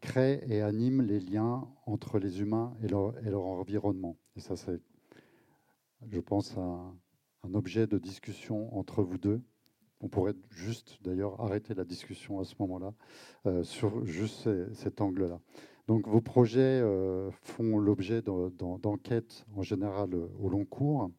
crée 0.00 0.42
et 0.46 0.62
anime 0.62 1.02
les 1.02 1.20
liens 1.20 1.68
entre 1.86 2.18
les 2.18 2.40
humains 2.40 2.74
et 2.82 2.88
leur, 2.88 3.44
environnement. 3.44 4.16
Et 4.36 4.40
ça, 4.40 4.56
c'est, 4.56 4.80
je 6.08 6.20
pense, 6.20 6.56
un, 6.56 6.94
objet 7.54 7.86
de 7.86 7.98
discussion 7.98 8.76
entre 8.76 9.02
vous 9.02 9.18
deux. 9.18 9.40
On 10.02 10.08
pourrait 10.08 10.34
juste 10.50 10.98
d'ailleurs 11.02 11.40
arrêter 11.40 11.74
la 11.74 11.84
discussion 11.84 12.38
à 12.38 12.44
ce 12.44 12.54
moment-là 12.60 12.92
euh, 13.46 13.62
sur 13.64 14.04
juste 14.04 14.48
cet 14.74 15.00
angle-là. 15.00 15.40
Donc 15.88 16.06
vos 16.06 16.20
projets 16.20 16.60
euh, 16.60 17.30
font 17.30 17.78
l'objet 17.78 18.22
d'enquêtes 18.22 19.46
en 19.56 19.62
général 19.62 20.14
euh, 20.14 20.28
au 20.38 20.48
long 20.48 20.64
cours 20.64 21.10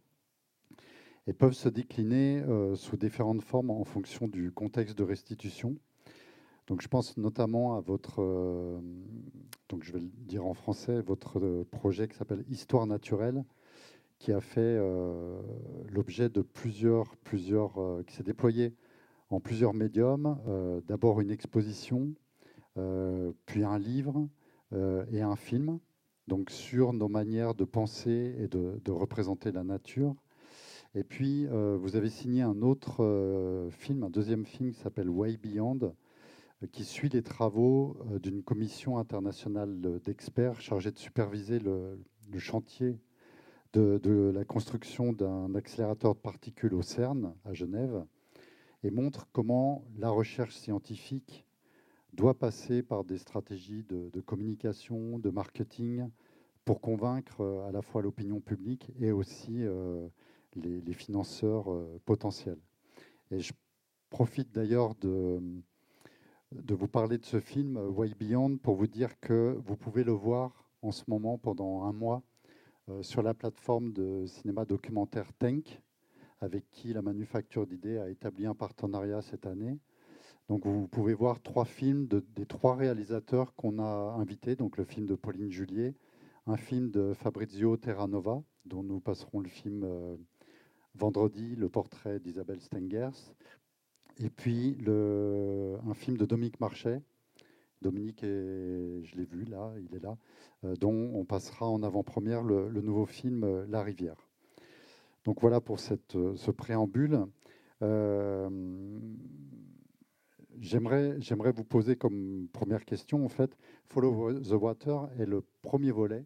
et 1.28 1.34
peuvent 1.34 1.54
se 1.54 1.70
décliner 1.70 2.44
sous 2.76 2.98
différentes 2.98 3.44
formes 3.44 3.70
en 3.70 3.84
fonction 3.84 4.28
du 4.28 4.52
contexte 4.52 4.98
de 4.98 5.04
restitution. 5.04 5.76
Donc 6.72 6.82
je 6.82 6.88
pense 6.88 7.18
notamment 7.18 7.76
à 7.76 7.82
votre, 7.82 8.24
donc 9.68 9.84
je 9.84 9.92
vais 9.92 10.00
le 10.00 10.08
dire 10.08 10.46
en 10.46 10.54
français, 10.54 11.02
votre 11.02 11.66
projet 11.70 12.08
qui 12.08 12.16
s'appelle 12.16 12.46
Histoire 12.50 12.88
naturelle, 12.88 13.44
qui 14.20 14.32
a 14.32 14.40
fait 14.40 14.62
euh, 14.62 15.42
l'objet 15.90 16.30
de 16.30 16.42
plusieurs, 16.42 17.18
plusieurs 17.26 17.78
euh, 17.78 18.04
qui 18.08 18.16
s'est 18.16 18.24
déployé 18.24 18.74
en 19.30 19.42
plusieurs 19.42 19.74
médiums. 19.74 20.40
Euh, 20.48 20.80
d'abord 20.88 21.20
une 21.20 21.30
exposition, 21.30 22.14
puis 23.46 23.66
un 23.66 23.78
livre 23.78 24.30
et 25.12 25.22
un 25.22 25.36
film, 25.36 25.78
donc 26.30 26.52
sur 26.52 26.94
nos 26.94 27.10
manières 27.10 27.54
de 27.54 27.66
penser 27.66 28.34
et 28.40 28.48
de, 28.48 28.92
représenter 28.92 29.52
la 29.52 29.66
nature. 29.66 30.16
Et 30.96 31.04
puis, 31.04 31.48
vous 31.48 31.98
avez 31.98 32.10
signé 32.10 32.44
un 32.44 32.62
autre 32.62 33.68
film, 33.72 34.04
un 34.04 34.10
deuxième 34.10 34.46
film 34.46 34.72
qui 34.72 34.80
s'appelle 34.80 35.10
Way 35.10 35.36
Beyond, 35.36 35.94
qui 36.68 36.84
suit 36.84 37.10
les 37.10 37.24
travaux 37.24 37.98
d'une 38.22 38.44
commission 38.44 38.98
internationale 38.98 39.80
d'experts 40.04 40.62
chargée 40.62 40.92
de 40.92 41.00
superviser 41.00 41.60
le, 41.60 41.98
chantier 42.38 43.00
de, 43.74 44.32
la 44.34 44.46
construction 44.46 45.14
d'un 45.14 45.56
accélérateur 45.56 46.14
de 46.14 46.20
particules 46.20 46.74
au 46.74 46.82
CERN 46.82 47.34
à 47.46 47.54
Genève 47.54 48.06
et 48.84 48.92
montre 48.92 49.28
comment 49.32 49.84
la 49.98 50.10
recherche 50.10 50.56
scientifique 50.56 51.46
doit 52.14 52.38
passer 52.38 52.84
par 52.84 53.04
des 53.04 53.18
stratégies 53.18 53.84
de, 53.84 54.22
communication, 54.22 55.20
de 55.20 55.30
marketing, 55.30 56.10
pour 56.66 56.82
convaincre 56.82 57.42
euh, 57.42 57.68
à 57.68 57.72
la 57.72 57.82
fois 57.82 58.04
l'opinion 58.04 58.40
publique 58.40 58.92
et 59.00 59.12
aussi 59.12 59.64
euh, 59.64 60.08
les, 60.56 60.94
financeurs 60.94 61.72
euh, 61.72 62.00
potentiels. 62.06 62.60
Et 63.32 63.40
je 63.40 63.52
profite 64.12 64.52
d'ailleurs 64.52 64.94
de, 64.96 65.42
de 66.52 66.74
vous 66.76 66.88
parler 66.88 67.18
de 67.18 67.26
ce 67.26 67.40
film 67.40 67.78
Way 67.78 68.14
Beyond 68.20 68.58
pour 68.58 68.76
vous 68.76 68.88
dire 68.88 69.20
que 69.22 69.58
vous 69.66 69.78
pouvez 69.78 70.04
le 70.04 70.12
voir 70.12 70.66
en 70.82 70.92
ce 70.92 71.04
moment 71.08 71.38
pendant 71.38 71.84
un 71.84 71.94
mois 71.94 72.24
euh, 72.90 73.02
sur 73.04 73.22
la 73.22 73.34
plateforme 73.34 73.94
de 73.94 74.26
cinéma 74.26 74.66
documentaire 74.66 75.32
Tank, 75.40 75.82
avec 76.42 76.70
qui 76.72 76.92
la 76.94 77.02
Manufacture 77.02 77.66
d'idées 77.66 78.00
a 78.00 78.10
établi 78.10 78.46
un 78.46 78.56
partenariat 78.56 79.22
cette 79.22 79.46
année. 79.46 79.80
Donc 80.50 80.66
vous 80.66 80.88
pouvez 80.88 81.14
voir 81.14 81.42
trois 81.42 81.66
films 81.66 82.08
des 82.08 82.46
trois 82.46 82.76
réalisateurs 82.76 83.56
qu'on 83.56 83.80
a 83.80 84.16
invités, 84.20 84.56
donc 84.58 84.78
le 84.78 84.84
film 84.84 85.06
de 85.06 85.16
Pauline 85.16 85.52
Julier, 85.52 85.96
un 86.48 86.58
film 86.58 86.92
de 86.92 87.14
Fabrizio 87.14 87.78
Terranova, 87.78 88.44
dont 88.66 88.84
nous 88.84 89.00
passerons 89.00 89.40
le 89.40 89.48
film 89.48 89.84
euh, 89.86 90.18
vendredi, 90.96 91.56
le 91.56 91.70
portrait 91.70 92.20
d'Isabelle 92.20 92.60
Stengers, 92.60 93.34
et 94.22 94.30
puis 94.30 94.78
un 94.88 95.94
film 95.94 96.18
de 96.18 96.26
Dominique 96.26 96.60
Marchais, 96.60 97.02
Dominique, 97.82 98.22
je 98.22 99.16
l'ai 99.16 99.26
vu 99.26 99.46
là, 99.46 99.74
il 99.80 99.96
est 99.96 100.04
là, 100.04 100.16
euh, 100.64 100.76
dont 100.76 101.12
on 101.16 101.26
passera 101.26 101.68
en 101.68 101.82
avant-première 101.82 102.44
le, 102.44 102.70
nouveau 102.70 103.08
film 103.08 103.44
euh, 103.44 103.66
La 103.68 103.82
Rivière. 103.82 104.30
Donc 105.26 105.42
voilà 105.42 105.60
pour 105.60 105.80
cette, 105.80 106.16
euh, 106.16 106.36
ce 106.36 106.52
préambule. 106.52 107.26
J'aimerais, 110.60 111.20
j'aimerais 111.20 111.52
vous 111.52 111.64
poser 111.64 111.96
comme 111.96 112.48
première 112.54 112.86
question, 112.86 113.26
en 113.26 113.30
fait, 113.30 113.58
Follow 113.88 114.40
the 114.40 114.52
Water 114.52 115.10
est 115.18 115.26
le 115.26 115.44
premier 115.64 115.90
volet 115.90 116.24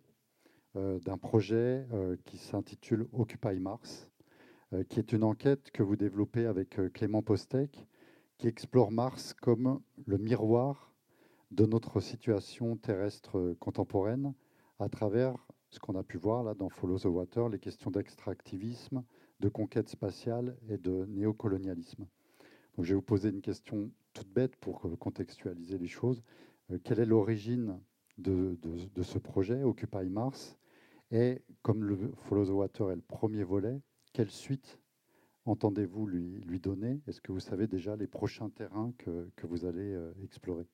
d'un 0.74 1.18
projet 1.18 1.88
qui 2.26 2.38
s'intitule 2.38 3.08
Occupy 3.14 3.62
Mars, 3.62 4.10
qui 4.90 5.00
est 5.00 5.14
une 5.14 5.24
enquête 5.24 5.72
que 5.72 5.84
vous 5.84 5.96
développez 5.96 6.46
avec 6.46 6.80
Clément 6.94 7.22
Postek, 7.22 7.88
qui 8.38 8.48
explore 8.48 8.92
Mars 8.92 9.34
comme 9.34 9.82
le 10.06 10.18
miroir 10.18 10.92
de 11.52 11.66
notre 11.66 12.00
situation 12.00 12.76
terrestre 12.76 13.56
contemporaine 13.60 14.34
à 14.80 14.90
travers 14.90 15.36
ce 15.70 15.80
qu'on 15.80 15.96
a 15.96 16.04
pu 16.04 16.18
voir 16.18 16.44
là 16.44 16.54
dans 16.54 16.70
Follow 16.70 16.98
the 17.00 17.06
Water, 17.06 17.50
les 17.50 17.60
questions 17.60 17.92
d'extractivisme, 17.92 19.04
de 19.40 19.50
conquête 19.50 19.90
spatiale 19.90 20.58
et 20.70 20.78
de 20.78 21.06
néocolonialisme. 21.06 22.08
Donc, 22.76 22.86
je 22.86 22.90
vais 22.90 22.96
vous 22.96 23.02
poser 23.02 23.30
une 23.30 23.42
question 23.42 23.92
toute 24.14 24.30
bête 24.30 24.56
pour 24.58 24.82
contextualiser 25.00 25.78
les 25.78 25.88
choses. 25.88 26.24
Euh, 26.72 26.80
quelle 26.84 27.00
est 27.00 27.06
l'origine 27.06 27.80
de, 28.18 28.58
de, 28.62 29.04
ce 29.04 29.18
projet, 29.18 29.64
Occupy 29.64 30.10
Mars? 30.10 30.58
Et 31.12 31.42
comme 31.62 31.84
le 31.84 32.12
Follow 32.16 32.46
the 32.46 32.50
Water 32.50 32.92
est 32.92 32.96
le 32.96 33.02
premier 33.02 33.44
volet, 33.44 33.80
quelle 34.16 34.32
suite 34.32 34.80
entendez-vous 35.46 36.08
lui, 36.08 36.60
donner? 36.62 37.02
Est-ce 37.06 37.20
que 37.20 37.34
vous 37.34 37.42
savez 37.42 37.68
déjà 37.68 37.98
les 37.98 38.08
prochains 38.08 38.50
terrains 38.50 38.94
que, 38.98 39.30
vous 39.44 39.66
allez 39.66 39.94
euh, 39.94 40.14
explorer? 40.24 40.66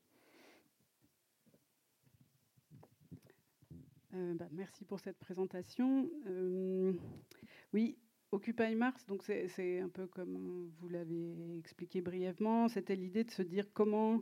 Euh, 4.13 4.35
bah, 4.35 4.47
merci 4.51 4.85
pour 4.85 4.99
cette 4.99 5.17
présentation. 5.17 6.07
Euh, 6.27 6.93
oui, 7.73 7.97
Occupy 8.31 8.75
Mars, 8.75 9.07
donc 9.07 9.23
c'est 9.23 9.79
un 9.79 9.89
peu 9.89 10.05
comme 10.05 10.71
vous 10.79 10.89
l'avez 10.89 11.57
expliqué 11.57 12.01
brièvement, 12.01 12.69
c'était 12.69 12.95
l'idée 12.95 13.23
de 13.23 13.31
se 13.31 13.41
dire 13.41 13.73
comment 13.73 14.21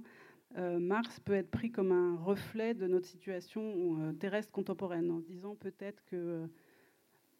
Mars 0.55 1.19
peut 1.19 1.33
être 1.33 1.51
pris 1.51 1.71
comme 1.71 1.91
un 1.91 2.15
reflet 2.15 2.73
de 2.73 2.87
notre 2.87 3.05
situation 3.05 4.15
terrestre 4.15 4.51
contemporaine, 4.51 5.11
en 5.11 5.19
disant 5.19 5.55
peut-être 5.55 6.03
que 6.05 6.49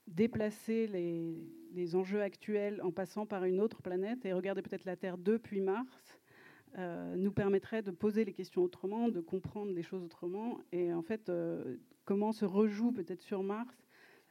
déplacer 0.10 0.88
les, 0.88 1.96
enjeux 1.96 2.22
actuels 2.22 2.82
en 2.84 2.92
passant 2.92 3.26
par 3.26 3.46
une 3.46 3.62
autre 3.62 3.82
planète 3.82 4.26
et 4.26 4.34
regarder 4.34 4.62
peut-être 4.62 4.86
la 4.86 4.96
Terre 4.96 5.18
depuis 5.18 5.62
Mars 5.62 6.20
nous 7.16 7.32
permettrait 7.32 7.82
de 7.82 7.90
poser 7.90 8.26
les 8.26 8.34
questions 8.34 8.62
autrement, 8.62 9.10
de 9.10 9.22
comprendre 9.22 9.72
les 9.72 9.82
choses 9.82 10.04
autrement 10.04 10.60
et 10.72 10.94
en 10.94 11.02
fait 11.02 11.32
comment 12.06 12.32
se 12.32 12.46
rejouent 12.46 12.92
peut-être 12.92 13.22
sur 13.22 13.42
Mars 13.42 13.76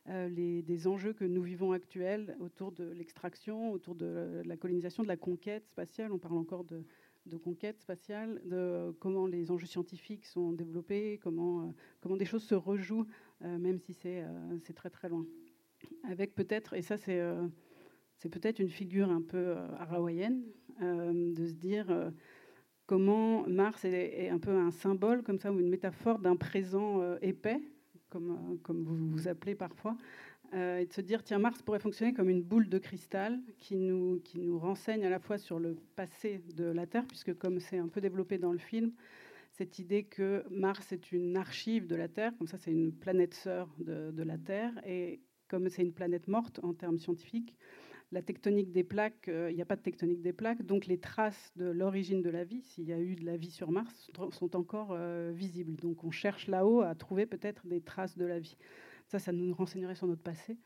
euh, 0.08 0.28
les, 0.28 0.62
des 0.62 0.86
enjeux 0.86 1.12
que 1.12 1.24
nous 1.24 1.42
vivons 1.42 1.72
actuels 1.72 2.34
autour 2.40 2.72
de 2.72 2.84
l'extraction, 2.92 3.72
autour 3.72 3.94
de 3.94 4.42
la 4.46 4.56
colonisation, 4.56 5.02
de 5.02 5.08
la 5.08 5.18
conquête 5.18 5.66
spatiale. 5.66 6.12
On 6.12 6.18
parle 6.18 6.38
encore 6.38 6.64
de, 6.64 6.82
conquête 7.44 7.78
spatiale, 7.78 8.40
de 8.46 8.96
comment 9.00 9.26
les 9.26 9.50
enjeux 9.50 9.66
scientifiques 9.66 10.24
sont 10.24 10.52
développés, 10.52 11.20
comment, 11.22 11.60
euh, 11.60 11.72
comment 12.00 12.16
des 12.16 12.24
choses 12.24 12.42
se 12.42 12.54
rejouent, 12.54 13.06
euh, 13.42 13.58
même 13.58 13.78
si 13.78 13.92
c'est 13.92 14.24
très 14.74 14.88
très 14.88 15.10
loin. 15.10 15.26
Avec 16.04 16.34
peut-être, 16.34 16.74
et 16.74 16.82
ça 16.82 16.96
c'est 16.96 17.22
c'est 18.16 18.28
peut-être 18.28 18.58
une 18.58 18.70
figure 18.70 19.10
un 19.10 19.22
peu 19.22 19.56
hawaïenne, 19.78 20.42
de 20.80 21.46
se 21.46 21.52
dire 21.52 21.86
comment 22.88 23.46
Mars 23.46 23.84
est, 23.84 24.30
un 24.30 24.38
peu 24.38 24.50
un 24.50 24.72
symbole 24.72 25.22
comme 25.22 25.38
ça 25.38 25.52
ou 25.52 25.60
une 25.60 25.68
métaphore 25.68 26.18
d'un 26.18 26.36
présent 26.36 27.02
euh, 27.02 27.18
épais, 27.20 27.60
comme, 28.08 28.30
euh, 28.30 28.56
comme 28.62 28.82
vous 28.82 29.10
vous 29.10 29.28
appelez 29.28 29.54
parfois, 29.54 29.96
euh, 30.54 30.78
et 30.78 30.86
de 30.86 30.92
se 30.92 31.02
dire 31.02 31.22
tiens 31.22 31.38
Mars 31.38 31.60
pourrait 31.60 31.80
fonctionner 31.80 32.14
comme 32.14 32.30
une 32.30 32.42
boule 32.42 32.70
de 32.70 32.78
cristal 32.78 33.38
qui 33.58 33.76
nous, 33.76 34.20
qui 34.24 34.40
nous 34.40 34.58
renseigne 34.58 35.04
à 35.04 35.10
la 35.10 35.20
fois 35.20 35.36
sur 35.36 35.60
le 35.60 35.76
passé 35.96 36.40
de 36.56 36.64
la 36.64 36.86
Terre, 36.86 37.04
puisque 37.06 37.36
comme 37.36 37.60
c'est 37.60 37.76
un 37.76 37.88
peu 37.88 38.00
développé 38.00 38.38
dans 38.38 38.52
le 38.52 38.58
film, 38.58 38.92
cette 39.52 39.78
idée 39.78 40.04
que 40.04 40.42
Mars 40.50 40.90
est 40.90 41.12
une 41.12 41.36
archive 41.36 41.86
de 41.86 41.94
la 41.94 42.08
Terre, 42.08 42.32
comme 42.38 42.46
ça 42.46 42.56
c'est 42.56 42.72
une 42.72 42.92
planète 42.92 43.34
sœur 43.34 43.68
de, 43.80 44.12
de 44.12 44.22
la 44.22 44.38
Terre, 44.38 44.72
et 44.86 45.20
comme 45.48 45.68
c'est 45.68 45.82
une 45.82 45.92
planète 45.92 46.28
morte 46.28 46.60
en 46.62 46.74
termes 46.74 46.98
scientifiques, 46.98 47.56
la 48.10 48.22
tectonique 48.22 48.72
des 48.72 48.84
plaques, 48.84 49.28
euh, 49.28 49.50
il 49.50 49.56
n'y 49.56 49.62
a 49.62 49.66
pas 49.66 49.76
de 49.76 49.82
tectonique 49.82 50.22
des 50.22 50.32
plaques, 50.32 50.62
donc 50.62 50.86
les 50.86 50.98
traces 50.98 51.52
de 51.56 51.66
l'origine 51.66 52.22
de 52.22 52.30
la 52.30 52.44
vie, 52.44 52.62
s'il 52.62 52.84
y 52.84 52.92
a 52.92 52.98
eu 52.98 53.16
de 53.16 53.24
la 53.24 53.36
vie 53.36 53.50
sur 53.50 53.70
Mars, 53.70 54.10
sont 54.30 54.56
encore 54.56 54.92
euh, 54.92 55.30
visibles. 55.34 55.76
Donc 55.76 56.04
on 56.04 56.10
cherche 56.10 56.46
là-haut 56.46 56.80
à 56.80 56.94
trouver 56.94 57.26
peut-être 57.26 57.66
des 57.66 57.80
traces 57.80 58.16
de 58.16 58.24
la 58.24 58.38
vie. 58.38 58.56
Ça, 59.08 59.18
ça 59.18 59.32
nous 59.32 59.54
renseignerait 59.54 59.94
sur 59.94 60.06
notre 60.06 60.22
passé. 60.22 60.56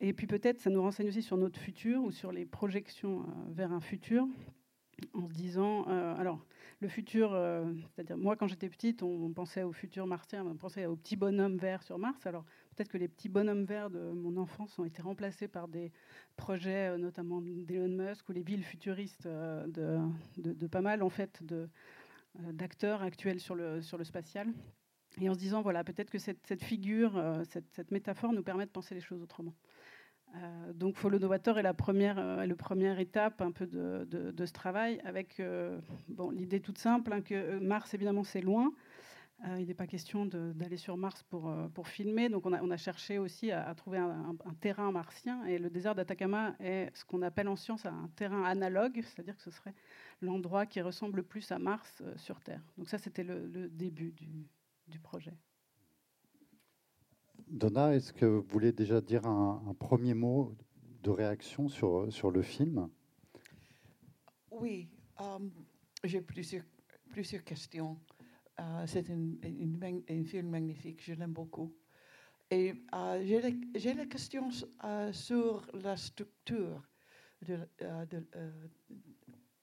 Et 0.00 0.12
puis 0.12 0.26
peut-être 0.26 0.60
ça 0.60 0.70
nous 0.70 0.82
renseigne 0.82 1.08
aussi 1.08 1.22
sur 1.22 1.36
notre 1.36 1.58
futur 1.58 2.04
ou 2.04 2.12
sur 2.12 2.30
les 2.30 2.44
projections 2.44 3.22
euh, 3.22 3.24
vers 3.48 3.72
un 3.72 3.80
futur 3.80 4.26
en 5.12 5.28
se 5.28 5.34
disant, 5.34 5.82
alors 5.82 6.46
le 6.80 6.88
futur, 6.88 7.38
c'est-à-dire 7.90 8.16
moi 8.16 8.34
quand 8.34 8.46
j'étais 8.46 8.70
petite, 8.70 9.02
on, 9.02 9.30
pensait 9.30 9.62
au 9.62 9.72
futur 9.72 10.06
martien, 10.06 10.46
on 10.46 10.56
pensait 10.56 10.86
aux 10.86 10.96
petits 10.96 11.16
bonhommes 11.16 11.58
verts 11.58 11.82
sur 11.82 11.98
Mars. 11.98 12.24
Alors 12.24 12.46
Peut-être 12.76 12.90
que 12.90 12.98
les 12.98 13.08
petits 13.08 13.28
bonhommes 13.30 13.64
verts 13.64 13.90
de 13.90 14.10
mon 14.10 14.36
enfance 14.36 14.78
ont 14.78 14.84
été 14.84 15.00
remplacés 15.00 15.48
par 15.48 15.66
des 15.66 15.92
projets, 16.36 16.90
euh, 16.90 16.98
notamment 16.98 17.40
d'Elon 17.40 17.88
Musk 17.88 18.28
ou 18.28 18.32
les 18.32 18.42
villes 18.42 18.64
futuristes 18.64 19.26
euh, 19.26 19.66
de, 20.36 20.66
pas 20.66 20.82
mal 20.82 21.02
en 21.02 21.08
fait 21.08 21.42
de, 21.42 21.68
d'acteurs 22.52 23.02
actuels 23.02 23.40
sur 23.40 23.54
le, 23.54 23.80
spatial. 23.80 24.48
Et 25.18 25.30
en 25.30 25.34
se 25.34 25.38
disant, 25.38 25.62
voilà, 25.62 25.82
peut-être 25.82 26.10
que 26.10 26.18
cette, 26.18 26.62
figure, 26.62 27.42
cette, 27.48 27.90
métaphore 27.90 28.34
nous 28.34 28.42
permet 28.42 28.66
de 28.66 28.70
penser 28.70 28.94
les 28.94 29.00
choses 29.00 29.22
autrement. 29.22 29.54
Euh, 30.34 30.72
donc 30.72 30.96
Follow 30.96 31.18
Novator 31.18 31.58
est 31.58 31.62
la 31.62 31.74
première, 31.74 32.18
euh, 32.18 32.54
première 32.56 32.98
étape 32.98 33.40
un 33.40 33.52
peu 33.52 33.66
de, 33.66 34.44
ce 34.44 34.52
travail, 34.52 35.00
avec 35.04 35.40
euh, 35.40 35.78
bon, 36.08 36.30
l'idée 36.30 36.60
toute 36.60 36.78
simple 36.78 37.12
hein, 37.12 37.20
que 37.20 37.58
Mars, 37.58 37.94
évidemment, 37.94 38.24
c'est 38.24 38.40
loin. 38.40 38.72
Il 39.58 39.66
n'est 39.66 39.74
pas 39.74 39.86
question 39.86 40.26
d'aller 40.26 40.76
sur 40.76 40.96
Mars 40.96 41.22
pour, 41.24 41.52
pour 41.74 41.88
filmer. 41.88 42.28
Donc 42.28 42.46
on 42.46 42.52
a, 42.52 42.62
on 42.62 42.70
a 42.70 42.76
cherché 42.76 43.18
aussi 43.18 43.50
à, 43.52 43.74
trouver 43.74 43.98
un, 43.98 44.34
terrain 44.60 44.90
martien. 44.90 45.44
Et 45.44 45.58
le 45.58 45.70
désert 45.70 45.94
d'Atacama 45.94 46.56
est 46.58 46.90
ce 46.94 47.04
qu'on 47.04 47.22
appelle 47.22 47.48
en 47.48 47.56
science 47.56 47.84
un 47.86 48.10
terrain 48.16 48.44
analogue, 48.44 49.00
c'est-à-dire 49.02 49.36
que 49.36 49.42
ce 49.42 49.50
serait 49.50 49.74
l'endroit 50.22 50.66
qui 50.66 50.80
ressemble 50.80 51.16
le 51.16 51.22
plus 51.22 51.52
à 51.52 51.58
Mars 51.58 52.02
sur 52.16 52.40
Terre. 52.40 52.62
Donc 52.78 52.88
ça, 52.88 52.98
c'était 52.98 53.24
le, 53.24 53.46
le, 53.46 53.68
début 53.68 54.12
du, 54.12 54.46
du 54.88 54.98
projet. 54.98 55.34
Donna, 57.48 57.94
est-ce 57.94 58.12
que 58.12 58.26
vous 58.26 58.42
voulez 58.42 58.72
déjà 58.72 59.00
dire 59.00 59.24
un, 59.26 59.74
premier 59.78 60.14
mot 60.14 60.56
de 61.02 61.10
réaction 61.10 61.68
sur, 61.68 62.12
sur 62.12 62.30
le 62.30 62.42
film? 62.42 62.88
Oui, 64.50 64.88
euh, 65.20 65.38
j'ai 66.02 66.20
plusieurs, 66.20 66.64
plusieurs 67.10 67.44
questions. 67.44 67.98
Euh, 68.60 68.86
c'est 68.86 69.10
un, 69.10 70.24
film 70.24 70.48
magnifique, 70.48 71.02
je 71.02 71.12
l'aime 71.14 71.32
beaucoup. 71.32 71.74
Et 72.50 72.74
euh, 72.94 73.60
j'ai 73.74 73.94
la 73.94 74.06
question 74.06 74.50
sur 75.12 75.66
la 75.74 75.96
structure 75.96 76.82
de, 77.42 77.58
de, 77.80 78.26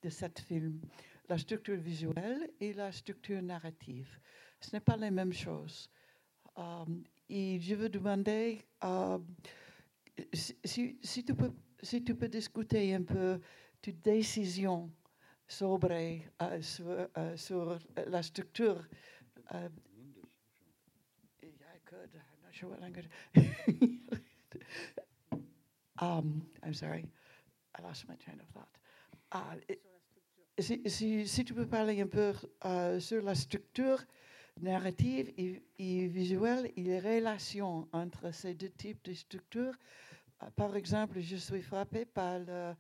de 0.02 0.10
cet 0.10 0.40
film, 0.40 0.82
la 1.30 1.38
structure 1.38 1.78
visuelle 1.78 2.52
et 2.60 2.74
la 2.74 2.92
structure 2.92 3.42
narrative. 3.42 4.20
Ce 4.60 4.76
n'est 4.76 4.82
pas 4.82 4.98
la 4.98 5.12
même 5.12 5.34
chose. 5.34 5.90
Et 7.30 7.60
je 7.60 7.76
veux 7.76 7.90
demander 7.90 8.62
euh, 8.84 9.18
si, 10.34 11.00
si, 11.02 11.24
tu 11.24 11.34
peux, 11.34 11.52
si 11.82 12.04
tu 12.04 12.16
peux 12.16 12.28
discuter 12.28 12.94
un 12.94 13.04
peu 13.04 13.40
de 13.84 13.92
décision 13.92 14.92
sobre 15.54 15.92
euh, 15.92 16.62
sur, 16.62 16.86
euh, 16.90 17.38
sur, 17.38 17.80
la 18.08 18.24
structure. 18.24 18.84
Uh, 19.52 19.70
yeah, 21.42 21.50
I 21.74 21.80
could. 21.86 22.10
I'm 22.14 22.42
not 22.44 22.54
sure 22.54 22.70
what 22.70 22.82
language. 22.82 23.08
um, 26.00 26.42
I'm 26.64 26.74
sorry, 26.74 27.06
I 27.78 27.82
lost 27.84 28.08
my 28.08 28.16
train 28.16 28.40
of 28.40 28.48
thought. 28.54 28.78
Uh, 29.32 29.56
si, 30.60 30.82
si, 30.88 31.28
si, 31.28 31.46
tu 31.46 31.54
peux 31.54 31.68
parler 31.68 32.02
un 32.02 32.08
peu 32.08 32.34
uh, 32.66 33.00
sur 33.00 33.22
la 33.22 33.36
structure 33.36 34.04
narrative 34.62 35.34
et, 35.38 36.08
visuelle 36.08 36.72
et 36.76 36.84
les 36.84 37.00
relations 37.00 37.88
entre 37.92 38.32
ces 38.32 38.54
deux 38.54 38.70
types 38.70 39.04
de 39.04 39.14
structures? 39.14 39.76
Euh, 40.42 40.50
par 40.56 40.76
exemple, 40.76 41.20
je 41.20 41.36
suis 41.36 41.62
frappé 41.62 42.06
par 42.06 42.40
le, 42.40 42.74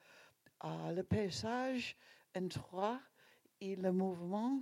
euh, 0.65 0.91
le 0.95 1.03
paysage 1.03 1.95
en 2.35 2.47
trois 2.47 2.99
et 3.61 3.75
le 3.75 3.91
mouvement 3.91 4.61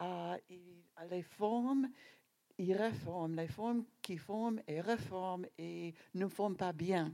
euh, 0.00 0.36
et 0.48 0.84
les 1.10 1.22
formes 1.22 1.88
et 2.58 2.74
réforment, 2.74 3.36
les 3.36 3.48
formes 3.48 3.84
qui 4.02 4.16
forment 4.16 4.60
et 4.66 4.80
reforment 4.80 5.46
et 5.58 5.94
ne 6.14 6.26
forment 6.26 6.56
pas 6.56 6.72
bien. 6.72 7.12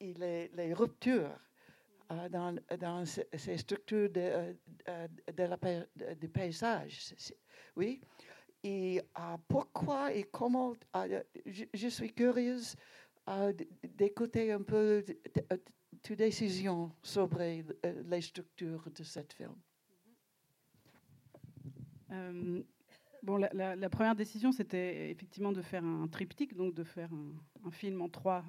et 0.00 0.14
les, 0.14 0.48
les 0.48 0.72
ruptures 0.72 1.36
dans, 2.30 2.56
dans, 2.78 3.04
ces 3.04 3.58
structures 3.58 4.08
de, 4.10 4.56
de, 4.86 5.32
de 5.32 5.42
la, 5.42 6.14
de 6.14 6.26
paysage. 6.26 7.14
Oui. 7.76 8.00
Et 8.64 9.00
euh, 9.00 9.36
pourquoi 9.46 10.12
et 10.12 10.24
comment, 10.24 10.74
euh, 10.96 11.22
je, 11.46 11.88
suis 11.88 12.12
curieuse 12.12 12.74
euh, 13.28 13.52
d'écouter 13.84 14.50
un 14.52 14.62
peu 14.62 15.04
tes 16.02 16.16
décisions 16.16 16.90
sur 17.02 17.28
les 17.38 18.20
structures 18.20 18.90
de 18.90 19.02
cette 19.02 19.32
film. 19.32 19.54
bon, 23.22 23.36
la, 23.36 23.90
première 23.90 24.14
décision, 24.14 24.52
c'était 24.52 25.10
effectivement 25.10 25.52
de 25.52 25.62
faire 25.62 25.84
un 25.84 26.08
triptyque, 26.08 26.54
donc 26.54 26.74
de 26.74 26.84
faire 26.84 27.10
un, 27.64 27.70
film 27.70 28.00
en 28.02 28.08
trois 28.08 28.44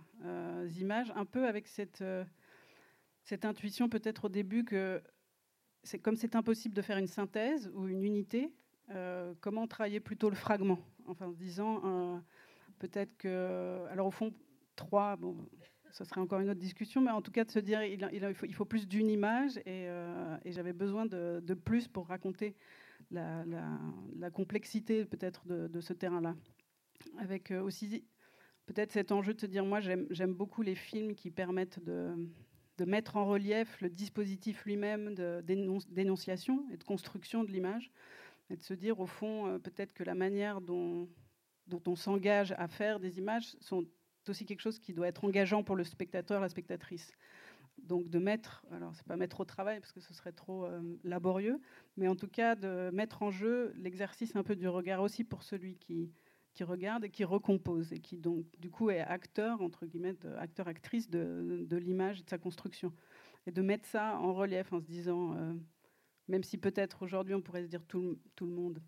images, 0.80 1.12
un 1.16 1.26
peu 1.26 1.48
avec 1.48 1.68
cette, 1.68 2.04
cette 3.24 3.46
intuition 3.46 3.90
peut-être 3.90 4.26
au 4.26 4.30
début 4.30 4.64
que 4.64 5.02
c'est 5.84 6.00
comme 6.00 6.16
c'est 6.16 6.36
impossible 6.36 6.76
de 6.76 6.82
faire 6.82 6.98
une 6.98 7.08
synthèse 7.08 7.72
ou 7.74 7.88
une 7.88 8.04
unité, 8.04 8.52
euh, 8.92 9.34
comment 9.40 9.68
travailler 9.68 10.00
plutôt 10.00 10.30
le 10.30 10.36
fragment? 10.36 10.80
Enfin, 11.08 11.28
en 11.28 11.32
disant 11.32 11.82
euh, 11.84 12.20
peut-être 12.80 13.16
que. 13.18 13.86
Alors, 13.90 14.08
au 14.08 14.12
fond, 14.12 14.34
trois, 14.76 15.16
bon, 15.16 15.38
ce 15.92 16.04
serait 16.04 16.22
encore 16.22 16.40
une 16.40 16.50
autre 16.50 16.60
discussion, 16.60 17.02
mais 17.02 17.12
en 17.12 17.22
tout 17.22 17.32
cas, 17.32 17.44
de 17.44 17.52
se 17.52 17.60
dire 17.60 17.82
il, 17.84 18.54
faut, 18.54 18.66
plus 18.66 18.88
d'une 18.88 19.10
image 19.10 19.58
et, 19.60 19.88
euh, 19.88 20.38
j'avais 20.46 20.74
besoin 20.74 21.06
de, 21.06 21.54
plus 21.54 21.88
pour 21.88 22.08
raconter 22.08 22.56
la, 23.12 23.44
complexité 24.34 25.06
peut-être 25.06 25.48
de, 25.48 25.82
ce 25.82 25.94
terrain-là. 25.94 26.36
Avec 27.18 27.52
aussi 27.52 28.04
peut-être 28.66 28.92
cet 28.92 29.12
enjeu 29.12 29.34
de 29.34 29.42
se 29.42 29.46
dire 29.46 29.66
moi, 29.66 29.80
j'aime 29.80 30.34
beaucoup 30.34 30.62
les 30.62 30.76
films 30.76 31.16
qui 31.16 31.32
permettent 31.32 31.84
de, 31.84 32.30
mettre 32.86 33.18
en 33.18 33.26
relief 33.26 33.82
le 33.82 33.90
dispositif 33.90 34.64
lui-même 34.64 35.14
d'énonciation 35.44 36.66
et 36.72 36.78
de 36.78 36.84
construction 36.84 37.44
de 37.44 37.52
l'image 37.52 37.92
et 38.50 38.56
de 38.56 38.64
se 38.64 38.74
dire, 38.74 39.00
au 39.00 39.06
fond, 39.06 39.48
euh, 39.48 39.60
peut-être 39.60 39.94
que 39.94 40.04
la 40.04 40.16
manière 40.16 40.62
dont 40.62 41.08
on 41.86 41.96
s'engage 41.96 42.54
à 42.58 42.68
faire 42.68 43.00
des 43.00 43.20
images 43.20 43.56
sont 43.60 43.86
aussi 44.28 44.46
quelque 44.46 44.62
chose 44.62 44.80
qui 44.80 44.94
doit 44.94 45.08
être 45.08 45.24
engageant 45.24 45.64
pour 45.64 45.76
le 45.76 45.84
spectateur, 45.84 46.42
la 46.42 46.50
spectatrice. 46.50 47.12
Donc 47.84 48.10
de 48.10 48.20
mettre, 48.20 48.66
alors 48.72 48.94
c'est 48.96 49.06
pas 49.06 49.16
mettre 49.16 49.40
au 49.40 49.46
travail 49.46 49.80
parce 49.80 49.94
que 49.94 50.02
ce 50.02 50.14
serait 50.14 50.34
trop 50.34 50.66
euh, 50.66 50.82
laborieux, 51.04 51.62
mais 51.96 52.08
en 52.08 52.16
tout 52.16 52.28
cas 52.28 52.56
de 52.56 52.90
mettre 52.92 53.24
en 53.24 53.32
jeu 53.32 53.74
l'exercice 53.78 54.36
un 54.36 54.44
peu 54.44 54.56
du 54.56 54.68
regard 54.68 55.02
aussi 55.02 55.24
pour 55.24 55.44
celui 55.44 55.78
qui, 55.78 56.12
qui 56.54 56.64
regarde 56.64 57.06
et 57.06 57.10
qui 57.10 57.24
recompose 57.24 57.94
et 57.94 58.00
qui 58.00 58.18
donc 58.18 58.46
du 58.60 58.70
coup 58.70 58.90
est 58.90 59.00
acteur 59.00 59.62
entre 59.62 59.86
guillemets, 59.86 60.16
acteur 60.38 60.68
actrice 60.68 61.10
de, 61.10 61.66
l'image 61.72 62.20
et 62.20 62.24
de 62.24 62.30
sa 62.30 62.38
construction 62.38 62.92
et 63.48 63.52
de 63.52 63.62
mettre 63.62 63.88
ça 63.88 64.20
en 64.20 64.34
relief 64.34 64.74
en 64.74 64.80
se 64.80 64.86
disant 64.86 65.36
euh, 65.38 65.54
même 66.28 66.44
si 66.44 66.58
peut-être 66.58 67.04
aujourd'hui 67.04 67.34
on 67.34 67.42
pourrait 67.42 67.64
se 67.64 67.70
dire 67.70 67.86
tout, 67.86 68.20
tout 68.36 68.46
le 68.46 68.52
monde 68.52 68.82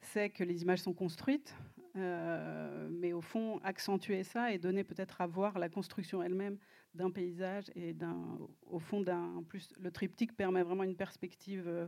sait 0.00 0.30
que 0.30 0.44
les 0.44 0.62
images 0.62 0.80
sont 0.80 0.94
construites, 0.94 1.54
mais 1.98 3.12
au 3.12 3.20
fond, 3.20 3.58
accentuer 3.62 4.22
ça 4.24 4.52
et 4.52 4.58
donner 4.58 4.84
peut-être 4.84 5.20
à 5.20 5.26
voir 5.26 5.58
la 5.58 5.68
construction 5.68 6.22
elle-même 6.22 6.58
d'un 6.94 7.10
paysage 7.10 7.64
et 7.74 7.92
d'un, 7.92 8.38
au 8.66 8.78
fond, 8.78 9.00
d'un, 9.00 9.42
plus, 9.48 9.68
le 9.78 9.90
triptyque 9.90 10.36
permet 10.36 10.62
vraiment 10.62 10.84
une 10.84 10.96
perspective 10.96 11.64
euh, 11.66 11.86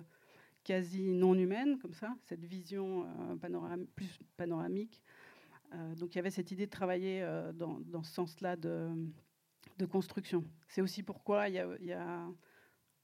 quasi 0.64 1.12
non 1.12 1.34
humaine, 1.34 1.78
comme 1.78 1.94
ça, 1.94 2.14
cette 2.22 2.44
vision 2.44 3.06
euh, 3.06 3.84
plus 3.94 4.18
panoramique. 4.36 5.02
donc 5.96 6.14
il 6.14 6.16
y 6.16 6.18
avait 6.18 6.30
cette 6.30 6.50
idée 6.50 6.66
de 6.66 6.70
travailler 6.70 7.26
dans, 7.54 8.02
ce 8.02 8.12
sens-là 8.12 8.56
de, 8.56 8.90
de 9.78 9.86
construction. 9.86 10.44
C'est 10.68 10.82
aussi 10.82 11.02
pourquoi 11.02 11.48
il 11.48 11.54
y 11.54 11.92
a 11.92 12.26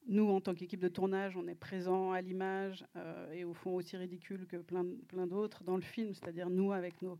nous, 0.06 0.28
en 0.30 0.40
tant 0.40 0.54
qu'équipe 0.54 0.80
de 0.80 0.88
tournage, 0.88 1.36
on 1.36 1.46
est 1.48 1.54
présent 1.54 2.12
à 2.12 2.20
l'image 2.20 2.84
euh, 2.96 3.32
et 3.32 3.44
au 3.44 3.54
fond 3.54 3.74
aussi 3.74 3.96
ridicule 3.96 4.46
que 4.46 4.56
plein, 4.56 4.84
plein 5.08 5.26
d'autres 5.26 5.64
dans 5.64 5.76
le 5.76 5.82
film, 5.82 6.14
c'est-à-dire 6.14 6.48
nous 6.48 6.72
avec 6.72 7.02
nos, 7.02 7.18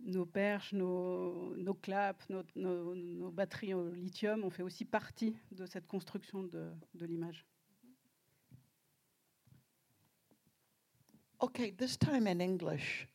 nos 0.00 0.26
perches, 0.26 0.72
nos, 0.72 1.56
nos 1.56 1.74
claps, 1.74 2.28
nos, 2.28 2.44
nos, 2.54 3.30
batteries 3.30 3.74
au 3.74 3.88
lithium, 3.90 4.44
on 4.44 4.50
fait 4.50 4.62
aussi 4.62 4.84
partie 4.84 5.34
de 5.52 5.64
cette 5.64 5.86
construction 5.86 6.42
de, 6.42 6.70
de 6.94 7.06
l'image. 7.06 7.46
Okay, 11.40 11.72
this 11.72 11.98
time 11.98 12.26
in 12.26 12.40
English. 12.40 13.08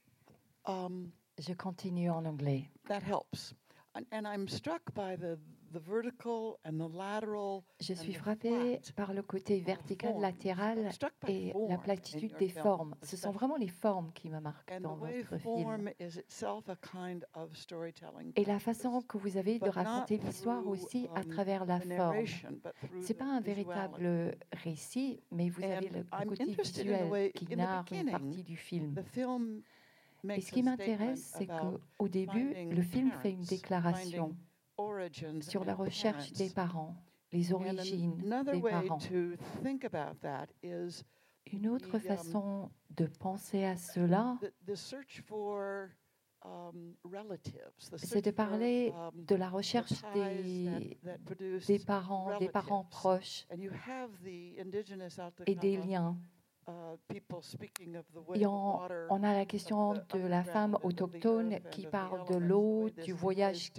Um, 0.66 1.12
Je 1.39 1.54
continue 1.54 2.10
en 2.10 2.25
anglais. 2.25 2.70
That 2.88 3.04
helps. 3.04 3.54
And, 3.94 4.06
and 4.12 4.27
I'm 4.27 4.48
struck 4.48 4.82
by 4.94 5.16
the 5.16 5.38
je 7.80 7.94
suis 7.94 8.14
frappée 8.14 8.80
par 8.96 9.14
le 9.14 9.22
côté 9.22 9.60
vertical, 9.60 10.20
latéral 10.20 10.90
et 11.28 11.54
la 11.68 11.78
platitude 11.78 12.36
des 12.38 12.50
formes. 12.50 12.96
Ce 13.04 13.18
sont 13.18 13.32
vraiment 13.32 13.58
les 13.58 13.68
formes 13.68 14.12
qui 14.14 14.30
me 14.30 14.40
marquent 14.40 14.80
dans 14.82 14.96
votre 14.96 15.38
film. 15.38 15.92
Et 18.36 18.46
la 18.46 18.60
façon 18.60 19.02
que 19.02 19.18
vous 19.18 19.38
avez 19.38 19.60
de 19.60 19.70
raconter 19.70 20.18
l'histoire 20.18 20.66
aussi 20.68 21.08
à 21.16 21.20
um, 21.20 21.26
travers 21.26 21.66
la 21.66 21.80
forme. 21.80 22.26
Ce 23.02 23.08
n'est 23.08 23.14
pas 23.14 23.26
un 23.26 23.42
véritable 23.42 24.38
récit, 24.54 25.22
mais 25.32 25.50
vous 25.50 25.64
avez 25.64 25.90
le 25.90 26.04
côté 26.28 26.46
visuel 26.46 27.32
qui 27.34 27.56
narre 27.56 27.86
une 27.92 28.12
partie 28.12 28.44
du 28.44 28.56
film. 28.56 28.96
Et 30.30 30.42
ce 30.42 30.52
qui 30.52 30.64
m'intéresse, 30.64 31.34
c'est 31.38 31.48
qu'au 31.48 32.08
début, 32.08 32.54
le 32.70 32.82
film 32.82 33.12
fait 33.22 33.32
une 33.32 33.44
déclaration 33.44 34.36
sur 35.41 35.65
la 35.65 35.75
recherche 35.75 36.31
des 36.34 36.50
parents, 36.50 36.96
les 37.31 37.53
origines 37.53 38.17
des 38.17 38.62
parents. 38.62 39.00
Une 41.50 41.69
autre 41.69 41.96
um, 41.96 42.01
façon 42.01 42.69
de 42.89 43.05
penser 43.05 43.63
à 43.63 43.77
cela, 43.77 44.38
um, 46.43 46.93
c'est 47.96 48.22
de 48.22 48.31
parler 48.31 48.91
um, 48.93 49.12
de 49.13 49.36
la 49.36 49.50
recherche 49.50 49.93
des, 50.13 50.98
des 51.65 51.79
parents, 51.79 52.38
des 52.38 52.50
parents 52.50 52.84
proches 52.84 53.48
et 55.46 55.55
des 55.55 55.77
liens. 55.77 56.17
Uh, 56.70 56.98
Et 58.36 58.46
on, 58.46 58.82
on, 59.10 59.24
a 59.24 59.34
la 59.34 59.46
question 59.46 59.94
de 59.94 60.20
la 60.28 60.44
femme 60.44 60.78
autochtone 60.84 61.60
qui 61.72 61.88
parle 61.88 62.28
de 62.28 62.36
l'eau, 62.36 62.90
du 63.06 63.14
voyage, 63.14 63.72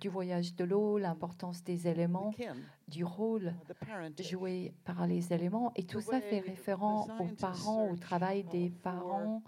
du 0.00 0.08
voyage 0.08 0.54
de 0.54 0.64
l'eau, 0.64 0.98
l'importance 0.98 1.64
des 1.64 1.88
éléments, 1.88 2.32
du 2.86 3.02
rôle 3.02 3.54
uh, 3.82 4.22
joué 4.22 4.72
par 4.84 5.08
les 5.08 5.32
éléments. 5.32 5.72
Et 5.74 5.84
tout 5.84 6.00
ça 6.00 6.20
fait 6.20 6.38
référence 6.38 7.10
aux 7.18 7.34
parents, 7.40 7.90
au 7.90 7.96
travail 7.96 8.44
des 8.44 8.70
parents, 8.70 9.42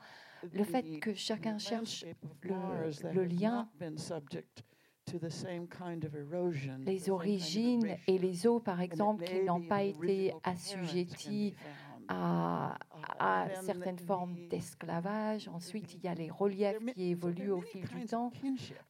le 0.53 0.65
fait 0.65 0.99
que 0.99 1.15
chacun 1.15 1.59
cherche 1.59 2.05
le, 2.43 3.13
le 3.13 3.25
lien 3.25 3.69
les 6.87 7.11
origines 7.11 7.97
et 8.07 8.19
les 8.19 8.47
eaux, 8.47 8.61
par 8.61 8.81
exemple, 8.81 9.25
qui 9.25 9.43
n'ont 9.43 9.63
pas 9.63 9.83
été 9.83 10.35
assujetties 10.45 11.55
à, 12.11 12.77
à 13.19 13.49
certaines 13.63 13.99
formes 13.99 14.35
d'esclavage. 14.49 15.49
Ensuite, 15.49 15.95
il 15.95 16.01
y 16.01 16.09
a 16.09 16.15
les 16.15 16.31
reliefs 16.31 16.85
qui 16.95 17.11
évoluent 17.11 17.53
au 17.53 17.61
fil 17.61 17.87
du 17.89 18.05
temps. 18.07 18.33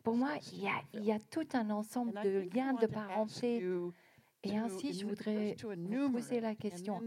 Pour 0.02 0.16
moi, 0.16 0.30
il 0.52 0.62
y 0.62 0.68
a, 0.68 0.80
il 0.94 1.04
y 1.04 1.12
a 1.12 1.18
tout 1.18 1.46
un 1.52 1.70
ensemble 1.70 2.14
de 2.22 2.48
liens 2.54 2.72
de 2.72 2.86
parenté. 2.86 3.62
Et 4.42 4.56
ainsi, 4.56 4.94
je 4.94 5.04
voudrais 5.06 5.54
vous 5.62 6.12
poser 6.12 6.40
la 6.40 6.54
question, 6.54 7.02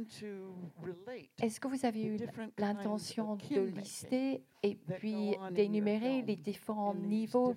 est-ce 1.41 1.60
que 1.60 1.67
vous 1.67 1.84
avez 1.84 2.05
eu 2.05 2.20
l'intention 2.60 3.36
de 3.38 3.62
lister 3.62 4.43
et 4.62 4.75
puis 4.75 5.36
d'énumérer 5.51 6.22
les 6.22 6.36
différents 6.36 6.93
niveaux 6.93 7.55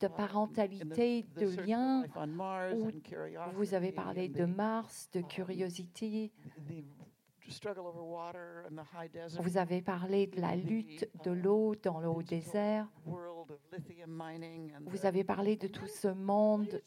de 0.00 0.08
parentalité, 0.08 1.24
de 1.36 1.46
liens 1.64 2.02
où 2.74 2.90
vous 3.54 3.74
avez 3.74 3.92
parlé 3.92 4.28
de 4.28 4.44
Mars, 4.44 5.08
de 5.12 5.20
curiosité, 5.20 6.32
vous 9.40 9.56
avez 9.56 9.82
parlé 9.82 10.26
de 10.26 10.40
la 10.40 10.56
lutte 10.56 11.08
de 11.24 11.30
l'eau 11.30 11.74
dans 11.74 12.00
le 12.00 12.08
haut 12.08 12.22
désert. 12.22 12.88
Vous 14.86 15.06
avez 15.06 15.24
parlé 15.24 15.56
de 15.56 15.68
tout 15.68 15.86
ce 15.86 16.08
monde 16.08 16.80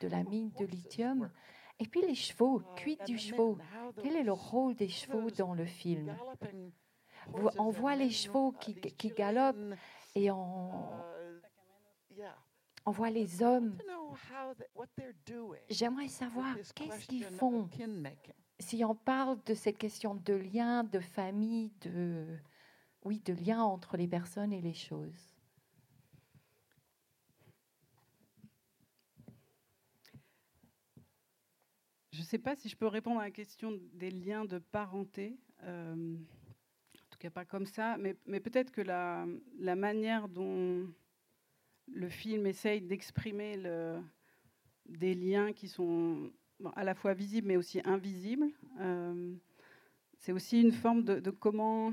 de 0.00 0.08
la 0.08 0.22
mine 0.22 0.50
de 0.58 0.64
lithium. 0.66 1.30
Et 1.78 1.86
puis 1.86 2.02
les 2.02 2.14
chevaux, 2.14 2.62
cuite 2.76 3.04
du 3.04 3.18
cheval. 3.18 3.56
Quel 4.02 4.16
est 4.16 4.22
le 4.22 4.32
rôle 4.32 4.74
des 4.74 4.88
chevaux 4.88 5.30
dans 5.30 5.54
le 5.54 5.64
film? 5.66 6.16
On 7.58 7.70
voit 7.70 7.96
les 7.96 8.10
chevaux 8.10 8.52
qui, 8.52 8.74
qui 8.74 9.08
galopent 9.08 9.74
et 10.14 10.30
on, 10.30 10.70
on 12.86 12.90
voit 12.90 13.10
les 13.10 13.42
hommes. 13.42 13.76
J'aimerais 15.68 16.08
savoir 16.08 16.54
qu'est-ce 16.74 17.06
qu'ils 17.06 17.24
font 17.24 17.68
si 18.58 18.84
on 18.84 18.94
parle 18.94 19.38
de 19.44 19.54
cette 19.54 19.78
question 19.78 20.14
de 20.14 20.34
lien, 20.34 20.84
de 20.84 21.00
famille, 21.00 21.72
de, 21.82 22.26
oui, 23.04 23.20
de 23.20 23.32
lien 23.32 23.62
entre 23.62 23.96
les 23.96 24.08
personnes 24.08 24.52
et 24.52 24.60
les 24.60 24.74
choses. 24.74 25.34
Je 32.12 32.20
ne 32.20 32.24
sais 32.24 32.38
pas 32.38 32.54
si 32.54 32.68
je 32.68 32.76
peux 32.76 32.86
répondre 32.86 33.20
à 33.20 33.24
la 33.24 33.30
question 33.32 33.72
des 33.92 34.10
liens 34.10 34.44
de 34.44 34.58
parenté. 34.58 35.36
Euh, 35.64 36.14
en 36.14 37.10
tout 37.10 37.18
cas, 37.18 37.30
pas 37.30 37.44
comme 37.44 37.66
ça. 37.66 37.96
Mais, 37.98 38.14
peut-être 38.40 38.70
que 38.70 38.80
la, 38.80 39.26
manière 39.74 40.28
dont 40.28 40.88
le 41.88 42.08
film 42.08 42.46
essaye 42.46 42.80
d'exprimer 42.80 43.60
des 44.86 45.14
liens 45.14 45.52
qui 45.52 45.66
sont 45.66 46.30
à 46.76 46.84
la 46.84 46.94
fois 46.94 47.14
visible 47.14 47.48
mais 47.48 47.56
aussi 47.56 47.80
invisible. 47.84 48.46
Euh, 48.80 49.34
c'est 50.18 50.32
aussi 50.32 50.60
une 50.60 50.72
forme 50.72 51.02
de, 51.02 51.30
comment, 51.30 51.92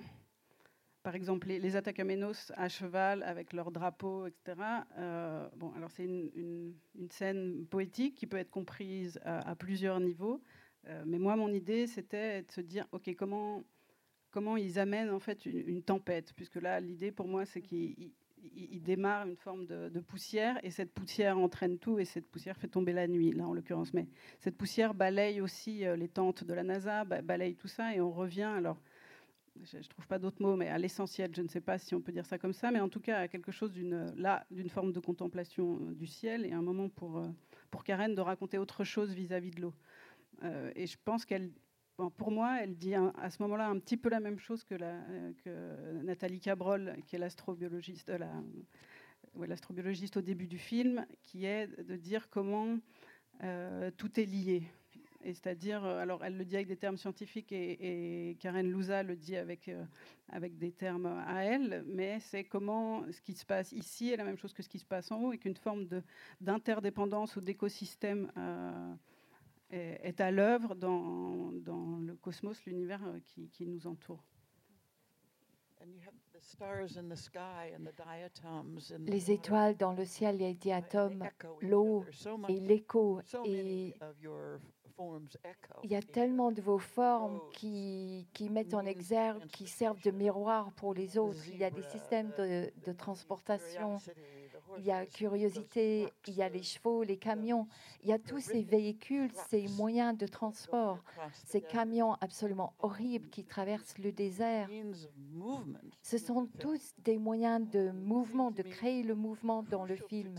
par 1.03 1.15
exemple, 1.15 1.47
les, 1.47 1.59
les 1.59 1.75
à 1.75 2.69
cheval 2.69 3.23
avec 3.23 3.51
leur 3.51 3.71
drapeau, 3.71 4.27
etc. 4.27 4.55
Euh, 4.97 5.49
bon, 5.57 5.73
alors 5.75 5.91
c'est 5.91 6.05
une, 6.05 6.73
scène 7.09 7.65
poétique 7.65 8.15
qui 8.15 8.27
peut 8.27 8.37
être 8.37 8.51
comprise 8.51 9.19
à, 9.25 9.55
plusieurs 9.55 9.99
niveaux. 9.99 10.41
Euh, 10.87 11.03
mais 11.05 11.19
moi, 11.19 11.35
mon 11.35 11.51
idée, 11.51 11.87
c'était 11.87 12.43
de 12.43 12.51
se 12.51 12.61
dire, 12.61 12.87
ok, 12.91 13.13
comment 13.15 13.63
comment 14.31 14.55
ils 14.55 14.79
amènent 14.79 15.09
en 15.09 15.19
fait 15.19 15.45
une, 15.45 15.67
une 15.67 15.83
tempête, 15.83 16.31
puisque 16.33 16.55
là, 16.55 16.79
l'idée 16.79 17.11
pour 17.11 17.27
moi, 17.27 17.45
c'est 17.45 17.61
qu'ils 17.61 18.13
il, 18.55 18.81
démarre 18.81 19.27
une 19.27 19.35
forme 19.35 19.65
de, 19.65 19.99
poussière 19.99 20.59
et 20.63 20.71
cette 20.71 20.91
poussière 20.91 21.37
entraîne 21.37 21.77
tout 21.77 21.99
et 21.99 22.05
cette 22.05 22.27
poussière 22.27 22.57
fait 22.57 22.67
tomber 22.67 22.93
la 22.93 23.07
nuit, 23.07 23.31
là 23.31 23.47
en 23.47 23.53
l'occurrence. 23.53 23.93
Mais 23.93 24.07
cette 24.39 24.57
poussière 24.57 24.93
balaye 24.93 25.41
aussi 25.41 25.85
euh, 25.85 25.95
les 25.95 26.07
tentes 26.07 26.43
de 26.43 26.53
la 26.53 26.63
NASA, 26.63 27.03
balaye 27.05 27.55
tout 27.55 27.67
ça 27.67 27.95
et 27.95 28.01
on 28.01 28.11
revient. 28.11 28.43
Alors, 28.43 28.81
je 29.63 29.77
ne 29.77 29.83
trouve 29.83 30.07
pas 30.07 30.17
d'autres 30.17 30.41
mots, 30.41 30.55
mais 30.55 30.69
à 30.69 30.77
l'essentiel, 30.77 31.31
je 31.35 31.41
ne 31.41 31.47
sais 31.47 31.61
pas 31.61 31.77
si 31.77 31.93
on 31.93 32.01
peut 32.01 32.11
dire 32.11 32.25
ça 32.25 32.37
comme 32.37 32.53
ça, 32.53 32.71
mais 32.71 32.79
en 32.79 32.89
tout 32.89 33.01
cas 33.01 33.19
à 33.19 33.27
quelque 33.27 33.51
chose 33.51 33.71
d'une 33.71 34.11
là 34.15 34.45
d'une 34.49 34.69
forme 34.69 34.91
de 34.91 34.99
contemplation 34.99 35.79
euh, 35.81 35.93
du 35.93 36.07
ciel 36.07 36.45
et 36.45 36.53
un 36.53 36.61
moment 36.61 36.89
pour 36.89 37.19
euh, 37.19 37.27
pour 37.69 37.83
Karen 37.83 38.15
de 38.15 38.21
raconter 38.21 38.57
autre 38.57 38.83
chose 38.83 39.13
vis-à-vis 39.13 39.51
de 39.51 39.61
l'eau. 39.61 39.73
et 40.75 40.87
je 40.87 40.97
pense 41.05 41.23
qu'elle 41.23 41.51
pour 42.09 42.31
moi, 42.31 42.57
elle 42.61 42.75
dit 42.75 42.95
à 42.95 43.29
ce 43.29 43.41
moment-là 43.43 43.67
un 43.67 43.77
petit 43.79 43.97
peu 43.97 44.09
la 44.09 44.19
même 44.19 44.39
chose 44.39 44.63
que, 44.63 44.75
Nathalie 46.03 46.39
Cabrol, 46.39 46.95
qui 47.05 47.15
est 47.15 47.19
l'astrobiologiste, 47.19 48.09
euh, 48.09 48.17
l'astrobiologiste 49.39 50.17
au 50.17 50.21
début 50.21 50.47
du 50.47 50.57
film, 50.57 51.05
qui 51.23 51.45
est 51.45 51.67
de 51.67 51.95
dire 51.95 52.29
comment 52.29 52.77
euh, 53.43 53.91
tout 53.97 54.19
est 54.19 54.25
lié. 54.25 54.63
C'est-à-dire, 55.23 55.85
euh, 55.85 55.99
alors 55.99 56.25
elle 56.25 56.35
le 56.37 56.45
dit 56.45 56.55
avec 56.55 56.67
des 56.67 56.77
termes 56.77 56.97
scientifiques 56.97 57.51
et, 57.51 58.35
Karen 58.39 58.71
Louza 58.71 59.03
le 59.03 59.15
dit 59.15 59.35
avec 59.35 59.69
des 60.57 60.71
termes 60.71 61.05
à 61.27 61.43
elle, 61.43 61.83
mais 61.87 62.19
c'est 62.19 62.43
comment 62.43 63.03
ce 63.11 63.21
qui 63.21 63.33
se 63.33 63.45
passe 63.45 63.71
ici 63.71 64.09
est 64.09 64.17
la 64.17 64.23
même 64.23 64.37
chose 64.37 64.53
que 64.53 64.63
ce 64.63 64.69
qui 64.69 64.79
se 64.79 64.85
passe 64.85 65.11
en 65.11 65.21
haut 65.21 65.33
et 65.33 65.37
qu'une 65.37 65.55
forme 65.55 65.87
d'interdépendance 66.39 67.35
ou 67.35 67.41
d'écosystème 67.41 68.31
est, 69.71 70.21
à 70.21 70.31
l'œuvre 70.31 70.75
dans, 70.75 71.51
dans, 71.53 71.99
le 71.99 72.15
cosmos, 72.15 72.63
l'univers 72.65 73.01
euh, 73.05 73.19
qui, 73.25 73.49
qui, 73.49 73.65
nous 73.65 73.87
entoure. 73.87 74.23
Les 78.99 79.31
étoiles 79.31 79.77
dans 79.77 79.93
le 79.93 80.05
ciel, 80.05 80.37
les 80.37 80.53
diatomes, 80.53 81.27
l'eau 81.61 82.05
et 82.49 82.59
l'écho. 82.59 83.19
Et 83.45 83.95
il 85.83 85.91
y 85.91 85.95
a 85.95 86.01
tellement 86.01 86.51
de 86.51 86.61
vos 86.61 86.77
formes 86.77 87.39
qui, 87.53 88.27
qui, 88.33 88.49
mettent 88.49 88.73
en 88.73 88.85
exergue, 88.85 89.45
qui 89.47 89.67
servent 89.67 90.01
de 90.01 90.11
miroir 90.11 90.71
pour 90.73 90.93
les 90.93 91.17
autres. 91.17 91.39
Il 91.47 91.57
y 91.57 91.63
a 91.63 91.71
des 91.71 91.83
systèmes 91.83 92.31
de, 92.37 92.71
de 92.85 92.91
transportation 92.91 93.97
il 94.77 94.85
y 94.85 94.91
a 94.91 95.05
curiosité, 95.05 96.07
il 96.27 96.33
y 96.35 96.41
a 96.41 96.49
les 96.49 96.63
chevaux, 96.63 97.03
les 97.03 97.17
camions, 97.17 97.67
il 98.03 98.09
y 98.09 98.13
a 98.13 98.19
tous 98.19 98.39
ces 98.39 98.63
véhicules, 98.63 99.31
ces 99.49 99.67
moyens 99.69 100.17
de 100.17 100.27
transport, 100.27 101.03
ces 101.45 101.61
camions 101.61 102.13
absolument 102.21 102.73
horribles 102.79 103.29
qui 103.29 103.43
traversent 103.43 103.97
le 103.97 104.11
désert. 104.11 104.69
Ce 106.01 106.17
sont 106.17 106.47
tous 106.59 106.93
des 106.99 107.17
moyens 107.17 107.67
de 107.69 107.91
mouvement, 107.91 108.51
de 108.51 108.63
créer 108.63 109.03
le 109.03 109.15
mouvement 109.15 109.63
dans 109.63 109.85
le 109.85 109.95
film. 109.95 110.35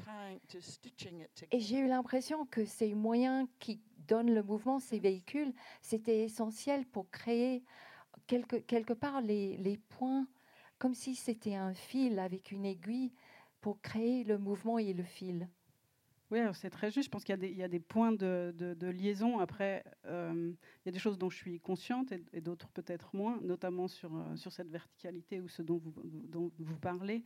Et 1.51 1.61
j'ai 1.61 1.79
eu 1.79 1.87
l'impression 1.87 2.47
que 2.47 2.65
ces 2.65 2.95
moyens 2.95 3.49
qui 3.59 3.81
donnent 4.09 4.35
le 4.35 4.43
mouvement, 4.43 4.79
ces 4.81 4.99
véhicules, 4.99 5.53
c'était 5.81 6.25
essentiel 6.25 6.87
pour 6.87 7.11
créer 7.11 7.63
quelque, 8.27 8.57
quelque 8.57 8.93
part 8.93 9.21
les, 9.21 9.57
les 9.59 9.77
points, 9.77 10.27
comme 10.79 10.95
si 10.95 11.15
c'était 11.15 11.55
un 11.55 11.75
fil 11.75 12.19
avec 12.19 12.51
une 12.51 12.65
aiguille 12.65 13.13
pour 13.63 13.81
créer 13.81 14.25
le 14.25 14.37
mouvement 14.37 14.79
et 14.79 14.93
le 14.93 15.05
fil. 15.05 15.49
Oui, 16.31 16.41
c'est 16.55 16.71
très 16.71 16.91
juste. 16.91 17.07
Je 17.07 17.11
pense 17.11 17.25
qu'il 17.25 17.45
y, 17.45 17.63
a 17.63 17.69
des 17.69 17.81
points 17.81 18.13
de, 18.13 18.87
liaison. 18.91 19.39
Après, 19.39 19.85
euh, 20.07 20.53
il 20.53 20.87
y 20.87 20.89
a 20.89 20.93
des 20.93 20.99
choses 20.99 21.19
dont 21.19 21.31
je 21.31 21.37
suis 21.37 21.61
consciente 21.61 22.11
et, 22.33 22.41
d'autres 22.41 22.69
peut-être 22.71 23.15
moins, 23.15 23.39
notamment 23.43 23.87
sur, 23.87 24.17
euh, 24.17 24.37
sur 24.37 24.51
cette 24.51 24.69
verticalité 24.69 25.41
ou 25.41 25.49
ce 25.49 25.61
dont 25.61 25.81
vous, 26.59 26.79
parlez. 26.81 27.23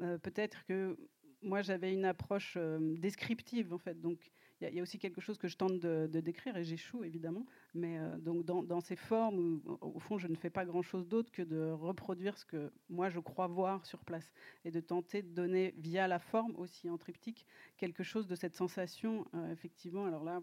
Euh, 0.00 0.18
peut-être 0.18 0.64
que 0.64 0.98
moi, 1.40 1.62
j'avais 1.62 1.92
une 1.92 2.04
approche 2.04 2.58
descriptive, 2.80 3.72
en 3.72 3.78
fait. 3.78 4.00
Donc, 4.00 4.18
il 4.60 4.74
y, 4.74 4.80
a 4.80 4.82
aussi 4.82 4.98
quelque 4.98 5.20
chose 5.20 5.38
que 5.38 5.46
je 5.46 5.56
tente 5.56 5.78
de, 5.78 6.20
décrire 6.20 6.56
et 6.56 6.64
j'échoue 6.64 7.04
évidemment. 7.04 7.46
Mais 7.74 7.98
euh, 7.98 8.18
donc 8.18 8.44
dans, 8.44 8.80
ces 8.80 8.96
formes, 8.96 9.60
au 9.80 10.00
fond, 10.00 10.18
je 10.18 10.26
ne 10.26 10.34
fais 10.34 10.50
pas 10.50 10.64
grand-chose 10.64 11.06
d'autre 11.06 11.30
que 11.30 11.42
de 11.42 11.70
reproduire 11.70 12.36
ce 12.36 12.44
que 12.44 12.72
moi 12.88 13.08
je 13.08 13.20
crois 13.20 13.46
voir 13.46 13.86
sur 13.86 14.00
place 14.00 14.32
et 14.64 14.70
de 14.70 14.80
tenter 14.80 15.22
de 15.22 15.28
donner 15.28 15.74
via 15.78 16.08
la 16.08 16.18
forme 16.18 16.56
aussi 16.56 16.90
en 16.90 16.98
triptyque 16.98 17.46
quelque 17.76 18.02
chose 18.02 18.26
de 18.26 18.34
cette 18.34 18.54
sensation, 18.54 19.26
euh, 19.34 19.52
effectivement. 19.52 20.06
Alors 20.06 20.24
là, 20.24 20.42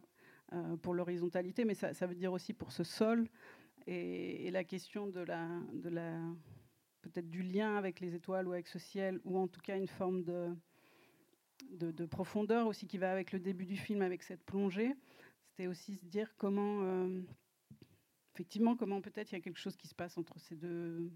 euh, 0.54 0.78
pour 0.78 0.94
l'horizontalité, 0.94 1.66
mais 1.66 1.74
ça, 1.74 1.94
ça, 1.94 2.08
veut 2.08 2.16
dire 2.16 2.32
aussi 2.32 2.54
pour 2.54 2.72
ce 2.72 2.84
sol 2.84 3.28
Et, 3.88 4.50
la 4.52 4.64
question 4.64 5.08
de 5.08 5.20
la, 5.20 5.48
de 5.74 5.90
la 5.90 6.22
peut-être 7.02 7.30
du 7.30 7.44
lien 7.44 7.76
avec 7.76 8.00
les 8.00 8.16
étoiles 8.16 8.48
ou 8.48 8.54
avec 8.54 8.68
ce 8.68 8.80
ciel, 8.80 9.20
ou 9.26 9.38
en 9.38 9.48
tout 9.48 9.62
cas 9.62 9.78
une 9.78 9.88
forme 9.88 10.24
de, 10.24 10.56
de, 11.72 12.06
profondeur 12.06 12.68
aussi 12.68 12.88
qui 12.88 12.98
va 12.98 13.12
avec 13.12 13.32
le 13.32 13.40
début 13.40 13.66
du 13.66 13.78
film, 13.78 14.02
avec 14.02 14.24
cette 14.24 14.44
plongée. 14.44 14.96
C'était 15.50 15.68
aussi 15.68 15.96
se 15.96 16.06
dire 16.06 16.34
comment, 16.38 16.84
euh, 16.84 17.22
effectivement, 18.34 18.76
comment 18.76 19.02
peut-être 19.02 19.32
il 19.32 19.36
y 19.36 19.38
a 19.38 19.42
quelque 19.42 19.60
chose 19.60 19.76
qui 19.76 19.88
se 19.88 19.96
passe 19.96 20.18
entre 20.18 20.40
ces 20.40 20.56
deux, 20.56 21.10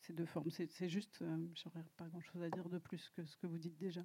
ces 0.00 0.12
deux 0.12 0.26
formes. 0.26 0.50
C'est 0.50 0.88
juste, 0.88 1.20
euh, 1.22 1.36
je 1.54 1.68
n'aurais 1.68 1.84
pas 1.96 2.06
grand-chose 2.08 2.42
à 2.42 2.50
dire 2.50 2.68
de 2.68 2.78
plus 2.78 3.10
que 3.10 3.24
ce 3.24 3.36
que 3.36 3.46
vous 3.46 3.58
dites 3.58 3.76
déjà. 3.76 4.02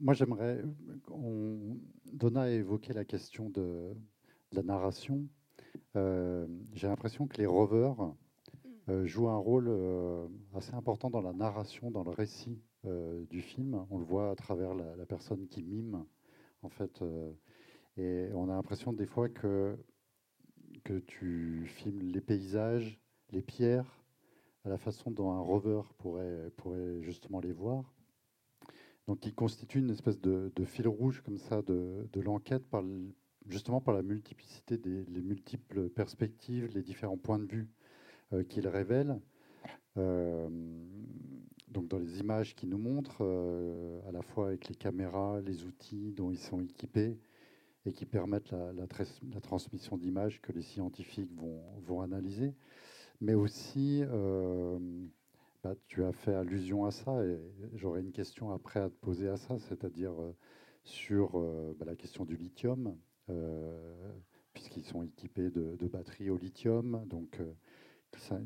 Moi, 0.00 0.14
j'aimerais. 0.14 0.62
On, 1.08 1.78
Donna 2.12 2.42
a 2.42 2.50
évoqué 2.50 2.92
la 2.92 3.04
question 3.04 3.48
de, 3.50 3.94
la 4.52 4.62
narration. 4.62 5.26
Euh, 5.96 6.46
j'ai 6.72 6.88
l'impression 6.88 7.26
que 7.26 7.36
les 7.38 7.46
rovers 7.46 8.12
euh, 8.88 9.06
jouent 9.06 9.28
un 9.28 9.36
rôle 9.36 9.70
assez 10.54 10.74
important 10.74 11.10
dans 11.10 11.22
la 11.22 11.32
narration, 11.32 11.90
dans 11.90 12.02
le 12.02 12.10
récit 12.10 12.60
du 13.30 13.40
film. 13.40 13.86
On 13.90 13.98
le 13.98 14.04
voit 14.04 14.30
à 14.30 14.34
travers 14.34 14.74
la, 14.74 15.06
personne 15.06 15.46
qui 15.48 15.62
mime, 15.62 16.04
en 16.62 16.68
fait. 16.68 17.02
et 17.96 18.28
on 18.34 18.48
a 18.48 18.54
l'impression 18.54 18.92
des 18.92 19.06
fois 19.06 19.28
que, 19.28 19.76
que 20.84 20.98
tu 20.98 21.64
filmes 21.66 22.00
les 22.00 22.20
paysages, 22.20 23.00
les 23.30 23.42
pierres, 23.42 24.04
à 24.64 24.68
la 24.68 24.78
façon 24.78 25.10
dont 25.10 25.30
un 25.30 25.40
rover 25.40 25.82
pourrait, 25.98 26.50
pourrait 26.56 27.02
justement 27.02 27.40
les 27.40 27.52
voir. 27.52 27.94
Donc, 29.06 29.26
il 29.26 29.34
constitue 29.34 29.80
une 29.80 29.90
espèce 29.90 30.18
de, 30.20 30.50
fil 30.64 30.88
rouge 30.88 31.22
comme 31.22 31.36
ça 31.36 31.62
de, 31.62 32.08
l'enquête, 32.20 32.66
par 32.68 32.82
justement 33.46 33.80
par 33.80 33.94
la 33.94 34.02
multiplicité 34.02 34.78
des 34.78 35.04
les 35.04 35.20
multiples 35.20 35.90
perspectives, 35.90 36.70
les 36.74 36.82
différents 36.82 37.18
points 37.18 37.38
de 37.38 37.44
vue 37.44 37.68
euh, 38.32 38.42
qu'il 38.42 38.66
révèle. 38.66 39.20
Euh, 39.98 40.48
donc, 41.74 41.88
dans 41.88 41.98
les 41.98 42.20
images 42.20 42.54
qu'il 42.54 42.70
nous 42.70 42.78
montre, 42.78 43.18
euh, 43.20 44.00
à 44.08 44.12
la 44.12 44.22
fois 44.22 44.46
avec 44.46 44.68
les 44.68 44.74
caméras, 44.74 45.40
les 45.42 45.64
outils 45.64 46.12
dont 46.12 46.30
ils 46.30 46.38
sont 46.38 46.60
équipés 46.62 47.18
et 47.84 47.92
qui 47.92 48.06
permettent 48.06 48.52
la, 48.52 48.86
transmission 49.42 49.98
d'images 49.98 50.40
que 50.40 50.52
les 50.52 50.62
scientifiques 50.62 51.30
vont, 51.86 52.00
analyser, 52.00 52.54
mais 53.20 53.34
aussi 53.34 54.02
bah, 55.64 55.74
tu 55.86 56.04
as 56.04 56.12
fait 56.12 56.34
allusion 56.34 56.84
à 56.84 56.90
ça 56.90 57.24
et 57.24 57.40
j'aurais 57.74 58.00
une 58.00 58.12
question 58.12 58.52
après 58.52 58.80
à 58.80 58.90
te 58.90 58.96
poser 58.96 59.30
à 59.30 59.38
ça, 59.38 59.58
c'est-à-dire 59.58 60.12
euh, 60.20 60.36
sur 60.82 61.38
euh, 61.38 61.74
bah, 61.78 61.86
la 61.86 61.96
question 61.96 62.26
du 62.26 62.36
lithium, 62.36 62.94
euh, 63.30 64.12
puisqu'ils 64.52 64.84
sont 64.84 65.02
équipés 65.02 65.48
de, 65.48 65.88
batteries 65.88 66.28
au 66.28 66.36
lithium, 66.36 67.06
donc 67.06 67.40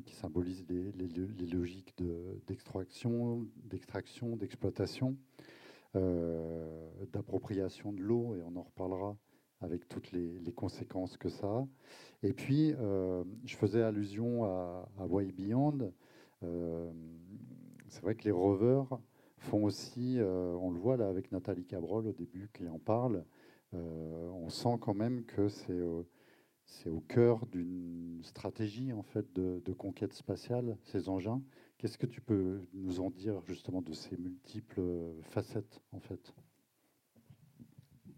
qui, 0.04 0.14
symbolisent 0.14 0.64
les, 0.68 1.46
logiques 1.46 1.94
d'extraction, 2.46 3.46
d'extraction, 3.64 4.36
d'exploitation, 4.36 5.16
d'appropriation 5.94 7.92
de 7.92 8.00
l'eau, 8.00 8.34
et 8.34 8.42
on 8.42 8.56
en 8.56 8.62
reparlera 8.62 9.16
avec 9.60 9.88
toutes 9.88 10.12
les, 10.12 10.52
conséquences 10.52 11.16
que 11.16 11.28
ça 11.28 11.46
a. 11.46 11.66
Et 12.22 12.32
puis, 12.32 12.74
je 13.44 13.56
faisais 13.56 13.82
allusion 13.82 14.44
à, 14.44 14.88
à 14.98 15.06
Way 15.06 15.32
Beyond. 15.32 15.92
Euh, 16.44 16.90
c'est 17.88 18.02
vrai 18.02 18.14
que 18.14 18.24
les 18.24 18.30
rovers 18.30 18.86
font 19.38 19.64
aussi, 19.64 20.18
euh, 20.18 20.54
on 20.60 20.70
le 20.70 20.78
voit 20.78 20.96
là 20.96 21.08
avec 21.08 21.32
Nathalie 21.32 21.64
Cabrol 21.64 22.06
au 22.06 22.12
début 22.12 22.50
qui 22.52 22.68
en 22.68 22.78
parle, 22.78 23.24
euh, 23.74 24.28
on 24.30 24.48
sent 24.48 24.76
quand 24.80 24.94
même 24.94 25.24
que 25.24 25.48
c'est 25.48 25.80
c'est 26.68 26.90
au 26.90 27.00
cœur 27.00 27.46
d'une 27.46 28.20
stratégie 28.22 28.92
en 28.92 29.02
fait 29.02 29.32
de, 29.34 29.72
conquête 29.72 30.12
spatiale, 30.12 30.76
ces 30.84 31.08
engins. 31.08 31.42
Qu'est-ce 31.78 31.98
que 31.98 32.06
tu 32.06 32.20
peux 32.20 32.60
nous 32.74 33.00
en 33.00 33.10
dire 33.10 33.40
justement 33.46 33.82
de 33.82 33.92
ces 33.92 34.16
multiples 34.16 34.82
facettes 35.22 35.80
en 35.92 36.00
fait? 36.00 36.34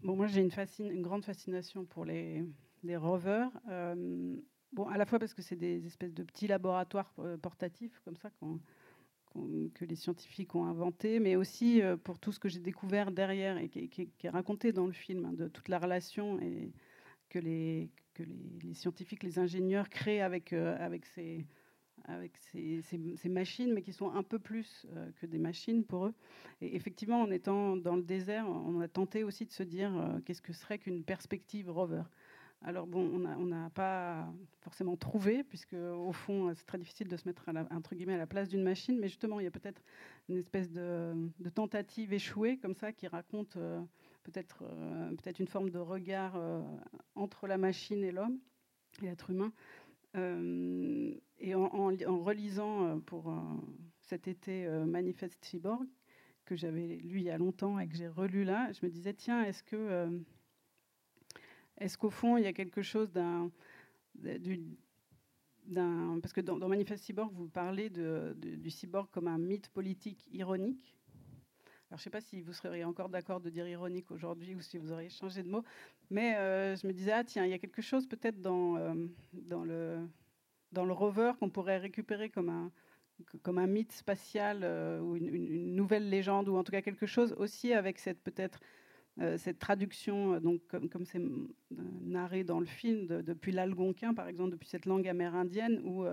Moi 0.03 0.27
j'ai 0.27 0.41
une, 0.41 1.01
grande 1.01 1.23
fascination 1.23 1.85
pour 1.85 2.05
les, 2.05 2.45
rovers. 2.95 3.49
Bon, 4.73 4.87
à 4.87 4.97
la 4.97 5.05
fois 5.05 5.19
parce 5.19 5.33
que 5.33 5.41
c'est 5.41 5.57
des 5.57 5.85
espèces 5.85 6.13
de 6.13 6.23
petits 6.23 6.47
laboratoires 6.47 7.13
euh, 7.19 7.37
portatifs 7.37 7.99
comme 8.05 8.15
ça 8.15 8.31
que 9.73 9.85
les 9.85 9.95
scientifiques 9.95 10.55
ont 10.55 10.65
inventés, 10.65 11.19
mais 11.19 11.35
aussi 11.35 11.81
euh, 11.81 11.95
pour 11.95 12.19
tout 12.19 12.31
ce 12.31 12.39
que 12.39 12.49
j'ai 12.49 12.59
découvert 12.59 13.11
derrière 13.11 13.57
et 13.57 13.69
qui, 13.69 14.09
est 14.23 14.29
raconté 14.29 14.73
dans 14.73 14.85
le 14.85 14.91
film, 14.91 15.25
hein, 15.25 15.33
de 15.33 15.47
toute 15.47 15.69
la 15.69 15.79
relation 15.79 16.39
et 16.41 16.73
que 17.29 17.39
les, 17.39 17.89
les, 18.63 18.73
scientifiques, 18.73 19.23
les 19.23 19.39
ingénieurs 19.39 19.89
créent 19.89 20.21
avec, 20.21 20.53
euh, 20.53 20.77
ces, 21.03 21.45
machines, 23.29 23.73
mais 23.73 23.81
qui 23.81 23.93
sont 23.93 24.11
un 24.11 24.23
peu 24.23 24.39
plus 24.39 24.87
que 25.19 25.25
des 25.25 25.37
machines 25.37 25.83
pour 25.83 26.07
eux. 26.07 26.13
Et 26.61 26.75
effectivement, 26.75 27.21
en 27.21 27.31
étant 27.31 27.77
dans 27.77 27.95
le 27.95 28.03
désert, 28.03 28.47
on 28.47 28.81
a 28.81 28.87
tenté 28.87 29.23
aussi 29.23 29.45
de 29.45 29.51
se 29.51 29.63
dire 29.63 29.91
qu'est-ce 30.25 30.41
que 30.41 30.53
serait 30.53 30.79
qu'une 30.79 31.03
perspective 31.03 31.69
rover. 31.69 32.03
Alors 32.63 32.85
bon, 32.85 33.09
on 33.15 33.45
n'a 33.45 33.71
pas 33.71 34.31
forcément 34.59 34.95
trouvé, 34.95 35.43
puisque 35.43 35.73
au 35.73 36.11
fond, 36.11 36.53
c'est 36.53 36.65
très 36.65 36.77
difficile 36.77 37.07
de 37.07 37.17
se 37.17 37.27
mettre 37.27 37.49
à 37.49 37.53
la, 37.53 37.67
entre 37.71 37.95
guillemets 37.95 38.13
à 38.13 38.19
la 38.19 38.27
place 38.27 38.49
d'une 38.49 38.61
machine, 38.61 38.99
mais 38.99 39.07
justement, 39.07 39.39
il 39.39 39.45
y 39.45 39.47
a 39.47 39.51
peut-être 39.51 39.81
une 40.29 40.37
espèce 40.37 40.71
de, 40.71 41.15
tentative 41.55 42.13
échouée 42.13 42.57
comme 42.57 42.75
ça 42.75 42.91
qui 42.91 43.07
raconte 43.07 43.57
euh, 43.57 43.81
peut-être 44.23 44.63
euh, 44.63 45.09
peut-être 45.11 45.39
une 45.39 45.47
forme 45.47 45.69
de 45.69 45.79
regard 45.79 46.35
euh, 46.35 46.61
entre 47.15 47.47
la 47.47 47.57
machine 47.57 48.03
et 48.03 48.11
l'homme, 48.11 48.39
l'être 49.01 49.29
humain. 49.29 49.53
et 50.15 51.55
en, 51.55 52.23
relisant 52.23 52.99
pour 53.01 53.33
cet 54.01 54.27
été 54.27 54.67
Manifeste 54.85 55.43
Cyborg, 55.43 55.87
que 56.45 56.55
j'avais 56.55 56.97
lu 56.97 57.19
il 57.19 57.23
y 57.23 57.29
a 57.29 57.37
longtemps 57.37 57.79
et 57.79 57.87
que 57.87 57.95
j'ai 57.95 58.09
relu 58.09 58.43
là, 58.43 58.71
je 58.73 58.85
me 58.85 58.91
disais, 58.91 59.13
tiens, 59.13 59.43
est-ce 59.43 59.63
que 59.63 60.21
est-ce 61.81 61.97
qu'au 61.97 62.11
fond, 62.11 62.37
il 62.37 62.43
y 62.43 62.47
a 62.47 62.53
quelque 62.53 62.83
chose 62.83 63.11
d'un. 63.11 63.51
Parce 66.21 66.33
que 66.33 66.41
dans, 66.41 66.67
Manifeste 66.67 67.03
Cyborg, 67.03 67.33
vous 67.33 67.47
parlez 67.47 67.89
de, 67.89 68.35
du 68.37 68.69
cyborg 68.69 69.09
comme 69.09 69.27
un 69.27 69.39
mythe 69.39 69.69
politique 69.69 70.27
ironique. 70.31 70.95
Alors, 71.91 71.97
je 71.97 72.03
ne 72.03 72.05
sais 72.05 72.09
pas 72.09 72.21
si 72.21 72.39
vous 72.39 72.53
seriez 72.53 72.85
encore 72.85 73.09
d'accord 73.09 73.41
de 73.41 73.49
dire 73.49 73.67
ironique 73.67 74.11
aujourd'hui 74.11 74.55
ou 74.55 74.61
si 74.61 74.77
vous 74.77 74.93
auriez 74.93 75.09
changé 75.09 75.43
de 75.43 75.49
mot, 75.49 75.61
mais 76.09 76.37
euh, 76.37 76.73
je 76.77 76.87
me 76.87 76.93
disais, 76.93 77.11
ah 77.11 77.25
tiens, 77.25 77.43
il 77.43 77.51
y 77.51 77.53
a 77.53 77.59
quelque 77.59 77.81
chose 77.81 78.07
peut-être 78.07 78.39
dans, 78.39 78.77
euh, 78.77 78.93
dans, 79.33 79.65
le, 79.65 80.07
dans 80.71 80.85
le 80.85 80.93
rover 80.93 81.33
qu'on 81.37 81.49
pourrait 81.49 81.79
récupérer 81.79 82.29
comme 82.29 82.47
un, 82.47 82.71
comme 83.43 83.57
un 83.57 83.67
mythe 83.67 83.91
spatial 83.91 84.61
euh, 84.63 85.01
ou 85.01 85.17
une, 85.17 85.75
nouvelle 85.75 86.09
légende, 86.09 86.47
ou 86.47 86.55
en 86.55 86.63
tout 86.63 86.71
cas 86.71 86.81
quelque 86.81 87.05
chose 87.05 87.33
aussi 87.37 87.73
avec 87.73 87.99
cette 87.99 88.21
peut-être 88.21 88.61
cette 89.37 89.59
traduction, 89.59 90.39
donc, 90.39 90.61
comme 90.89 91.05
c'est 91.05 91.21
narré 91.69 92.45
dans 92.45 92.61
le 92.61 92.65
film, 92.65 93.05
depuis 93.07 93.51
l'algonquin, 93.51 94.13
par 94.13 94.27
exemple, 94.27 94.51
depuis 94.51 94.69
cette 94.69 94.85
langue 94.85 95.07
amérindienne, 95.07 95.79
où, 95.83 96.05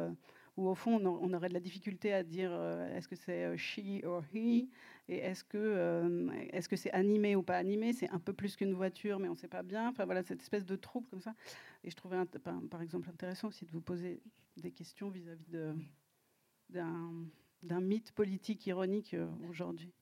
où 0.59 0.69
au 0.69 0.75
fond, 0.75 0.99
on, 1.05 1.33
aurait 1.33 1.49
de 1.49 1.55
la 1.55 1.61
difficulté 1.61 2.13
à 2.13 2.25
dire 2.25 2.53
est-ce 2.93 3.07
que 3.07 3.15
c'est 3.15 3.57
she 3.57 4.03
or 4.05 4.25
he, 4.35 4.69
et 5.09 5.19
est-ce 5.19 5.45
que 5.45 6.29
est-ce 6.51 6.69
que 6.69 6.75
c'est 6.75 6.91
animé 6.91 7.37
ou 7.37 7.43
pas 7.45 7.57
animé? 7.57 7.93
C'est 7.93 8.11
un 8.11 8.19
peu 8.19 8.33
plus 8.33 8.57
qu'une 8.57 8.75
voiture, 8.75 9.21
mais 9.21 9.29
on 9.29 9.33
ne 9.33 9.37
sait 9.37 9.49
pas 9.49 9.63
bien. 9.63 9.89
Enfin 9.89 10.05
voilà, 10.05 10.25
cette 10.25 10.43
espèce 10.43 10.67
de 10.67 10.75
trouble 10.75 11.07
comme 11.07 11.21
ça. 11.21 11.35
Et 11.85 11.91
je 11.91 11.97
trouvais, 11.97 12.17
par, 12.71 12.83
exemple, 12.83 13.09
intéressant 13.09 13.49
aussi 13.49 13.65
de 13.67 13.71
vous 13.71 13.81
poser 13.81 14.21
des 14.57 14.73
questions 14.73 15.11
vis-à-vis 15.11 15.47
de, 15.47 15.77
d'un 16.71 17.81
mythe 17.81 18.11
politique 18.11 18.67
ironique 18.67 19.15
aujourd'hui. 19.49 19.95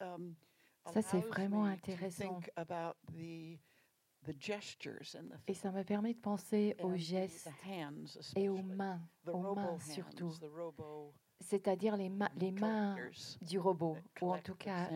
Um, 0.00 0.34
ça, 0.92 1.02
c'est 1.02 1.20
vraiment 1.20 1.64
intéressant. 1.64 2.40
Et 5.46 5.54
ça 5.54 5.70
me 5.72 5.82
permet 5.84 6.14
de 6.14 6.20
penser 6.20 6.76
aux 6.82 6.96
gestes 6.96 7.48
et 8.36 8.48
aux 8.48 8.62
mains, 8.62 9.00
aux 9.26 9.54
mains 9.54 9.78
surtout, 9.80 10.32
c'est-à-dire 11.40 11.96
les, 11.96 12.10
les 12.36 12.50
mains 12.52 12.96
du 13.42 13.58
robot, 13.58 13.96
ou 14.20 14.32
en 14.32 14.38
tout 14.40 14.54
cas 14.56 14.90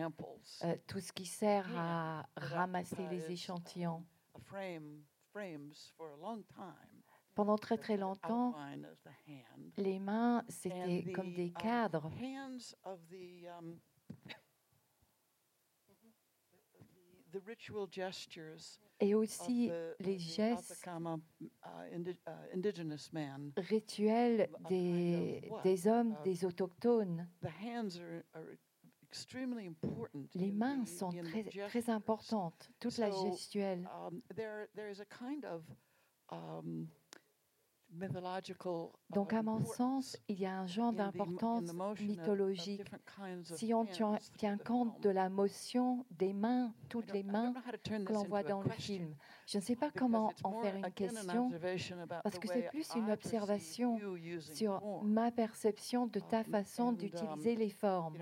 euh, 0.63 0.75
tout 0.87 0.99
ce 0.99 1.11
qui 1.13 1.25
sert 1.25 1.67
à 1.77 2.25
ramasser 2.35 3.07
les 3.09 3.31
échantillons. 3.31 4.05
Pendant 7.35 7.57
très 7.57 7.77
très 7.77 7.97
longtemps, 7.97 8.53
les 9.77 9.97
mains, 9.99 10.43
c'était 10.47 11.11
comme 11.13 11.33
des 11.33 11.47
um, 11.47 11.53
cadres. 11.53 12.11
Et 18.99 19.15
aussi 19.15 19.71
les 19.99 20.17
gestes 20.19 20.85
rituels 23.57 24.49
des, 24.69 25.51
des 25.63 25.87
hommes, 25.87 26.15
des 26.23 26.45
autochtones. 26.45 27.27
Les 30.33 30.51
mains 30.51 30.85
sont 30.85 31.09
très, 31.09 31.43
très 31.43 31.89
importantes, 31.89 32.71
toute 32.79 32.97
la 32.97 33.09
gestuelle. 33.11 33.87
Donc, 39.09 39.33
à 39.33 39.43
mon 39.43 39.63
sens, 39.63 40.17
il 40.27 40.39
y 40.39 40.45
a 40.45 40.59
un 40.59 40.67
genre 40.67 40.93
d'importance 40.93 41.71
mythologique. 42.01 42.83
Si 43.43 43.73
on 43.73 43.85
tient, 43.85 44.57
compte 44.57 44.99
de 45.01 45.09
la 45.09 45.29
motion 45.29 46.05
des 46.11 46.33
mains, 46.33 46.73
toutes 46.89 47.11
les 47.13 47.23
mains 47.23 47.53
que 47.83 48.13
l'on 48.13 48.23
voit 48.23 48.43
dans 48.43 48.61
le 48.61 48.69
film, 48.69 49.15
je 49.45 49.57
ne 49.57 49.63
sais 49.63 49.75
pas 49.75 49.91
comment 49.95 50.31
en 50.43 50.61
faire 50.61 50.75
une 50.75 50.91
question, 50.91 51.51
parce 52.23 52.39
que 52.39 52.47
c'est 52.47 52.69
plus 52.69 52.87
une 52.95 53.11
observation 53.11 53.99
sur 54.39 54.81
ma 55.03 55.31
perception 55.31 56.07
de 56.07 56.19
ta 56.19 56.43
façon 56.43 56.93
d'utiliser 56.93 57.55
les 57.55 57.69
formes. 57.69 58.17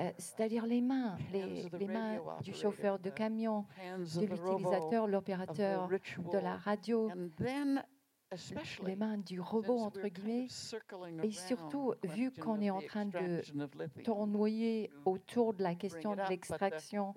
Euh, 0.00 0.10
c'est-à-dire 0.18 0.66
les 0.66 0.80
mains, 0.80 1.16
les, 1.32 1.68
les 1.78 1.86
mains 1.86 2.18
du 2.42 2.52
chauffeur 2.52 2.98
de 2.98 3.10
camion, 3.10 3.64
de 3.98 4.26
l'utilisateur, 4.26 5.06
l'opérateur 5.06 5.88
de 5.88 6.38
la 6.38 6.56
radio 6.56 7.10
les 8.86 8.96
mains 8.96 9.18
du 9.18 9.40
robot, 9.40 9.78
entre 9.78 10.08
guillemets, 10.08 10.48
et 11.22 11.30
surtout, 11.32 11.94
vu 12.02 12.30
qu'on 12.32 12.60
est 12.60 12.70
en 12.70 12.80
train 12.80 13.06
de 13.06 13.42
tournoyer 14.02 14.90
autour 15.04 15.54
de 15.54 15.62
la 15.62 15.74
question 15.74 16.14
de 16.14 16.22
l'extraction 16.28 17.14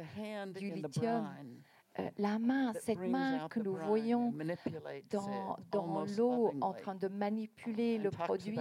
du 0.56 0.72
lithium, 0.72 1.30
la 2.18 2.40
main, 2.40 2.74
cette 2.74 3.00
main 3.00 3.48
que 3.50 3.60
nous 3.60 3.76
voyons 3.76 4.34
dans, 5.12 5.58
dans 5.72 6.06
l'eau 6.18 6.54
en 6.62 6.74
train 6.74 6.96
de 6.96 7.08
manipuler 7.08 7.98
le 7.98 8.10
produit 8.10 8.60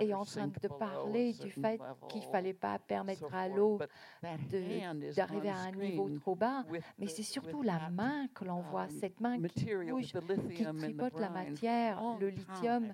et 0.00 0.14
en 0.14 0.24
train 0.24 0.48
de 0.48 0.68
parler 0.68 1.32
du 1.34 1.50
fait 1.50 1.80
qu'il 2.08 2.22
ne 2.22 2.26
fallait 2.26 2.54
pas 2.54 2.78
permettre 2.78 3.32
à 3.34 3.48
l'eau 3.48 3.78
d'arriver 4.22 5.50
à 5.50 5.58
un 5.58 5.72
niveau 5.72 6.08
trop 6.20 6.34
bas, 6.34 6.64
mais 6.98 7.06
c'est 7.06 7.22
surtout 7.22 7.62
la 7.62 7.90
main 7.90 8.28
que 8.34 8.44
l'on 8.44 8.60
voit, 8.60 8.84
um, 8.84 8.90
cette 8.90 9.20
main 9.20 9.40
qui 9.40 9.74
bouge, 9.74 10.12
qui 10.54 10.64
tripote 10.64 11.18
la 11.18 11.30
matière, 11.30 12.00
le 12.20 12.28
lithium. 12.28 12.92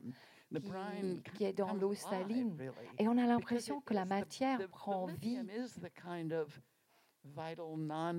Qui, 0.55 1.23
qui, 1.35 1.45
est 1.45 1.53
dans 1.53 1.75
l'eau 1.75 1.95
saline. 1.95 2.57
Et 2.99 3.09
on 3.09 3.19
a 3.19 3.27
l'impression 3.27 3.81
que 3.81 3.93
la 3.93 4.05
matière 4.05 4.61
prend 4.69 5.07
vie 5.07 5.41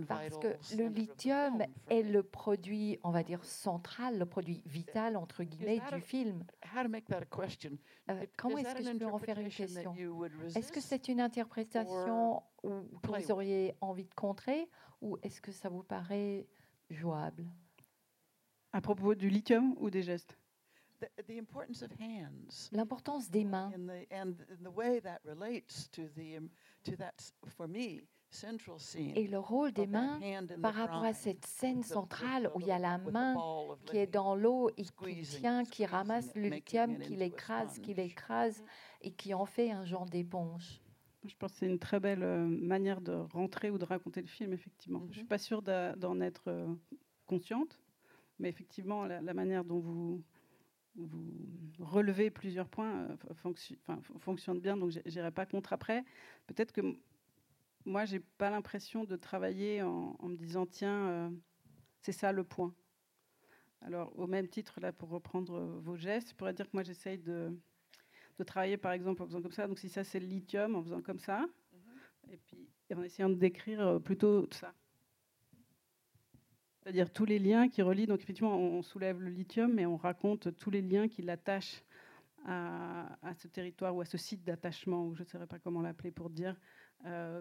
parce 0.08 0.38
que 0.39 0.48
le 0.78 0.88
lithium 0.88 1.62
est 1.89 2.02
le 2.04 2.24
produit, 2.24 3.00
on 3.04 3.12
va 3.12 3.24
dire, 3.24 3.44
central, 3.44 4.18
le 4.18 4.26
produit 4.26 4.62
vital, 4.65 5.15
entre 5.15 5.44
guillemets, 5.44 5.80
du 5.94 6.02
film. 6.02 6.44
Euh, 8.10 8.26
comment 8.38 8.58
est-ce 8.58 8.76
que 8.76 8.84
je 8.84 8.98
peux 8.98 9.06
en 9.06 9.18
faire 9.20 9.39
une 9.39 9.50
question? 9.50 9.94
Est-ce 10.56 10.72
que 10.72 10.82
c'est 10.82 11.08
une 11.08 11.22
interprétation 11.22 12.41
que 12.63 13.08
vous 13.08 13.32
auriez 13.32 13.76
envie 13.82 14.06
de 14.06 14.13
contrer 14.15 14.70
ou 15.02 15.18
est-ce 15.22 15.39
que 15.41 15.52
ça 15.52 15.70
vous 15.70 15.84
paraît 15.84 16.48
jouable? 16.89 17.46
À 18.74 18.82
propos 18.82 19.15
du 19.15 19.30
lithium 19.30 19.76
ou 19.78 19.89
des 19.89 20.02
gestes? 20.04 20.38
L'importance 22.72 23.30
des 23.30 23.44
mains. 23.44 23.70
Et 29.15 29.28
le 29.28 29.39
rôle 29.39 29.71
des 29.71 29.88
mains 29.88 30.19
par 30.62 30.74
rapport 30.74 31.04
à 31.04 31.13
cette 31.13 31.45
scène 31.45 31.84
centrale 31.84 32.52
où 32.56 32.62
il 32.62 32.67
y 32.67 32.71
a 32.71 32.80
la 32.80 32.98
main 32.98 33.36
qui 33.86 33.98
est 33.98 34.08
dans 34.08 34.36
l'eau 34.36 34.69
et 34.78 34.84
qui 34.84 35.21
tient, 35.21 35.63
qui 35.63 35.86
ramasse 35.86 36.34
le 36.36 36.50
lithium, 36.50 36.98
qui 37.00 37.15
l'écrase, 37.15 37.80
qui 37.80 37.93
l'écrase 37.93 38.63
et 39.02 39.12
qui 39.12 39.34
en 39.34 39.45
fait 39.45 39.71
un 39.71 39.86
genre 39.86 40.06
d'éponge. 40.06 40.82
Je 41.28 41.36
pense 41.36 41.54
que 41.54 41.60
c'est 41.60 41.67
une 41.67 41.80
très 41.80 42.00
belle 42.00 42.24
euh, 42.24 42.45
manière 42.45 43.02
de 43.02 43.13
rentrer 43.13 43.71
ou 43.71 43.78
de 43.78 43.86
raconter 43.86 44.21
le 44.21 44.28
film, 44.28 44.54
effectivement. 44.54 45.00
Je 45.06 45.08
ne 45.08 45.13
suis 45.13 45.21
mhm. 45.24 45.28
pas 45.28 45.38
sûre 45.38 45.62
d'en 45.62 46.21
être 46.21 46.43
euh, 46.48 46.67
consciente, 47.26 47.80
mais 48.39 48.50
effectivement, 48.50 49.06
la, 49.06 49.34
manière 49.34 49.63
dont 49.63 49.80
vous, 49.80 50.24
vous 50.95 51.24
relevez 51.80 52.30
plusieurs 52.30 52.69
points 52.69 53.08
euh, 53.28 53.95
fonctionne 54.19 54.60
bien, 54.60 54.78
donc 54.78 54.91
je 54.91 55.00
n'irai 55.10 55.32
pas 55.32 55.45
contre 55.45 55.74
après. 55.74 56.04
Peut-être 56.48 56.71
que 56.71 56.82
moi, 57.86 58.06
j'ai 58.06 58.19
pas 58.19 58.50
l'impression 58.50 59.04
de 59.04 59.15
travailler 59.15 59.82
en, 59.82 60.17
me 60.24 60.36
disant 60.36 60.65
tiens, 60.65 61.08
euh, 61.08 61.30
c'est 62.02 62.12
ça 62.12 62.32
le 62.32 62.43
point. 62.43 62.74
Alors, 63.82 64.17
au 64.17 64.26
même 64.26 64.48
titre, 64.48 64.80
là, 64.80 64.91
pour 64.91 65.10
reprendre 65.10 65.60
vos 65.82 65.95
gestes, 65.95 66.30
je 66.30 66.36
pourrais 66.36 66.54
dire 66.54 66.65
que 66.65 66.71
moi, 66.74 66.84
j'essaye 66.84 67.19
de, 67.19 67.56
de, 68.39 68.43
travailler, 68.43 68.78
par 68.78 68.91
exemple, 68.93 69.21
en 69.21 69.28
faisant 69.28 69.41
comme 69.41 69.52
ça. 69.52 69.67
Donc, 69.67 69.78
si 69.78 69.89
ça, 69.89 70.04
c'est 70.04 70.19
le 70.19 70.26
lithium, 70.26 70.76
en 70.76 70.84
faisant 70.84 71.02
comme 71.02 71.19
ça, 71.19 71.41
mhm. 71.41 72.32
et 72.32 72.38
puis 72.38 72.67
en 72.95 73.04
essayant 73.04 73.30
de 73.30 73.36
décrire 73.36 73.82
euh, 73.82 74.00
plutôt 74.00 74.48
ça. 74.52 74.74
C'est-à-dire 76.82 77.12
tous 77.12 77.26
les 77.26 77.39
liens 77.39 77.67
qui 77.67 77.82
relient. 77.82 78.08
Donc, 78.08 78.21
effectivement, 78.21 78.58
on 78.58 78.82
soulève 78.82 79.19
le 79.19 79.30
lithium, 79.30 79.74
mais 79.74 79.86
on 79.86 79.98
raconte 79.98 80.56
tous 80.56 80.69
les 80.69 80.82
liens 80.82 81.08
qui 81.08 81.21
l'attachent 81.21 81.84
à, 82.45 83.17
à, 83.28 83.34
ce 83.34 83.48
territoire 83.48 83.95
ou 83.95 84.02
à 84.02 84.06
ce 84.06 84.17
site 84.17 84.43
d'attachement, 84.43 85.08
ou 85.08 85.15
je 85.15 85.24
ne 85.24 85.28
saurais 85.28 85.48
pas 85.48 85.58
comment 85.60 85.82
l'appeler 85.82 86.12
pour 86.12 86.30
dire 86.30 86.56
euh, 86.56 86.85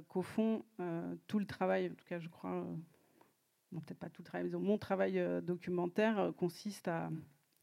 qu'au 0.09 0.23
fond, 0.23 0.65
euh, 0.81 1.15
tout 1.27 1.39
le 1.39 1.47
travail, 1.47 1.87
en 1.87 1.95
tout 1.95 2.05
cas 2.07 2.19
je 2.19 2.29
crois, 2.29 2.65
euh, 2.65 3.81
peut-être 3.81 3.99
pas 3.99 4.11
tout 4.11 4.23
le 4.23 4.27
travail, 4.27 4.51
mais 4.51 4.59
mon 4.59 4.79
travail 4.79 5.21
documentaire 5.43 6.33
consiste 6.37 6.89
à, 6.89 7.11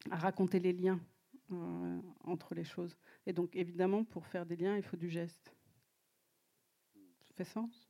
raconter 0.10 0.60
les 0.60 0.74
liens 0.74 1.00
entre 2.24 2.56
les 2.56 2.64
choses. 2.64 2.98
Et 3.28 3.34
donc 3.34 3.56
évidemment, 3.56 4.04
pour 4.04 4.26
faire 4.26 4.46
des 4.46 4.56
liens, 4.56 4.76
il 4.78 4.84
faut 4.84 4.98
du 4.98 5.10
geste. 5.10 5.56
Ça 7.22 7.34
fait 7.36 7.44
sens? 7.44 7.88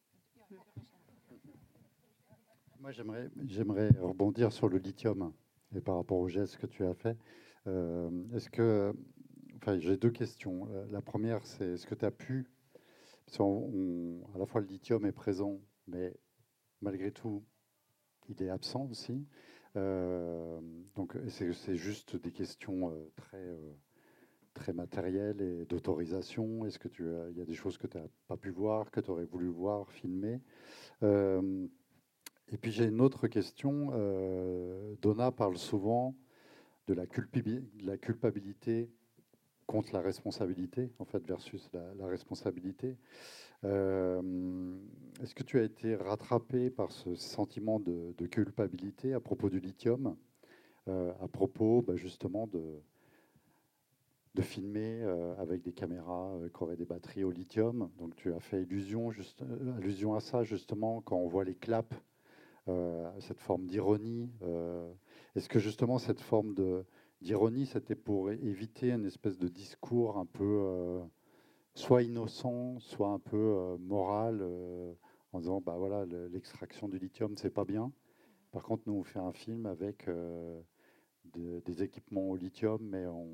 Moi, 2.80 2.92
j'aimerais, 2.92 3.30
j'aimerais 3.46 3.90
rebondir 4.00 4.52
sur 4.52 4.68
le 4.68 4.78
lithium 4.78 5.32
et 5.74 5.80
par 5.80 5.96
rapport 5.96 6.18
au 6.18 6.28
geste 6.28 6.58
que 6.58 6.66
tu 6.66 6.84
as 6.84 6.96
fait. 6.96 7.18
est-ce 7.66 8.50
que, 8.50 8.94
enfin, 9.56 9.80
j'ai 9.80 9.96
deux 9.96 10.12
questions. 10.12 10.68
La 10.90 11.02
première, 11.02 11.46
c'est 11.46 11.74
est-ce 11.74 11.88
que 11.88 11.96
tu 11.96 12.04
as 12.04 12.12
pu 12.12 12.46
à 13.40 14.38
la 14.38 14.46
fois 14.46 14.62
le 14.62 14.68
lithium 14.68 15.06
est 15.06 15.12
présent, 15.12 15.60
mais 15.88 16.14
malgré 16.82 17.12
tout, 17.12 17.44
il 18.30 18.42
est 18.44 18.50
absent 18.50 18.88
aussi. 18.90 19.26
Euh, 19.78 20.60
donc 20.96 21.18
c'est 21.30 21.76
juste 21.76 22.18
des 22.18 22.32
questions 22.32 22.90
euh, 22.90 23.10
très, 23.16 23.38
euh, 23.38 23.74
très 24.54 24.74
matérielles 24.74 25.42
et 25.42 25.66
d'autorisation. 25.66 26.66
Est-ce 26.66 26.80
que 26.80 26.90
tu 26.90 27.06
il 27.30 27.38
y 27.38 27.42
a 27.42 27.46
des 27.46 27.54
choses 27.54 27.78
que 27.78 27.88
tu 27.88 27.98
n'as 27.98 28.08
pas 28.28 28.38
pu 28.38 28.50
voir, 28.50 28.92
que 28.92 29.00
tu 29.00 29.10
aurais 29.12 29.26
voulu 29.26 29.48
voir, 29.48 29.90
filmer? 29.92 30.42
Et 31.02 32.58
puis 32.58 32.72
j'ai 32.72 32.86
une 32.86 33.00
autre 33.00 33.28
question. 33.28 33.92
Donna 35.02 35.32
parle 35.32 35.58
souvent 35.58 36.16
de 36.88 36.94
la 36.94 37.08
culpabilité 37.98 38.92
contre 39.72 39.94
la 39.94 40.02
responsabilité, 40.02 40.92
en 41.00 41.06
fait, 41.06 41.26
versus 41.26 41.72
la, 41.74 42.06
responsabilité. 42.06 42.98
Euh, 43.64 44.22
est-ce 45.24 45.34
que 45.34 45.44
tu 45.44 45.60
as 45.60 45.64
été 45.64 45.96
rattrapé 45.96 46.70
par 46.70 46.92
ce 46.92 47.16
sentiment 47.16 47.80
de, 47.80 48.28
culpabilité 48.28 49.14
à 49.14 49.22
propos 49.22 49.50
du 49.50 49.62
lithium, 49.62 50.18
euh, 50.90 51.14
à 51.22 51.28
propos 51.30 51.82
bah, 51.82 51.96
justement 51.96 52.48
de, 52.48 52.82
de 54.36 54.42
filmer 54.42 55.04
euh, 55.04 55.38
avec 55.38 55.62
des 55.62 55.72
caméras 55.72 56.36
qui 56.54 56.64
auraient 56.64 56.76
des 56.76 56.86
batteries 56.86 57.24
au 57.24 57.32
lithium? 57.32 57.90
Donc 57.98 58.14
tu 58.18 58.34
as 58.34 58.42
fait 58.42 58.64
illusion, 58.64 59.10
juste, 59.10 59.42
allusion 59.78 60.16
à 60.16 60.20
ça 60.20 60.44
justement 60.44 61.00
quand 61.00 61.16
on 61.16 61.30
voit 61.30 61.46
les 61.46 61.56
claps, 61.56 61.96
cette 63.20 63.40
forme 63.40 63.68
d'ironie. 63.68 64.30
Est-ce 65.36 65.48
que 65.48 65.60
justement 65.60 65.98
cette 65.98 66.22
forme 66.22 66.54
de 66.56 66.86
d'ironie, 67.22 67.66
c'était 67.66 67.96
pour 67.96 68.32
éviter 68.32 68.92
une 68.92 69.06
espèce 69.06 69.38
de 69.38 69.48
discours 69.48 70.18
un 70.18 70.26
peu 70.26 70.44
euh, 70.44 71.04
soit 71.76 72.04
innocent, 72.04 72.80
soit 72.80 73.10
un 73.10 73.20
peu 73.20 73.38
euh, 73.38 73.78
moral, 73.78 74.40
euh, 74.42 74.94
en 75.32 75.40
disant 75.40 75.62
bah 75.62 75.76
voilà 75.78 76.06
l'extraction 76.06 76.90
du 76.90 76.98
lithium 76.98 77.38
c'est 77.38 77.54
pas 77.54 77.66
bien. 77.66 77.92
Par 78.52 78.64
contre, 78.64 78.84
nous 78.88 78.94
on 78.94 79.04
fait 79.04 79.20
un 79.20 79.32
film 79.32 79.66
avec 79.66 80.10
des 81.24 81.84
équipements 81.84 82.30
au 82.30 82.36
lithium, 82.36 82.82
mais 82.82 83.06
on 83.06 83.30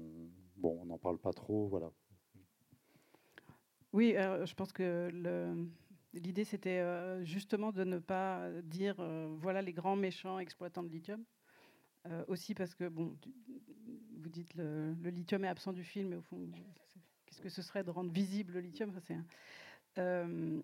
bon 0.58 0.78
on 0.82 0.86
n'en 0.86 1.00
parle 1.00 1.18
pas 1.18 1.34
trop, 1.34 1.68
voilà. 1.68 1.92
Oui, 3.94 4.14
je 4.16 4.54
pense 4.54 4.72
que 4.72 5.10
l'idée 6.14 6.44
c'était 6.44 6.84
justement 7.26 7.72
de 7.72 7.84
ne 7.84 7.98
pas 7.98 8.48
dire 8.62 8.98
voilà 9.40 9.64
les 9.64 9.74
grands 9.74 9.96
méchants 9.96 10.38
exploitants 10.38 10.84
de 10.84 10.90
lithium. 10.90 11.24
aussi 12.28 12.54
parce 12.54 12.76
que 12.76 12.88
bon, 12.88 13.18
vous 14.28 14.34
dites 14.34 14.54
le, 14.56 14.94
le 15.02 15.10
lithium 15.10 15.46
est 15.46 15.48
absent 15.48 15.72
du 15.72 15.84
film, 15.84 16.10
mais 16.10 16.16
au 16.18 16.22
fond, 16.22 16.38
qu'est-ce 17.26 17.42
que 17.42 17.50
ce 17.50 17.62
serait 17.62 17.84
de 17.84 17.90
rendre 17.90 18.12
visible 18.12 18.54
le 18.54 18.60
lithium? 18.60 18.92
Euh, 19.98 20.62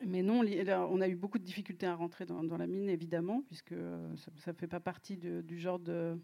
Mais 0.00 0.22
non, 0.22 0.42
on 0.90 1.00
a 1.00 1.08
eu 1.08 1.16
beaucoup 1.16 1.38
de 1.38 1.44
difficultés 1.44 1.86
à 1.86 1.94
rentrer 1.94 2.24
dans, 2.24 2.56
la 2.56 2.66
mine, 2.66 2.88
évidemment, 2.88 3.42
puisque 3.42 3.72
euh, 3.72 4.14
ça 4.16 4.52
ne 4.52 4.56
fait 4.56 4.68
pas 4.68 4.80
partie 4.80 5.16
du 5.16 5.58
genre 5.58 5.80
de... 5.80 6.16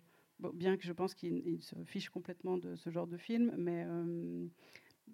bien 0.54 0.76
que 0.76 0.84
je 0.84 0.92
pense 0.92 1.14
qu'il 1.14 1.60
se 1.60 1.74
fiche 1.84 2.08
complètement 2.08 2.56
de 2.56 2.76
ce 2.76 2.88
genre 2.90 3.08
de 3.08 3.16
film, 3.16 3.52
mais, 3.58 3.84
euh, 3.86 4.46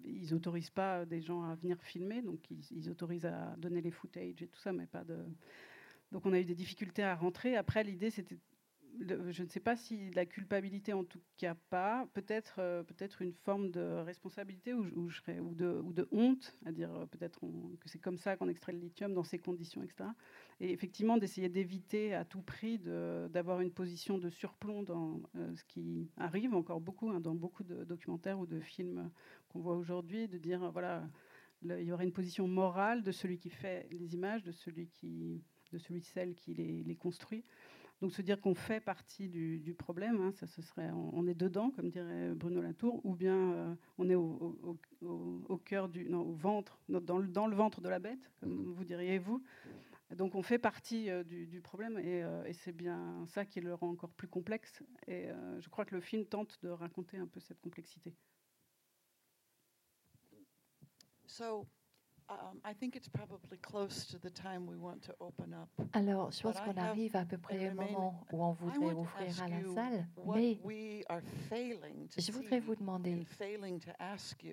ils 0.03 0.35
autorisent 0.35 0.69
pas 0.69 1.05
des 1.05 1.21
gens 1.21 1.41
à 1.41 1.55
venir 1.55 1.81
filmer, 1.81 2.21
donc 2.21 2.51
ils, 2.51 2.63
ils, 2.69 2.87
autorisent 2.91 3.25
à 3.25 3.55
donner 3.57 3.81
les 3.81 3.89
footage 3.89 4.43
et 4.43 4.47
tout 4.47 4.59
ça, 4.59 4.71
mais 4.71 4.85
pas 4.85 5.03
de. 5.03 5.17
Donc 6.11 6.23
on 6.27 6.33
a 6.33 6.39
eu 6.39 6.45
des 6.45 6.53
difficultés 6.53 7.01
à 7.01 7.15
rentrer. 7.15 7.55
Après, 7.55 7.83
l'idée 7.83 8.11
c'était 8.11 8.37
je 8.99 9.43
ne 9.43 9.47
sais 9.47 9.59
pas 9.59 9.75
si 9.75 10.09
la 10.11 10.25
culpabilité, 10.25 10.93
en 10.93 11.03
tout 11.03 11.21
cas 11.37 11.55
pas, 11.69 12.07
peut-être 12.13 12.55
euh, 12.59 12.83
peut-être 12.83 13.21
une 13.21 13.33
forme 13.33 13.69
de 13.69 13.81
responsabilité 14.03 14.73
ou, 14.73 14.83
de, 15.53 15.81
ou 15.83 15.93
de 15.93 16.07
honte, 16.11 16.55
à 16.65 16.71
dire 16.71 16.93
euh, 16.93 17.05
peut-être 17.05 17.39
que 17.79 17.89
c'est 17.89 17.99
comme 17.99 18.17
ça 18.17 18.35
qu'on 18.37 18.49
extrait 18.49 18.71
le 18.71 18.79
lithium 18.79 19.13
dans 19.13 19.23
ces 19.23 19.39
conditions, 19.39 19.83
etc. 19.83 20.09
Et 20.59 20.71
effectivement, 20.71 21.17
d'essayer 21.17 21.49
d'éviter 21.49 22.13
à 22.13 22.25
tout 22.25 22.41
prix 22.41 22.79
d'avoir 22.79 23.61
une 23.61 23.71
position 23.71 24.17
de 24.17 24.29
surplomb 24.29 24.83
dans 24.83 25.21
euh, 25.35 25.55
ce 25.55 25.63
qui 25.65 26.09
arrive 26.17 26.53
encore 26.53 26.81
beaucoup, 26.81 27.09
hein, 27.09 27.19
dans 27.19 27.35
beaucoup 27.35 27.63
de 27.63 27.83
documentaires 27.83 28.39
ou 28.39 28.45
de 28.45 28.59
films 28.59 29.11
qu'on 29.49 29.59
voit 29.59 29.75
aujourd'hui, 29.75 30.27
de 30.27 30.37
dire, 30.37 30.71
voilà, 30.71 31.07
il 31.63 31.83
y 31.83 31.91
aurait 31.91 32.05
une 32.05 32.13
position 32.13 32.47
morale 32.47 33.03
de 33.03 33.11
celui 33.11 33.37
qui 33.37 33.49
fait 33.49 33.87
les 33.91 34.13
images, 34.15 34.43
de 34.43 34.51
celui 34.51 34.87
qui 34.87 35.43
de 35.73 35.77
celui 35.77 35.99
celle 35.99 36.33
qui 36.33 36.53
les 36.53 36.95
construit. 36.95 37.43
Donc 38.01 38.11
se 38.11 38.21
dire 38.21 38.39
qu'on 38.39 38.53
fait 38.53 38.79
partie 38.79 39.27
du, 39.27 39.73
problème, 39.73 40.21
hein, 40.21 40.31
ça 40.31 40.45
ce 40.45 40.61
serait, 40.61 40.91
on, 40.91 41.25
est 41.25 41.33
dedans, 41.33 41.71
comme 41.71 41.89
dirait 41.89 42.33
Bruno 42.35 42.61
Latour, 42.61 43.03
ou 43.03 43.15
bien 43.15 43.53
euh, 43.53 43.75
on 43.97 44.07
est 44.09 44.15
au, 44.15 45.57
cœur 45.65 45.89
du, 45.89 46.07
non, 46.07 46.21
au 46.21 46.33
ventre, 46.33 46.79
dans 46.89 47.17
le, 47.17 47.27
dans 47.27 47.47
le, 47.47 47.55
ventre 47.55 47.81
de 47.81 47.89
la 47.89 47.97
bête, 47.97 48.31
comme 48.39 48.51
mm-hmm. 48.51 48.73
vous 48.73 48.83
diriez 48.83 49.17
vous. 49.17 49.43
Donc 50.15 50.35
on 50.35 50.43
fait 50.43 50.59
partie 50.59 51.09
euh, 51.09 51.23
du, 51.23 51.59
problème 51.61 51.99
euh, 52.01 52.45
et, 52.45 52.53
c'est 52.53 52.71
bien 52.71 53.25
ça 53.25 53.45
qui 53.45 53.61
le 53.61 53.73
rend 53.73 53.89
encore 53.89 54.11
plus 54.11 54.27
complexe. 54.27 54.83
Et 55.07 55.29
je 55.59 55.69
crois 55.69 55.83
que 55.83 55.95
le 55.95 56.01
film 56.01 56.25
tente 56.25 56.59
de 56.61 56.69
raconter 56.69 57.17
un 57.17 57.27
peu 57.27 57.39
cette 57.39 57.59
complexité. 57.59 58.13
So, 61.25 61.67
alors, 65.93 66.31
je 66.31 66.41
pense 66.41 66.59
qu'on 66.59 66.75
arrive 66.77 67.15
à 67.15 67.25
peu 67.25 67.37
près 67.37 67.69
au 67.69 67.73
moment 67.75 68.25
où 68.33 68.43
on 68.43 68.51
voudrait 68.53 68.93
ouvrir 68.93 69.41
à 69.43 69.47
la 69.47 69.63
salle, 69.73 70.07
mais 70.35 70.59
je 72.17 72.31
voudrais 72.31 72.59
vous 72.59 72.75
demander, 72.75 73.25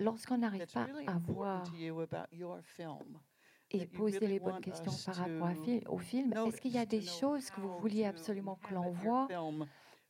lorsqu'on 0.01 0.39
n'arrive 0.39 0.67
pas 0.73 0.87
à 1.07 1.19
voir 1.19 1.65
et 3.71 3.87
poser 3.87 4.27
les 4.27 4.39
bonnes 4.39 4.61
questions 4.61 4.93
par 5.05 5.15
rapport 5.17 5.49
au 5.89 5.99
film, 5.99 6.33
est-ce 6.47 6.61
qu'il 6.61 6.73
y 6.73 6.79
a 6.79 6.87
des 6.87 7.01
choses 7.03 7.51
que 7.51 7.61
vous 7.61 7.73
vouliez 7.79 8.05
absolument 8.05 8.57
que 8.57 8.75
l'on 8.75 8.91
voit 8.93 9.27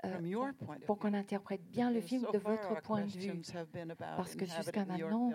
euh, 0.05 0.53
pour 0.87 0.99
qu'on 0.99 1.15
interprète 1.15 1.63
bien 1.71 1.91
le 1.91 2.01
film 2.03 2.27
de 2.33 2.39
votre 2.39 2.79
point 2.83 3.03
de 3.03 3.11
vue? 3.11 3.43
Parce 4.17 4.35
que 4.37 4.45
jusqu'à 4.45 4.85
maintenant, 4.85 5.35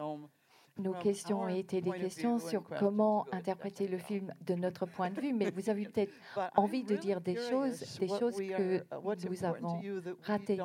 nos 0.80 0.94
questions 0.94 1.42
ont 1.42 1.48
été 1.48 1.82
des 1.82 1.92
questions 1.92 2.40
sur 2.40 2.64
comment 2.64 3.26
interpréter 3.32 3.88
le 3.88 3.98
film 3.98 4.34
de 4.46 4.56
notre 4.56 4.86
point 4.86 5.10
de 5.10 5.20
vue, 5.20 5.34
mais 5.34 5.52
vous 5.52 5.70
avez 5.70 5.86
peut-être 5.90 6.14
envie 6.56 6.84
de 6.84 6.96
dire 6.96 7.22
des 7.22 7.36
choses, 7.36 7.98
des 8.00 8.08
choses 8.08 8.38
que 8.38 8.84
nous 9.28 9.46
avons 9.46 9.82
ratées. 10.24 10.60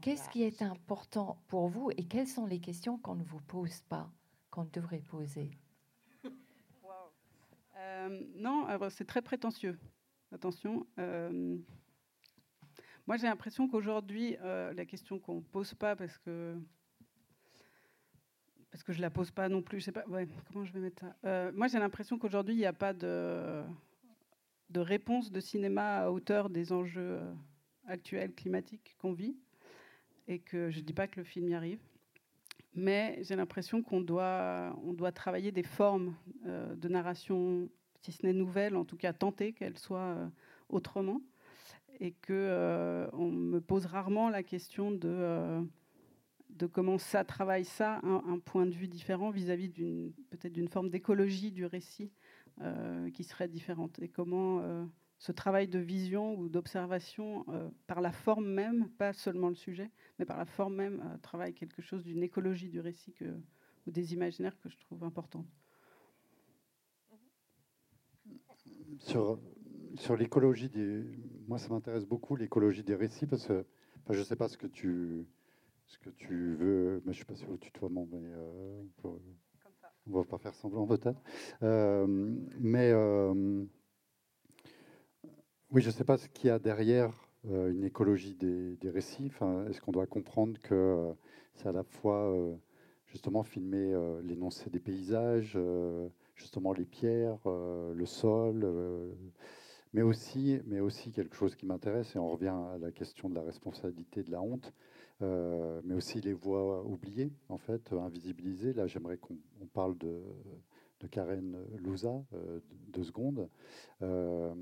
Qu'est-ce 0.00 0.28
qui 0.30 0.42
est 0.42 0.62
important 0.62 1.38
pour 1.48 1.68
vous 1.68 1.90
et 1.96 2.04
quelles 2.04 2.28
sont 2.28 2.46
les 2.46 2.60
questions 2.60 2.98
qu'on 2.98 3.14
ne 3.14 3.24
vous 3.24 3.40
pose 3.40 3.82
pas, 3.88 4.10
qu'on 4.50 4.64
devrait 4.64 5.02
poser? 5.02 5.50
Euh, 7.76 8.20
Non, 8.36 8.66
c'est 8.90 9.06
très 9.06 9.22
prétentieux. 9.22 9.78
Attention. 10.32 10.86
Euh, 10.98 11.56
moi, 13.06 13.16
j'ai 13.16 13.26
l'impression 13.26 13.68
qu'aujourd'hui, 13.68 14.36
euh, 14.42 14.74
la 14.74 14.84
question 14.84 15.18
qu'on 15.18 15.36
ne 15.36 15.40
pose 15.40 15.72
pas, 15.72 15.96
parce 15.96 16.18
que 16.18 16.60
parce 18.78 18.84
que 18.84 18.92
je 18.92 19.00
la 19.00 19.10
pose 19.10 19.32
pas 19.32 19.48
non 19.48 19.60
plus. 19.60 19.80
Je 19.80 19.86
sais 19.86 19.92
pas. 19.92 20.04
comment 20.04 20.64
je 20.64 20.72
vais 20.72 20.78
mettre 20.78 21.00
ça? 21.00 21.16
Euh, 21.24 21.50
Moi, 21.52 21.66
j'ai 21.66 21.80
l'impression 21.80 22.16
qu'aujourd'hui, 22.16 22.54
il 22.54 22.58
n'y 22.58 22.64
a 22.64 22.72
pas 22.72 22.92
de, 22.92 23.64
de 24.70 24.78
réponse 24.78 25.32
de 25.32 25.40
cinéma 25.40 26.02
à 26.04 26.10
hauteur 26.12 26.48
des 26.48 26.72
enjeux 26.72 27.18
euh, 27.18 27.34
actuels 27.88 28.32
climatiques 28.32 28.94
qu'on 29.00 29.12
vit, 29.12 29.36
et 30.28 30.38
que 30.38 30.70
je 30.70 30.78
dis 30.78 30.92
pas 30.92 31.08
que 31.08 31.18
le 31.18 31.24
film 31.24 31.48
y 31.48 31.54
arrive, 31.54 31.80
mais 32.72 33.18
j'ai 33.24 33.34
l'impression 33.34 33.82
qu'on 33.82 34.00
doit, 34.00 34.78
on 34.84 34.92
doit 34.92 35.10
travailler 35.10 35.50
des 35.50 35.64
formes 35.64 36.14
euh, 36.46 36.76
de 36.76 36.86
narration, 36.86 37.68
si 38.02 38.12
ce 38.12 38.24
n'est 38.24 38.32
nouvelles, 38.32 38.76
en 38.76 38.84
tout 38.84 38.96
cas 38.96 39.12
tenter 39.12 39.54
qu'elles 39.54 39.78
soient 39.78 40.30
autrement, 40.68 41.20
et 41.98 42.12
que 42.12 43.08
on 43.12 43.28
me 43.32 43.58
pose 43.58 43.86
rarement 43.86 44.30
la 44.30 44.44
question 44.44 44.92
de 44.92 45.66
de 46.58 46.66
comment 46.66 46.98
ça 46.98 47.24
travaille 47.24 47.64
ça, 47.64 48.00
un, 48.02 48.38
point 48.38 48.66
de 48.66 48.74
vue 48.74 48.88
différent 48.88 49.30
vis-à-vis 49.30 49.68
d'une 49.68 50.12
peut-être 50.30 50.52
d'une 50.52 50.68
forme 50.68 50.90
d'écologie 50.90 51.52
du 51.52 51.64
récit 51.64 52.10
euh, 52.60 53.10
qui 53.10 53.22
serait 53.24 53.48
différente 53.48 53.98
et 54.00 54.08
comment 54.08 54.60
euh, 54.60 54.84
ce 55.18 55.30
travail 55.30 55.68
de 55.68 55.78
vision 55.78 56.34
ou 56.34 56.48
d'observation 56.48 57.44
euh, 57.48 57.68
par 57.86 58.00
la 58.00 58.10
forme 58.10 58.48
même, 58.48 58.88
pas 58.98 59.12
seulement 59.12 59.48
le 59.48 59.54
sujet, 59.54 59.90
mais 60.18 60.24
par 60.24 60.36
la 60.36 60.46
forme 60.46 60.74
même 60.74 61.18
travaille 61.22 61.54
quelque 61.54 61.80
chose 61.80 62.02
d'une 62.04 62.22
écologie 62.22 62.68
du 62.68 62.80
récit 62.80 63.14
ou 63.86 63.90
des 63.90 64.12
imaginaires 64.12 64.58
que 64.58 64.68
je 64.68 64.76
trouve 64.78 65.04
importante. 65.04 65.46
Sur, 68.98 69.38
sur 69.94 70.16
l'écologie 70.16 70.68
des, 70.68 71.04
moi 71.46 71.58
ça 71.58 71.68
m'intéresse 71.68 72.04
beaucoup 72.04 72.34
l'écologie 72.34 72.82
des 72.82 72.96
récits 72.96 73.26
parce 73.26 73.46
que 73.46 73.64
je 74.10 74.18
ne 74.18 74.24
sais 74.24 74.36
pas 74.36 74.48
ce 74.48 74.56
que 74.56 74.66
tu 74.66 75.26
ce 75.88 75.98
que 75.98 76.10
tu 76.10 76.54
veux. 76.54 77.02
Mais 77.04 77.06
je 77.06 77.08
ne 77.08 77.12
suis 77.12 77.24
pas 77.24 77.34
sûr 77.34 77.50
au 77.50 77.56
tutoiement, 77.56 78.06
mais 78.10 78.20
euh, 78.22 78.82
on 79.04 79.18
ne 80.06 80.14
va 80.14 80.24
pas 80.24 80.38
faire 80.38 80.54
semblant 80.54 80.86
peut-être. 80.86 81.20
Euh, 81.62 82.06
mais 82.60 82.90
euh, 82.92 83.64
oui, 85.70 85.82
je 85.82 85.88
ne 85.88 85.92
sais 85.92 86.04
pas 86.04 86.18
ce 86.18 86.28
qu'il 86.28 86.48
y 86.48 86.50
a 86.50 86.58
derrière 86.58 87.12
une 87.44 87.84
écologie 87.84 88.34
des, 88.34 88.90
récits. 88.90 89.30
Enfin, 89.32 89.66
Est-ce 89.66 89.80
qu'on 89.80 89.92
doit 89.92 90.06
comprendre 90.06 90.60
que 90.60 91.14
c'est 91.54 91.68
à 91.68 91.72
la 91.72 91.84
fois 91.84 92.34
justement 93.06 93.42
filmer 93.42 93.94
l'énoncé 94.22 94.68
des 94.70 94.80
paysages, 94.80 95.58
justement 96.34 96.72
les 96.72 96.84
pierres, 96.84 97.38
le 97.46 98.04
sol 98.06 98.66
mais 99.94 100.02
aussi, 100.02 100.60
mais 100.66 100.80
aussi 100.80 101.12
quelque 101.12 101.34
chose 101.34 101.56
qui 101.56 101.66
m'intéresse, 101.66 102.14
et 102.14 102.18
on 102.18 102.30
revient 102.30 102.48
à 102.48 102.78
la 102.78 102.90
question 102.92 103.28
de 103.28 103.34
la 103.34 103.42
responsabilité 103.42 104.22
de 104.22 104.30
la 104.30 104.42
honte, 104.42 104.72
euh, 105.20 105.80
mais 105.84 105.94
aussi 105.94 106.20
les 106.20 106.32
voix 106.32 106.84
oubliées, 106.84 107.32
en 107.48 107.58
fait, 107.58 107.92
invisibilisées. 107.92 108.72
Là, 108.72 108.86
j'aimerais 108.86 109.18
qu'on 109.18 109.36
parle 109.72 109.98
de, 109.98 110.22
de, 111.00 111.06
Karen 111.08 111.56
Louza, 111.78 112.22
euh, 112.34 112.60
deux 112.88 113.02
secondes. 113.02 113.48
Euh, 114.02 114.54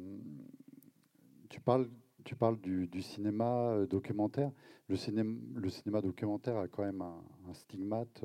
tu 1.51 1.61
parles, 1.61 1.88
tu 2.25 2.35
parles 2.37 2.59
du, 2.61 3.03
cinéma 3.03 3.85
documentaire. 3.88 4.51
Le 4.88 4.97
cinéma, 4.97 6.01
documentaire 6.01 6.57
a 6.57 6.69
quand 6.69 6.85
même 6.85 7.03
un, 7.03 7.55
stigmate. 7.55 8.25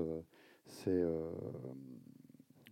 c'est 0.65 1.04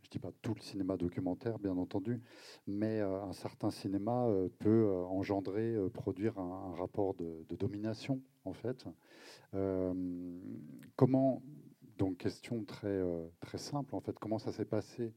je 0.03 0.09
dis 0.17 0.19
pas 0.19 0.31
tout 0.41 0.55
le 0.55 0.61
cinéma 0.61 0.97
documentaire, 0.97 1.59
bien 1.59 1.77
entendu, 1.77 2.19
mais 2.65 2.99
un 2.99 3.33
certain 3.33 3.69
cinéma 3.69 4.27
peut 4.57 4.87
engendrer, 5.07 5.75
produire 5.93 6.39
un, 6.39 6.73
rapport 6.75 7.13
de, 7.13 7.55
domination, 7.55 8.19
en 8.49 8.53
fait. 8.53 8.85
Euh, 9.53 9.93
comment, 10.95 11.41
donc 11.97 12.17
question 12.17 12.63
très, 12.65 12.87
euh, 12.87 13.27
très 13.39 13.57
simple 13.57 13.95
en 13.95 14.01
fait, 14.01 14.17
comment 14.19 14.39
ça 14.39 14.51
s'est 14.51 14.65
passé 14.65 15.13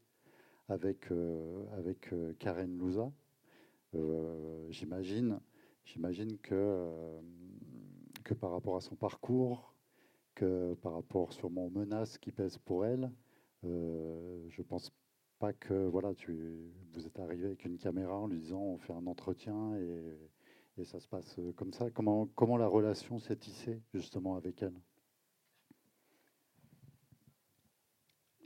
avec, 0.69 1.11
euh, 1.11 2.33
Karen 2.39 2.77
Louza? 2.79 3.11
J'imagine 4.71 5.41
que, 6.39 7.21
par 8.41 8.53
rapport 8.53 8.77
à 8.77 8.81
son 8.81 8.95
parcours, 8.95 9.75
que 10.35 10.75
par 10.75 10.95
rapport 10.95 11.33
sûrement 11.33 11.67
aux 11.67 11.71
menaces 11.71 12.17
qui 12.17 12.33
pèsent 12.33 12.59
pour 12.59 12.87
elle, 12.87 13.11
je 13.65 14.63
pense 14.63 14.93
pas 15.39 15.53
que 15.53 15.87
voilà, 15.89 16.15
tu, 16.15 16.73
vous 16.95 17.07
êtes 17.07 17.19
arrivé 17.19 17.47
avec 17.47 17.65
une 17.67 17.77
caméra 17.77 18.19
en 18.19 18.29
lui 18.29 18.39
disant 18.39 18.61
on 18.61 18.79
fait 18.79 18.95
un 18.95 19.07
entretien 19.07 19.77
et, 19.77 20.17
et 20.79 20.85
ça 20.85 21.01
se 21.01 21.09
passe 21.09 21.39
euh, 21.39 21.53
comme 21.53 21.73
ça. 21.73 21.91
Comment, 21.91 22.27
comment 22.35 22.57
la 22.57 22.67
relation 22.67 23.19
s'est 23.19 23.37
tissée 23.37 23.81
justement 23.93 24.37
avec 24.37 24.63
elle? 24.63 24.81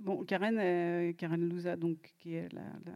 Bon, 0.00 0.24
Karen, 0.24 0.58
euh, 0.58 1.12
Karen 1.14 1.48
Louza, 1.48 1.76
donc, 1.76 2.12
qui 2.18 2.34
est 2.34 2.48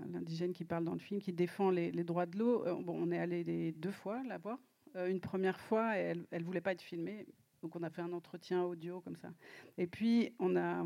l'indigène 0.06 0.52
qui 0.52 0.64
parle 0.64 0.84
dans 0.84 0.92
le 0.92 0.98
film, 1.00 1.20
qui 1.20 1.32
défend 1.32 1.70
les, 1.70 1.90
droits 2.04 2.26
de 2.26 2.38
l'eau. 2.38 2.66
Euh, 2.66 2.74
bon, 2.74 2.96
on 3.00 3.10
est 3.10 3.18
allé 3.18 3.72
deux 3.72 3.90
fois 3.90 4.22
la 4.24 4.38
voir. 4.38 4.58
une 4.94 5.20
première 5.20 5.60
fois, 5.60 5.96
elle 5.96 6.26
ne 6.30 6.44
voulait 6.44 6.60
pas 6.60 6.72
être 6.72 6.82
filmée. 6.82 7.26
Donc, 7.62 7.74
on 7.74 7.82
a 7.82 7.90
fait 7.90 8.02
un 8.02 8.12
entretien 8.12 8.64
audio 8.64 9.00
comme 9.00 9.16
ça. 9.16 9.32
Et 9.76 9.86
puis, 9.86 10.34
on 10.38 10.56
a, 10.56 10.84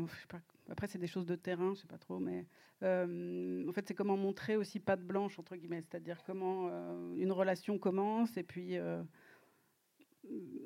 après, 0.69 0.87
c'est 0.87 0.97
des 0.97 1.07
choses 1.07 1.25
de 1.25 1.35
terrain, 1.35 1.73
je 1.75 1.81
sais 1.81 1.87
pas 1.87 1.97
trop, 1.97 2.19
mais 2.19 2.47
euh, 2.83 3.67
en 3.67 3.71
fait, 3.71 3.87
c'est 3.87 3.93
comment 3.93 4.17
montrer 4.17 4.55
aussi 4.55 4.79
pas 4.79 4.95
de 4.95 5.03
blanche 5.03 5.37
entre 5.37 5.55
guillemets, 5.55 5.81
c'est-à-dire 5.81 6.23
comment 6.25 6.69
euh, 6.69 7.15
une 7.15 7.31
relation 7.31 7.77
commence 7.77 8.35
et 8.37 8.43
puis 8.43 8.77
euh, 8.77 9.03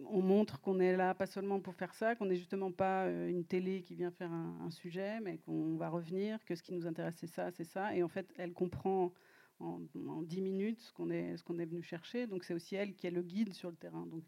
on 0.07 0.21
montre 0.21 0.61
qu'on 0.61 0.79
est 0.79 0.95
là 0.95 1.13
pas 1.13 1.25
seulement 1.25 1.59
pour 1.59 1.75
faire 1.75 1.93
ça, 1.93 2.15
qu'on 2.15 2.25
n'est 2.25 2.37
justement 2.37 2.71
pas 2.71 3.09
une 3.09 3.43
télé 3.45 3.81
qui 3.81 3.95
vient 3.95 4.09
faire 4.11 4.31
un, 4.31 4.69
sujet, 4.71 5.19
mais 5.19 5.37
qu'on 5.39 5.75
va 5.75 5.89
revenir, 5.89 6.43
que 6.45 6.55
ce 6.55 6.63
qui 6.63 6.73
nous 6.73 6.87
intéresse 6.87 7.15
c'est 7.17 7.27
ça, 7.27 7.51
c'est 7.51 7.65
ça. 7.65 7.93
Et 7.93 8.01
en 8.01 8.07
fait, 8.07 8.33
elle 8.37 8.53
comprend 8.53 9.11
en, 9.59 9.81
dix 10.23 10.41
minutes 10.41 10.79
ce 10.79 10.93
qu'on 10.93 11.09
est, 11.09 11.35
ce 11.35 11.43
est 11.61 11.65
venu 11.65 11.83
chercher. 11.83 12.25
Donc 12.25 12.45
c'est 12.45 12.53
aussi 12.53 12.75
elle 12.75 12.95
qui 12.95 13.07
est 13.07 13.11
le 13.11 13.21
guide 13.21 13.53
sur 13.53 13.69
le 13.69 13.75
terrain, 13.75 14.05
donc 14.05 14.23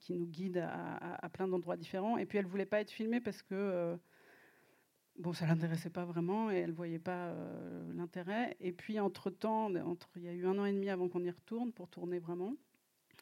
qui, 0.00 0.14
nous 0.14 0.26
guide 0.26 0.56
à, 0.66 1.28
plein 1.28 1.46
d'endroits 1.46 1.76
différents. 1.76 2.16
Et 2.16 2.24
puis 2.24 2.38
elle 2.38 2.46
voulait 2.46 2.64
pas 2.64 2.80
être 2.80 2.90
filmée 2.90 3.20
parce 3.20 3.42
que 3.42 3.98
bon, 5.18 5.32
ça 5.32 5.46
l'intéressait 5.46 5.90
pas 5.90 6.04
vraiment 6.04 6.50
et 6.50 6.56
elle 6.56 6.72
voyait 6.72 6.98
pas 6.98 7.34
l'intérêt. 7.94 8.56
Et 8.60 8.72
puis 8.72 8.98
entre 9.00 9.30
temps, 9.30 9.70
il 10.16 10.22
y 10.22 10.28
a 10.28 10.32
eu 10.32 10.46
un 10.46 10.58
an 10.58 10.64
et 10.64 10.72
demi 10.72 10.88
avant 10.90 11.08
qu'on 11.08 11.22
y 11.22 11.30
retourne 11.30 11.72
pour 11.72 11.88
tourner 11.88 12.18
vraiment. 12.18 12.56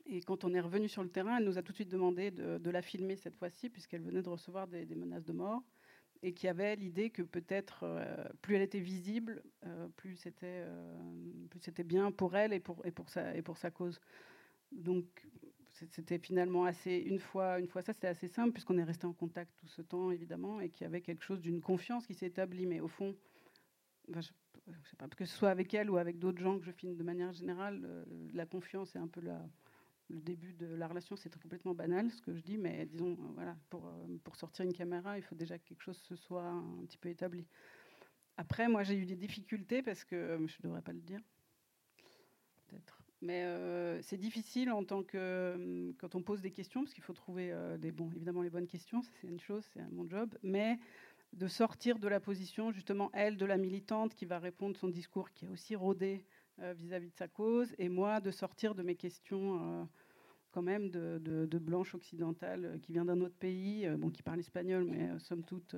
Et 0.06 0.20
quand 0.20 0.44
on 0.44 0.52
est 0.54 0.60
revenu 0.60 0.88
sur 0.88 1.02
le 1.02 1.08
terrain, 1.08 1.38
elle 1.38 1.44
nous 1.44 1.56
a 1.56 1.62
tout 1.62 1.72
de 1.72 1.76
suite 1.76 1.88
demandé 1.88 2.30
de, 2.30 2.70
la 2.70 2.82
filmer 2.82 3.16
cette 3.16 3.36
fois-ci, 3.36 3.68
puisqu'elle 3.68 4.02
venait 4.02 4.22
de 4.22 4.28
recevoir 4.28 4.66
des, 4.66 4.84
menaces 4.96 5.24
de 5.24 5.32
mort, 5.32 5.62
et 6.22 6.32
qui 6.32 6.48
avait 6.48 6.76
l'idée 6.76 7.10
que 7.10 7.22
peut-être 7.22 7.84
euh, 7.84 8.24
plus 8.42 8.56
elle 8.56 8.62
était 8.62 8.80
visible, 8.80 9.42
euh, 9.64 9.88
plus 9.96 10.16
c'était 10.16 10.64
euh, 10.66 11.84
bien 11.84 12.10
pour 12.10 12.36
elle 12.36 12.52
et 12.52 12.60
pour, 12.60 12.84
et 12.84 12.90
pour, 12.90 13.08
sa, 13.08 13.36
et 13.36 13.42
pour 13.42 13.56
sa 13.56 13.70
cause. 13.70 14.00
Donc 14.72 15.06
c'était 15.90 16.18
finalement 16.18 16.64
assez, 16.64 16.96
une 16.96 17.18
fois, 17.18 17.58
une 17.58 17.68
fois 17.68 17.82
ça, 17.82 17.92
c'était 17.92 18.08
assez 18.08 18.28
simple, 18.28 18.52
puisqu'on 18.52 18.78
est 18.78 18.84
resté 18.84 19.06
en 19.06 19.12
contact 19.12 19.52
tout 19.56 19.68
ce 19.68 19.82
temps, 19.82 20.10
évidemment, 20.10 20.60
et 20.60 20.70
qu'il 20.70 20.84
y 20.84 20.86
avait 20.86 21.00
quelque 21.00 21.24
chose 21.24 21.40
d'une 21.40 21.60
confiance 21.60 22.06
qui 22.06 22.14
s'est 22.14 22.26
établie. 22.26 22.66
Mais 22.66 22.80
au 22.80 22.88
fond, 22.88 23.16
je 24.08 24.18
ne 24.18 24.22
sais 24.22 24.96
pas, 24.98 25.08
que 25.08 25.24
ce 25.24 25.36
soit 25.36 25.50
avec 25.50 25.72
elle 25.74 25.90
ou 25.90 25.96
avec 25.96 26.18
d'autres 26.18 26.40
gens 26.40 26.58
que 26.58 26.64
je 26.64 26.72
filme 26.72 26.96
de 26.96 27.02
manière 27.02 27.32
générale, 27.32 28.06
la 28.32 28.46
confiance 28.46 28.94
est 28.96 28.98
un 28.98 29.08
peu 29.08 29.20
le 30.10 30.20
début 30.20 30.52
de 30.54 30.66
la 30.66 30.88
relation, 30.88 31.16
c'est 31.16 31.34
complètement 31.40 31.74
banal 31.74 32.10
ce 32.10 32.20
que 32.20 32.34
je 32.34 32.40
dis, 32.40 32.58
mais 32.58 32.86
disons, 32.86 33.12
euh, 33.12 33.32
voilà, 33.34 33.56
pour, 33.70 33.86
euh, 33.86 34.18
pour 34.24 34.36
sortir 34.36 34.64
une 34.64 34.72
caméra, 34.72 35.16
il 35.16 35.22
faut 35.22 35.34
déjà 35.34 35.58
que 35.58 35.64
quelque 35.64 35.82
chose 35.82 35.98
se 35.98 36.16
soit 36.16 36.44
un 36.46 36.84
petit 36.86 36.98
peu 36.98 37.08
établi. 37.08 37.46
Après, 38.36 38.68
moi, 38.68 38.82
j'ai 38.82 38.96
eu 38.96 39.06
des 39.06 39.16
difficultés 39.16 39.82
parce 39.82 40.04
que 40.04 40.16
euh, 40.16 40.46
je 40.46 40.56
devrais 40.62 40.82
pas 40.82 40.92
le 40.92 41.00
dire, 41.00 41.20
peut-être. 42.66 42.99
Mais 43.22 43.44
c'est 44.02 44.16
difficile 44.16 44.70
en 44.70 44.82
tant 44.82 45.02
que 45.02 45.92
quand 45.98 46.14
on 46.14 46.22
pose 46.22 46.40
des 46.40 46.50
questions, 46.50 46.82
parce 46.82 46.94
qu'il 46.94 47.04
faut 47.04 47.12
trouver 47.12 47.54
des 47.78 47.92
bons, 47.92 48.10
évidemment 48.12 48.40
les 48.40 48.48
bonnes 48.48 48.66
questions, 48.66 49.02
c'est 49.02 49.28
une 49.28 49.40
chose, 49.40 49.62
c'est 49.74 49.82
mon 49.92 50.08
job, 50.08 50.34
mais 50.42 50.78
de 51.34 51.46
sortir 51.46 51.98
de 51.98 52.08
la 52.08 52.18
position 52.18 52.72
justement 52.72 53.10
elle 53.12 53.36
de 53.36 53.44
la 53.44 53.58
militante 53.58 54.14
qui 54.14 54.24
va 54.24 54.38
répondre 54.38 54.74
son 54.76 54.88
discours 54.88 55.30
qui 55.32 55.44
est 55.44 55.48
aussi 55.48 55.76
rodé 55.76 56.24
vis-à-vis 56.58 57.08
-vis 57.08 57.10
de 57.10 57.16
sa 57.16 57.28
cause, 57.28 57.74
et 57.76 57.90
moi 57.90 58.20
de 58.20 58.30
sortir 58.30 58.74
de 58.74 58.82
mes 58.82 58.96
questions 58.96 59.86
quand 60.52 60.62
même 60.62 60.90
de, 60.90 61.58
blanche 61.58 61.94
occidentale 61.94 62.64
euh, 62.64 62.78
qui 62.78 62.92
vient 62.92 63.04
d'un 63.04 63.20
autre 63.20 63.36
pays, 63.36 63.86
euh, 63.86 63.96
bon, 63.96 64.10
qui 64.10 64.22
parle 64.22 64.40
espagnol, 64.40 64.84
mais 64.84 65.10
euh, 65.10 65.18
somme 65.18 65.44
toute 65.44 65.76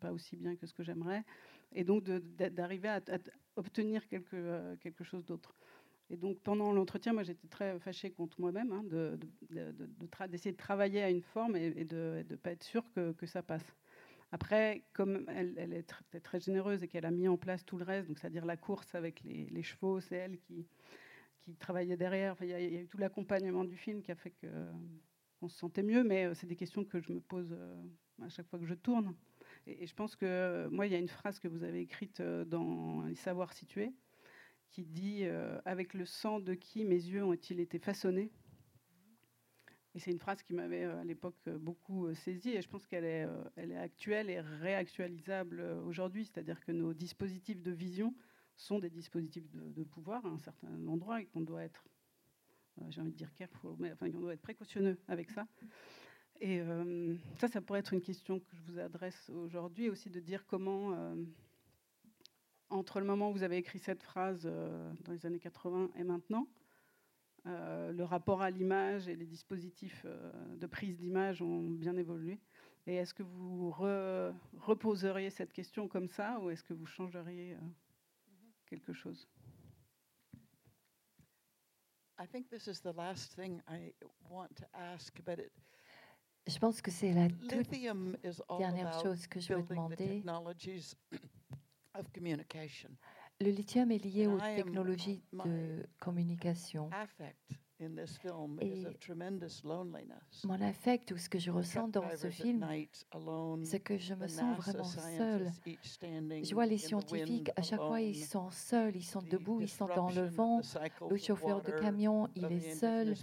pas 0.00 0.12
aussi 0.12 0.36
bien 0.36 0.56
que 0.56 0.66
ce 0.66 0.74
que 0.74 0.82
j'aimerais, 0.82 1.24
et 1.72 1.84
donc 1.84 2.04
d'arriver 2.04 2.88
à, 2.88 3.00
obtenir 3.56 4.06
quelque, 4.08 4.74
quelque 4.76 5.04
chose 5.04 5.24
d'autre. 5.24 5.54
Et 6.10 6.16
donc 6.16 6.38
pendant 6.40 6.72
l'entretien, 6.72 7.12
moi 7.12 7.22
j'étais 7.22 7.48
très 7.48 7.78
fâchée 7.80 8.10
contre 8.10 8.40
moi-même 8.40 8.72
hein, 8.72 8.84
d'essayer 10.28 10.52
de, 10.52 10.56
travailler 10.56 11.02
à 11.02 11.10
une 11.10 11.22
forme 11.22 11.56
et, 11.56 11.84
de 11.84 12.24
ne 12.28 12.36
pas 12.36 12.52
être 12.52 12.62
sûre 12.62 12.84
que, 12.94 13.26
ça 13.26 13.42
passe. 13.42 13.74
Après, 14.32 14.82
comme 14.92 15.24
elle, 15.28 15.54
elle 15.56 15.72
est 15.72 15.88
très, 16.22 16.40
généreuse 16.40 16.82
et 16.82 16.88
qu'elle 16.88 17.06
a 17.06 17.10
mis 17.10 17.28
en 17.28 17.36
place 17.36 17.64
tout 17.64 17.78
le 17.78 17.84
reste, 17.84 18.08
c'est-à-dire 18.18 18.44
la 18.44 18.56
course 18.56 18.94
avec 18.94 19.22
les, 19.22 19.46
les 19.46 19.62
chevaux, 19.62 20.00
c'est 20.00 20.16
elle 20.16 20.38
qui, 20.38 20.66
qui 21.44 21.54
travaillait 21.54 21.96
derrière. 21.96 22.36
il 22.40 22.48
y, 22.48 22.54
a 22.54 22.80
eu 22.80 22.86
tout 22.86 22.98
l'accompagnement 22.98 23.64
du 23.64 23.76
film 23.76 24.02
qui 24.02 24.10
a 24.10 24.14
fait 24.14 24.32
qu'on 25.40 25.48
se 25.48 25.58
sentait 25.58 25.82
mieux, 25.82 26.02
mais 26.02 26.24
euh, 26.24 26.34
c'est 26.34 26.46
des 26.46 26.56
questions 26.56 26.84
que 26.84 27.00
je 27.00 27.12
me 27.12 27.20
pose 27.20 27.52
euh, 27.52 27.82
à 28.22 28.28
chaque 28.28 28.48
fois 28.48 28.58
que 28.58 28.64
je 28.64 28.74
tourne. 28.74 29.14
Et, 29.66 29.86
je 29.86 29.94
pense 29.94 30.16
que 30.16 30.24
euh, 30.24 30.70
moi, 30.70 30.86
il 30.86 30.92
y 30.92 30.96
a 30.96 30.98
une 30.98 31.08
phrase 31.08 31.38
que 31.38 31.48
vous 31.48 31.62
avez 31.62 31.80
écrite 31.80 32.22
dans 32.22 33.02
Les 33.02 33.14
Savoirs 33.14 33.52
situés 33.52 33.92
qui 34.74 34.84
dit 34.84 35.24
Avec 35.64 35.94
le 35.94 36.04
sang 36.04 36.40
de 36.40 36.54
qui 36.54 36.84
mes 36.84 36.96
yeux 36.96 37.24
ont-ils 37.24 37.60
été 37.60 37.78
façonnés? 37.78 38.30
Et 39.94 40.00
c'est 40.00 40.10
une 40.10 40.18
phrase 40.18 40.42
qui 40.42 40.52
m'avait 40.54 40.84
à 40.84 41.04
l'époque 41.04 41.48
beaucoup 41.48 42.12
saisie 42.14 42.50
et 42.50 42.62
je 42.62 42.68
pense 42.68 42.84
qu'elle 42.86 43.04
est, 43.04 43.28
elle 43.54 43.70
est 43.70 43.78
actuelle 43.78 44.28
et 44.28 44.40
réactualisable 44.40 45.60
aujourd'hui. 45.86 46.24
C'est-à-dire 46.24 46.60
que 46.60 46.72
nos 46.72 46.92
dispositifs 46.92 47.62
de 47.62 47.70
vision 47.70 48.12
sont 48.56 48.78
des 48.78 48.90
dispositifs 48.90 49.48
de, 49.50 49.84
pouvoir 49.84 50.24
à 50.26 50.28
un 50.28 50.38
certain 50.38 50.86
endroit 50.86 51.20
et 51.20 51.26
qu'on 51.26 51.40
doit 51.40 51.62
être, 51.62 51.84
euh, 52.80 52.84
j'ai 52.88 53.00
envie 53.00 53.12
de 53.12 53.16
dire 53.16 53.32
careful, 53.34 53.76
mais 53.78 53.92
enfin, 53.92 54.10
qu'on 54.10 54.20
doit 54.20 54.34
être 54.34 54.42
précautionneux 54.42 54.98
avec 55.08 55.30
ça. 55.30 55.46
Et 56.40 56.60
euh, 56.60 57.16
ça, 57.38 57.48
ça 57.48 57.60
pourrait 57.60 57.80
être 57.80 57.92
une 57.92 58.00
question 58.00 58.40
que 58.40 58.56
je 58.56 58.72
vous 58.72 58.78
adresse 58.78 59.30
aujourd'hui, 59.30 59.88
aussi 59.88 60.10
de 60.10 60.20
dire 60.20 60.44
comment, 60.46 60.92
euh, 60.92 61.14
entre 62.70 63.00
le 63.00 63.06
moment 63.06 63.30
où 63.30 63.32
vous 63.32 63.42
avez 63.42 63.56
écrit 63.56 63.78
cette 63.78 64.02
phrase 64.02 64.44
dans 64.44 65.12
les 65.12 65.26
années 65.26 65.38
80 65.38 65.90
et 65.96 66.04
maintenant, 66.04 66.46
le 67.44 68.02
rapport 68.02 68.42
à 68.42 68.50
l'image 68.50 69.08
et 69.08 69.16
les 69.16 69.26
dispositifs 69.26 70.04
de 70.04 70.66
prise 70.66 70.96
d'image 70.96 71.42
ont 71.42 71.62
bien 71.62 71.96
évolué. 71.96 72.40
Et 72.86 72.96
est-ce 72.96 73.14
que 73.14 73.22
vous 73.22 73.70
reposeriez 74.58 75.30
cette 75.30 75.52
question 75.52 75.88
comme 75.88 76.08
ça 76.08 76.38
ou 76.40 76.50
est-ce 76.50 76.62
que 76.62 76.74
vous 76.74 76.86
changeriez 76.86 77.56
quelque 78.66 78.92
chose? 78.92 79.28
Je 86.46 86.58
pense 86.58 86.82
que 86.82 86.90
c'est 86.90 87.12
la 87.12 87.28
toute 87.28 87.70
dernière 88.58 88.92
chose 89.00 89.26
que 89.26 89.40
je 89.40 89.54
veux 89.54 89.62
demander. 89.62 90.22
Le 93.40 93.50
lithium 93.50 93.90
est 93.90 94.04
lié 94.04 94.26
aux 94.26 94.38
technologies 94.38 95.22
de 95.32 95.86
communication. 95.98 96.90
Et 97.80 98.86
mon 100.44 100.60
affect 100.60 101.10
ou 101.10 101.16
ce 101.16 101.28
que 101.28 101.38
je 101.38 101.50
ressens 101.50 101.88
dans 101.88 102.08
ce 102.16 102.30
film, 102.30 102.64
c'est 103.64 103.80
que 103.80 103.98
je 103.98 104.14
me 104.14 104.28
sens 104.28 104.56
vraiment 104.58 104.84
seule. 104.84 105.50
Je 105.66 106.54
vois 106.54 106.66
les 106.66 106.78
scientifiques, 106.78 107.50
à 107.56 107.62
chaque 107.62 107.80
fois 107.80 108.00
ils 108.00 108.14
sont 108.24 108.50
seuls, 108.50 108.94
ils 108.94 109.04
sont 109.04 109.22
debout, 109.22 109.60
ils 109.60 109.68
sont 109.68 109.86
dans 109.86 110.10
le 110.10 110.26
vent. 110.26 110.60
Le 111.10 111.16
chauffeur 111.16 111.62
de 111.62 111.72
camion, 111.72 112.28
il 112.36 112.44
est 112.52 112.74
seul. 112.74 113.14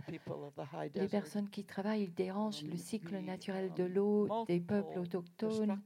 Les 0.96 1.08
personnes 1.08 1.50
qui 1.50 1.64
travaillent, 1.64 2.04
ils 2.04 2.14
dérangent 2.14 2.64
le 2.64 2.78
cycle 2.78 3.20
naturel 3.20 3.74
de 3.74 3.84
l'eau 3.86 4.28
des 4.48 4.60
peuples 4.60 5.00
autochtones. 5.00 5.82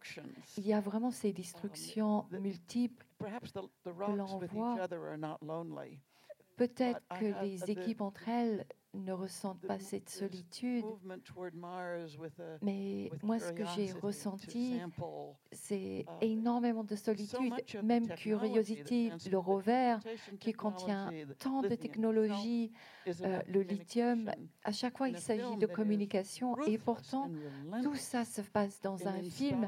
Il 0.58 0.66
y 0.66 0.74
a 0.74 0.82
vraiment 0.82 1.12
ces 1.12 1.34
destructions 1.34 2.26
multiples 2.32 3.06
que 3.20 4.12
l'on 4.12 4.40
voit. 4.40 4.88
Peut-être 6.56 7.02
que 7.20 7.44
les 7.44 7.70
équipes 7.70 8.02
entre 8.02 8.30
elles 8.30 8.66
ne 8.96 9.12
ressentent 9.12 9.66
pas 9.66 9.80
cette 9.80 10.10
solitude. 10.10 10.86
Mais 12.62 13.12
moi, 13.24 13.40
ce 13.40 13.52
que 13.52 13.64
j'ai 13.76 13.92
ressenti, 13.92 14.80
c'est 15.52 16.06
uh, 16.22 16.26
énormément 16.26 16.84
de 16.84 16.96
solitude, 16.96 17.54
même 17.84 18.08
Curiosity, 18.08 19.12
le 19.30 19.38
rover, 19.38 19.98
qui 20.40 20.54
contient 20.54 21.12
tant 21.40 21.62
de 21.62 21.76
technologies, 21.76 22.72
euh, 23.22 23.42
le 23.48 23.62
lithium. 23.62 24.32
À 24.64 24.72
chaque 24.72 24.98
fois, 24.98 25.10
il 25.10 25.18
s'agit 25.20 25.58
de 25.58 25.66
communication 25.66 26.58
et 26.66 26.78
pourtant, 26.78 27.30
tout 27.84 27.96
ça 27.96 28.26
se 28.26 28.42
passe 28.42 28.82
dans 28.82 29.08
un 29.08 29.22
film 29.22 29.68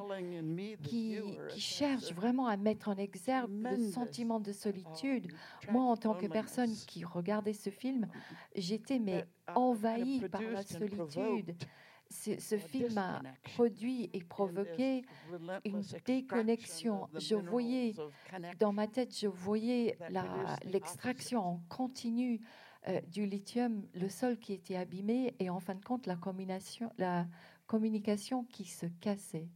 qui, 0.83 1.17
qui 1.49 1.59
cherche 1.59 2.13
vraiment 2.13 2.47
à 2.47 2.57
mettre 2.57 2.89
en 2.89 2.95
exergue 2.95 3.49
le 3.51 3.91
sentiment 3.91 4.39
de 4.39 4.51
solitude. 4.51 5.31
Moi, 5.69 5.83
en 5.83 5.97
tant 5.97 6.13
que 6.13 6.27
personne 6.27 6.71
qui 6.87 7.03
regardait 7.03 7.53
ce 7.53 7.69
film, 7.69 8.07
j'étais 8.55 8.99
mais 8.99 9.25
envahi 9.55 10.27
par 10.29 10.41
la 10.41 10.63
solitude. 10.63 11.55
Ce, 12.09 12.57
film 12.57 12.97
a 12.97 13.21
produit 13.55 14.09
et 14.13 14.23
provoqué 14.23 15.03
une 15.65 15.81
déconnexion. 16.05 17.07
Je 17.17 17.35
voyais, 17.35 17.95
dans 18.59 18.71
ma 18.71 18.87
tête, 18.87 19.17
je 19.17 19.27
voyais 19.27 19.97
l'extraction 20.63 21.41
en 21.41 21.61
continu 21.69 22.39
euh, 22.87 23.01
du 23.01 23.25
lithium, 23.25 23.87
le 23.93 24.09
sol 24.09 24.37
qui 24.37 24.53
était 24.53 24.75
abîmé 24.75 25.35
et 25.39 25.49
en 25.49 25.59
fin 25.59 25.75
de 25.75 25.83
compte 25.83 26.07
la 26.07 26.15
communication, 26.15 26.91
la 26.97 27.27
communication 27.65 28.43
qui 28.45 28.65
se 28.65 28.85
cassait. 29.01 29.47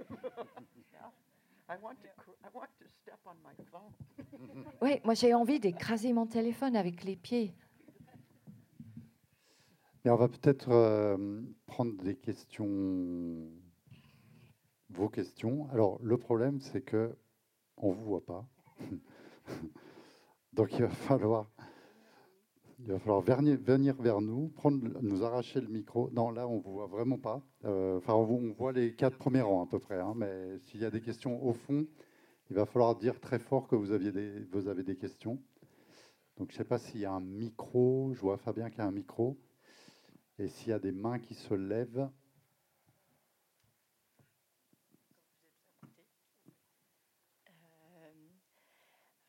Oui, 4.82 5.00
moi 5.04 5.14
j'ai 5.14 5.34
envie 5.34 5.58
d'écraser 5.58 6.12
mon 6.12 6.26
téléphone 6.26 6.76
avec 6.76 7.04
les 7.04 7.16
pieds. 7.16 7.54
Et 10.04 10.10
on 10.10 10.16
va 10.16 10.28
peut-être 10.28 10.70
euh, 10.70 11.42
prendre 11.66 11.96
des 12.04 12.14
questions, 12.14 13.50
vos 14.90 15.08
questions. 15.08 15.68
Alors 15.70 15.98
le 16.02 16.16
problème, 16.16 16.60
c'est 16.60 16.82
que 16.82 17.16
on 17.76 17.90
vous 17.90 18.04
voit 18.04 18.24
pas, 18.24 18.46
donc 20.56 20.72
il 20.72 20.84
va 20.84 20.88
falloir 20.88 21.46
venir 23.20 23.94
vers 24.00 24.22
nous, 24.22 24.48
prendre, 24.48 24.78
nous 25.02 25.22
arracher 25.22 25.60
le 25.60 25.68
micro. 25.68 26.10
Non, 26.12 26.30
là, 26.30 26.48
on 26.48 26.56
ne 26.56 26.62
voit 26.62 26.86
vraiment 26.86 27.18
pas. 27.18 27.42
Euh, 27.66 27.98
enfin, 27.98 28.14
on 28.14 28.52
voit 28.52 28.72
les 28.72 28.94
quatre 28.94 29.18
premiers 29.18 29.42
rangs 29.42 29.62
à 29.62 29.66
peu 29.66 29.78
près. 29.78 30.00
Hein, 30.00 30.14
mais 30.16 30.58
s'il 30.60 30.80
y 30.80 30.86
a 30.86 30.90
des 30.90 31.02
questions 31.02 31.44
au 31.44 31.52
fond, 31.52 31.86
il 32.48 32.56
va 32.56 32.64
falloir 32.64 32.96
dire 32.96 33.20
très 33.20 33.38
fort 33.38 33.68
que 33.68 33.76
vous, 33.76 33.92
aviez 33.92 34.12
vous 34.50 34.68
avez 34.68 34.82
des 34.82 34.96
questions. 34.96 35.38
Donc, 36.38 36.50
je 36.50 36.54
ne 36.54 36.58
sais 36.58 36.64
pas 36.64 36.78
s'il 36.78 37.00
y 37.00 37.04
a 37.04 37.12
un 37.12 37.20
micro. 37.20 38.12
Je 38.14 38.20
vois 38.20 38.38
Fabien 38.38 38.70
qui 38.70 38.80
a 38.80 38.86
un 38.86 38.92
micro. 38.92 39.36
Et 40.38 40.48
s'il 40.48 40.70
y 40.70 40.72
a 40.72 40.78
des 40.78 40.92
mains 40.92 41.18
qui 41.18 41.34
se 41.34 41.52
lèvent. 41.52 42.08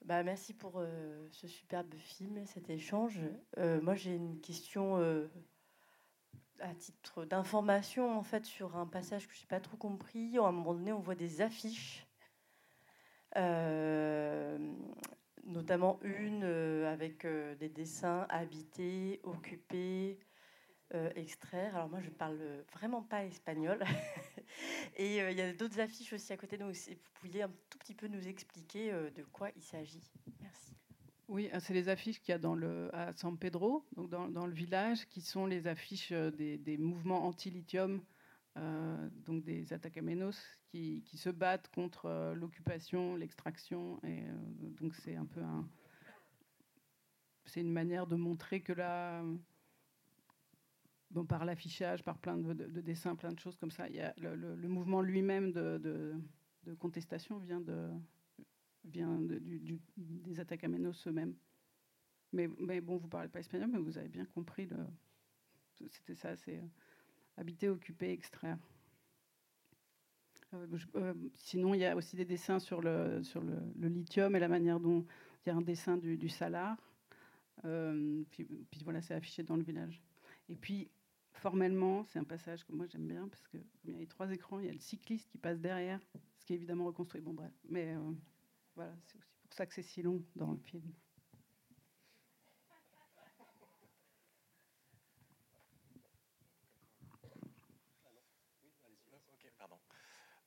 Bah, 0.07 0.23
merci 0.23 0.53
pour 0.53 0.75
euh, 0.77 1.27
ce 1.31 1.49
superbe 1.49 1.93
film, 1.95 2.45
cet 2.45 2.69
échange. 2.69 3.19
Euh, 3.57 3.81
moi, 3.81 3.93
j'ai 3.93 4.15
une 4.15 4.39
question 4.39 5.01
euh, 5.01 5.27
à 6.59 6.73
titre 6.73 7.25
d'information, 7.25 8.17
en 8.17 8.23
fait, 8.23 8.45
sur 8.45 8.77
un 8.77 8.87
passage 8.87 9.27
que 9.27 9.33
je 9.35 9.41
n'ai 9.41 9.47
pas 9.47 9.59
trop 9.59 9.75
compris. 9.75 10.37
À 10.37 10.43
un 10.43 10.53
moment 10.53 10.73
donné, 10.73 10.93
on 10.93 11.01
voit 11.01 11.15
des 11.15 11.41
affiches, 11.41 12.07
notamment 15.43 15.99
une 16.03 16.45
avec 16.85 17.27
des 17.59 17.67
dessins 17.67 18.25
habités, 18.29 19.19
occupés, 19.23 20.19
euh, 20.93 21.11
extraire. 21.15 21.75
Alors 21.75 21.89
moi, 21.89 21.99
je 21.99 22.09
parle 22.09 22.39
vraiment 22.71 23.01
pas 23.01 23.25
espagnol. 23.25 23.83
et 24.95 25.21
euh, 25.21 25.31
il 25.31 25.37
y 25.37 25.41
a 25.41 25.51
d'autres 25.53 25.81
affiches 25.81 26.13
aussi 26.13 26.31
à 26.31 26.37
côté. 26.37 26.57
Donc, 26.57 26.73
vous 26.73 26.95
pouviez 27.15 27.41
un 27.43 27.51
tout 27.69 27.77
petit 27.77 27.93
peu 27.93 28.07
nous 28.07 28.25
expliquer 28.25 28.93
euh, 28.93 29.09
de 29.11 29.23
quoi 29.23 29.49
il 29.57 29.61
s'agit. 29.61 30.09
Merci. 30.39 30.73
Oui, 31.27 31.49
c'est 31.59 31.73
les 31.73 31.89
affiches 31.89 32.21
qu'il 32.21 32.31
y 32.31 32.35
a 32.35 32.37
dans 32.37 32.55
le, 32.55 32.89
à 32.95 33.11
San 33.11 33.37
Pedro, 33.37 33.85
donc 33.97 34.09
dans, 34.09 34.45
le 34.45 34.53
village, 34.53 35.09
qui 35.09 35.19
sont 35.19 35.45
les 35.45 35.67
affiches 35.67 36.13
des, 36.13 36.77
mouvements 36.79 37.25
anti-lithium, 37.25 38.01
donc 38.55 39.43
des 39.43 39.73
Atacamenos, 39.73 40.37
qui, 40.69 41.03
qui, 41.05 41.17
se 41.17 41.29
battent 41.29 41.67
contre 41.67 42.33
l'occupation, 42.33 43.17
l'extraction. 43.17 43.99
Et 44.05 44.23
donc 44.79 44.95
c'est 44.95 45.17
un 45.17 45.25
peu 45.25 45.41
un, 45.41 45.67
c'est 47.43 47.59
une 47.59 47.73
manière 47.73 48.07
de 48.07 48.15
montrer 48.15 48.61
que 48.61 48.71
là 48.71 49.21
bon, 51.11 51.25
par 51.25 51.45
l'affichage, 51.45 52.03
par 52.03 52.17
plein 52.17 52.37
de, 52.37 52.81
dessins, 52.81 53.15
plein 53.15 53.31
de 53.31 53.39
choses 53.39 53.55
comme 53.57 53.71
ça. 53.71 53.87
Il 53.89 53.95
y 53.95 54.01
a 54.01 54.13
le, 54.17 54.67
mouvement 54.67 55.01
lui-même 55.01 55.51
de, 55.51 56.13
contestation 56.79 57.37
vient, 57.37 57.61
de, 57.61 57.89
vient 58.85 59.19
du, 59.19 59.79
des 59.97 60.39
attaques 60.39 60.63
à 60.63 60.67
eux-mêmes. 60.67 61.35
Mais, 62.33 62.49
mais, 62.59 62.81
bon, 62.81 62.97
vous 62.97 63.07
parlez 63.07 63.29
pas 63.29 63.39
espagnol, 63.39 63.69
mais 63.71 63.79
vous 63.79 63.97
avez 63.97 64.09
bien 64.09 64.25
compris. 64.25 64.67
C'était 65.89 66.15
ça, 66.15 66.35
c'est 66.35 66.57
euh, 66.57 66.67
habiter, 67.37 67.69
occuper, 67.69 68.11
extraire. 68.11 68.57
Euh, 70.53 70.67
euh, 70.95 71.13
sinon, 71.35 71.73
il 71.73 71.79
y 71.79 71.85
a 71.85 71.95
aussi 71.95 72.15
des 72.15 72.25
dessins 72.25 72.59
sur 72.59 72.81
le, 72.81 73.21
sur 73.23 73.41
le, 73.41 73.87
lithium 73.87 74.35
et 74.35 74.39
la 74.39 74.47
manière 74.47 74.79
dont 74.79 75.05
il 75.45 75.49
y 75.49 75.51
a 75.51 75.55
un 75.55 75.61
dessin 75.61 75.97
du, 75.97 76.29
salar. 76.29 76.77
puis, 77.63 78.47
voilà, 78.83 79.01
c'est 79.01 79.13
affiché 79.13 79.43
dans 79.43 79.55
le 79.55 79.63
village. 79.63 80.01
Et 80.49 80.55
puis, 80.55 80.89
formellement, 81.47 82.03
c'est 82.03 82.19
un 82.19 82.25
passage 82.25 82.65
que 82.65 82.73
moi 82.73 82.87
j'aime 82.87 83.07
bien 83.07 83.25
parce 83.29 83.47
que 83.47 83.57
il 83.85 83.91
y 83.91 83.95
a 83.95 83.97
les 83.99 84.05
trois 84.05 84.29
écrans, 84.33 84.59
il 84.59 84.65
y 84.65 84.69
a 84.69 84.73
le 84.73 84.79
cycliste 84.79 85.29
qui 85.29 85.37
passe 85.37 85.61
derrière, 85.61 86.01
ce 86.39 86.45
qui 86.45 86.51
est 86.51 86.57
évidemment 86.57 86.83
reconstruit. 86.83 87.21
Bon 87.21 87.33
bref, 87.33 87.53
mais 87.69 87.95
euh, 87.95 88.11
voilà, 88.75 88.93
c'est 89.05 89.17
aussi 89.17 89.37
pour 89.41 89.53
ça 89.53 89.65
que 89.65 89.73
c'est 89.73 89.81
si 89.81 90.01
long 90.01 90.21
dans 90.35 90.51
le 90.51 90.57
film. 90.57 90.83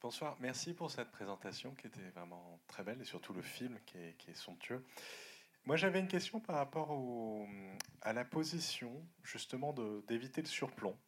Bonsoir, 0.02 0.36
merci 0.38 0.74
pour 0.74 0.90
cette 0.90 1.10
présentation 1.10 1.74
qui 1.74 1.86
était 1.86 2.10
vraiment 2.10 2.60
très 2.66 2.82
belle 2.82 3.00
et 3.00 3.06
surtout 3.06 3.32
le 3.32 3.42
film 3.42 3.78
qui 3.86 3.96
est, 3.96 4.16
qui 4.18 4.30
est 4.32 4.34
somptueux. 4.34 4.84
Moi, 5.70 5.76
j'avais 5.76 6.00
une 6.00 6.08
question 6.08 6.40
par 6.40 6.56
rapport 6.56 6.98
à 8.00 8.12
la 8.12 8.24
position, 8.24 9.06
justement, 9.22 9.72
d'éviter 10.08 10.42
le 10.42 10.48
surplomb. 10.48 10.98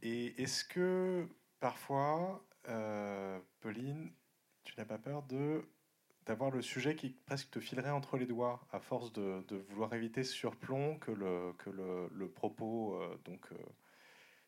Et 0.00 0.40
est-ce 0.40 0.64
que 0.64 1.28
parfois, 1.58 2.46
euh, 2.68 3.40
Pauline, 3.58 4.12
tu 4.62 4.74
n'as 4.78 4.84
pas 4.84 4.98
peur 4.98 5.24
de 5.24 5.68
d'avoir 6.24 6.52
le 6.52 6.62
sujet 6.62 6.94
qui 6.94 7.10
presque 7.10 7.50
te 7.50 7.58
filerait 7.58 7.90
entre 7.90 8.16
les 8.16 8.26
doigts 8.26 8.64
à 8.70 8.78
force 8.78 9.12
de, 9.12 9.44
vouloir 9.70 9.92
éviter 9.94 10.22
ce 10.22 10.32
surplomb 10.32 10.96
que 11.00 11.10
le, 11.10 11.52
que 11.58 11.70
le, 11.70 12.30
propos 12.30 12.94
euh, 12.94 13.18
donc 13.24 13.50
euh, 13.50 13.56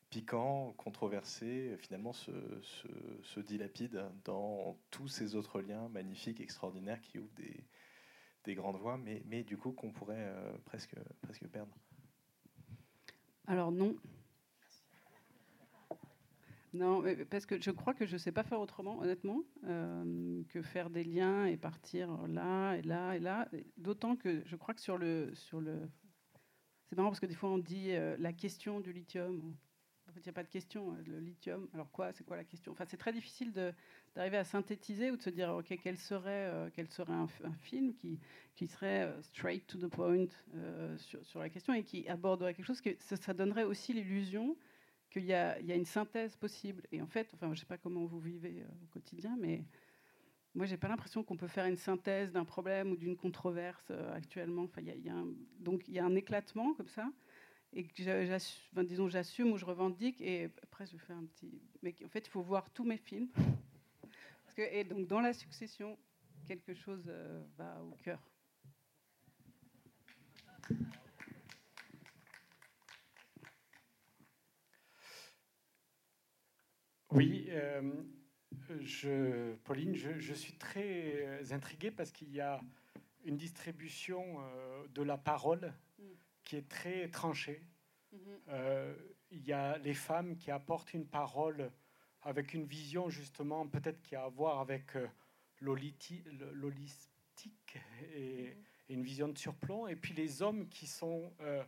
piquant, 0.09 0.73
controversé, 0.75 1.77
finalement 1.79 2.13
se, 2.13 2.31
se, 2.63 2.87
se, 3.25 3.41
dilapide 3.41 4.09
dans 4.25 4.79
tous 4.93 5.09
ces 5.09 5.35
autres 5.35 5.61
liens 5.61 5.89
magnifiques, 5.89 6.41
extraordinaires 6.41 7.01
qui 7.01 7.19
ouvrent 7.19 7.35
des, 7.35 7.67
des 8.49 8.55
grandes 8.55 8.79
voix, 8.79 8.97
mais, 8.97 9.23
mais 9.27 9.43
du 9.45 9.59
coup 9.59 9.73
qu'on 9.73 9.93
pourrait 9.93 10.17
euh, 10.17 10.57
presque, 10.65 10.97
presque 11.21 11.47
perdre 11.49 11.77
Alors 13.47 13.71
non. 13.71 13.95
Non, 16.73 17.05
parce 17.31 17.45
que 17.45 17.61
je 17.61 17.71
crois 17.71 17.93
que 17.93 18.07
je 18.07 18.15
ne 18.15 18.19
sais 18.19 18.33
pas 18.33 18.45
faire 18.45 18.61
autrement, 18.61 19.01
honnêtement, 19.01 19.43
euh, 19.65 20.43
que 20.49 20.63
faire 20.63 20.89
des 20.89 21.05
liens 21.05 21.45
et 21.45 21.59
partir 21.59 22.27
là 22.27 22.75
et 22.77 22.83
là 22.83 23.17
et 23.17 23.21
là. 23.21 23.51
D'autant 23.77 24.17
que 24.17 24.43
je 24.47 24.57
crois 24.57 24.73
que 24.73 24.81
sur 24.81 24.97
le, 24.97 25.31
sur 25.35 25.61
le, 25.61 25.91
c'est 26.89 26.97
marrant 26.97 27.11
parce 27.11 27.21
que 27.21 27.27
des 27.27 27.35
fois 27.35 27.51
on 27.51 27.59
dit 27.59 27.91
euh, 27.91 28.17
la 28.19 28.33
question 28.33 28.81
du 28.81 28.95
lithium. 28.95 29.55
En 30.09 30.13
fait, 30.13 30.21
il 30.21 30.25
n'y 30.25 30.31
a 30.31 30.33
pas 30.33 30.43
de 30.43 30.49
question. 30.49 30.97
Le 31.07 31.21
lithium, 31.21 31.69
alors 31.75 31.91
quoi? 31.91 32.13
C'est 32.15 32.25
quoi 32.25 32.37
la 32.37 32.45
question? 32.45 32.73
Enfin, 32.73 32.87
c'est 32.89 32.97
très 32.97 33.13
difficile 33.13 33.53
d'arriver 34.15 34.37
à 34.37 34.45
synthétiser 34.45 35.11
ou 35.11 35.17
de 35.17 35.23
se 35.23 35.31
dire, 35.31 35.51
OK, 35.55 35.77
quel 35.83 35.97
serait, 35.97 36.47
euh, 36.47 36.71
serait 36.89 37.13
un, 37.13 37.29
film 37.61 37.95
qui, 37.95 38.19
qui 38.55 38.67
serait 38.67 39.05
euh, 39.05 39.23
straight 39.23 39.67
to 39.67 39.79
the 39.79 39.89
point 39.91 40.27
euh, 40.55 40.97
sur, 40.99 41.25
sur, 41.25 41.41
la 41.41 41.49
question 41.49 41.73
et 41.75 41.83
qui 41.83 42.09
aborderait 42.09 42.55
quelque 42.55 42.67
chose 42.67 42.81
que 42.81 42.91
ça, 42.99 43.35
donnerait 43.35 43.65
aussi 43.65 43.93
l'illusion 43.93 44.57
qu'il 45.11 45.25
y, 45.25 45.29
y, 45.29 45.33
a 45.33 45.75
une 45.75 45.85
synthèse 45.85 46.37
possible. 46.37 46.83
Et 46.93 47.01
en 47.01 47.07
fait, 47.07 47.31
enfin, 47.35 47.53
je 47.55 47.61
sais 47.61 47.67
pas 47.67 47.79
comment 47.79 48.05
vous 48.05 48.21
vivez 48.21 48.65
au 48.83 48.87
quotidien, 48.87 49.37
mais 49.41 49.65
moi, 50.55 50.67
j'ai 50.67 50.77
pas 50.77 50.89
l'impression 50.89 51.23
qu'on 51.23 51.37
peut 51.37 51.47
faire 51.47 51.67
une 51.67 51.77
synthèse 51.77 52.33
d'un 52.33 52.45
problème 52.45 52.91
ou 52.91 52.97
d'une 52.97 53.17
controverse 53.17 53.91
actuellement. 54.13 54.63
Enfin, 54.63 54.81
y 54.81 54.91
a, 54.91 54.97
y 54.97 55.09
a 55.09 55.25
donc, 55.61 55.87
il 55.89 55.95
y 55.95 55.99
a 55.99 56.05
un 56.05 56.15
éclatement 56.15 56.75
comme 56.75 56.89
ça 56.89 57.09
et 57.73 57.85
que 57.85 58.83
disons, 58.83 59.09
j'assume 59.09 59.53
ou 59.53 59.57
je 59.57 59.65
revendique. 59.65 60.21
Et 60.21 60.51
après, 60.63 60.87
je 60.87 60.97
fais 60.97 61.13
un 61.13 61.25
petit. 61.25 61.61
Mais 61.83 61.95
en 62.05 62.09
fait, 62.09 62.27
il 62.27 62.31
faut 62.31 62.43
voir 62.43 62.71
tous 62.71 62.85
mes 62.85 62.97
films. 62.97 63.29
Que, 64.59 64.63
et 64.63 64.83
donc, 64.83 65.07
dans 65.07 65.21
la 65.21 65.33
succession, 65.33 65.97
quelque 66.49 66.75
chose 66.75 67.05
euh, 67.07 67.45
va 67.57 67.81
au 67.81 67.95
cœur. 68.03 68.21
Oui, 77.13 77.47
euh, 77.51 78.03
je, 78.81 79.55
Pauline, 79.63 79.95
je, 79.95 80.19
je, 80.19 80.35
suis 80.35 80.55
très 80.55 81.25
euh, 81.25 81.45
intrigué 81.53 81.93
parce 81.93 82.11
qu'il 82.11 82.33
y 82.33 82.41
a 82.41 82.61
une 83.25 83.37
distribution 83.37 84.41
de 84.91 85.03
la 85.03 85.19
parole 85.19 85.73
qui 86.43 86.57
est 86.57 86.69
très 86.69 87.09
tranché. 87.11 87.63
Mhm. 88.11 88.19
Euh, 88.49 88.97
il 89.31 89.47
y 89.47 89.53
a 89.53 89.79
les 89.79 89.95
femmes 89.95 90.37
qui 90.37 90.51
apportent 90.51 90.95
une 90.95 91.07
parole 91.07 91.71
avec 92.29 92.55
une 92.55 92.65
vision 92.65 93.09
justement 93.09 93.67
peut-être 93.67 94.01
qui 94.03 94.15
a 94.15 94.25
à 94.25 94.29
voir 94.29 94.61
avec 94.61 94.97
euh, 94.97 95.07
l'holistique 95.61 97.01
et, 97.75 97.79
mhm. 97.79 98.65
et, 98.89 98.95
une 98.95 99.03
vision 99.03 99.29
de 99.29 99.37
surplomb. 99.37 99.87
Et 99.87 99.97
puis 99.97 100.15
les 100.15 100.43
hommes 100.43 100.69
qui 100.69 100.87
sont 100.87 101.33
euh, 101.41 101.63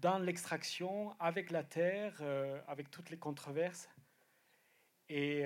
dans 0.00 0.18
l'extraction, 0.18 1.14
avec 1.18 1.50
la 1.50 1.64
terre, 1.64 2.22
avec 2.68 2.90
toutes 2.90 3.10
les 3.10 3.16
controverses. 3.16 3.90
Et 5.08 5.44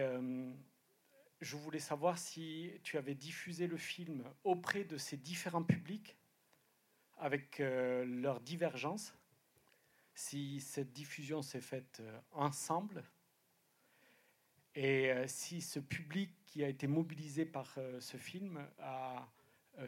je 1.41 1.57
voulais 1.57 1.79
savoir 1.79 2.19
si 2.19 2.73
tu 2.83 2.99
avais 2.99 3.15
diffusé 3.15 3.67
le 3.67 3.79
film 3.79 4.25
auprès 4.45 4.85
de 4.85 4.99
ces 4.99 5.17
différents 5.17 5.63
publics 5.63 6.17
avec 7.19 7.61
euh, 7.61 8.05
leurs 8.05 8.41
divergences, 8.41 9.15
si 10.15 10.61
cette 10.61 10.93
diffusion 10.93 11.43
s'est 11.43 11.61
faite 11.61 11.99
euh, 12.01 12.21
ensemble, 12.33 13.05
et 14.75 15.13
euh, 15.13 15.27
si 15.27 15.61
ce 15.61 15.79
public 15.79 16.31
qui 16.47 16.65
a 16.65 16.69
été 16.69 16.87
mobilisé 16.87 17.45
par 17.45 17.79
ce 17.99 18.17
film 18.17 18.65
a 18.79 19.29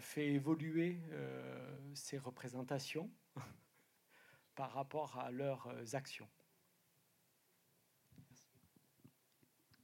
fait 0.00 0.26
évoluer 0.26 0.98
ses 1.94 2.18
représentations 2.18 3.08
par 4.56 4.72
rapport 4.72 5.16
à 5.20 5.30
leurs 5.30 5.94
actions. 5.94 6.28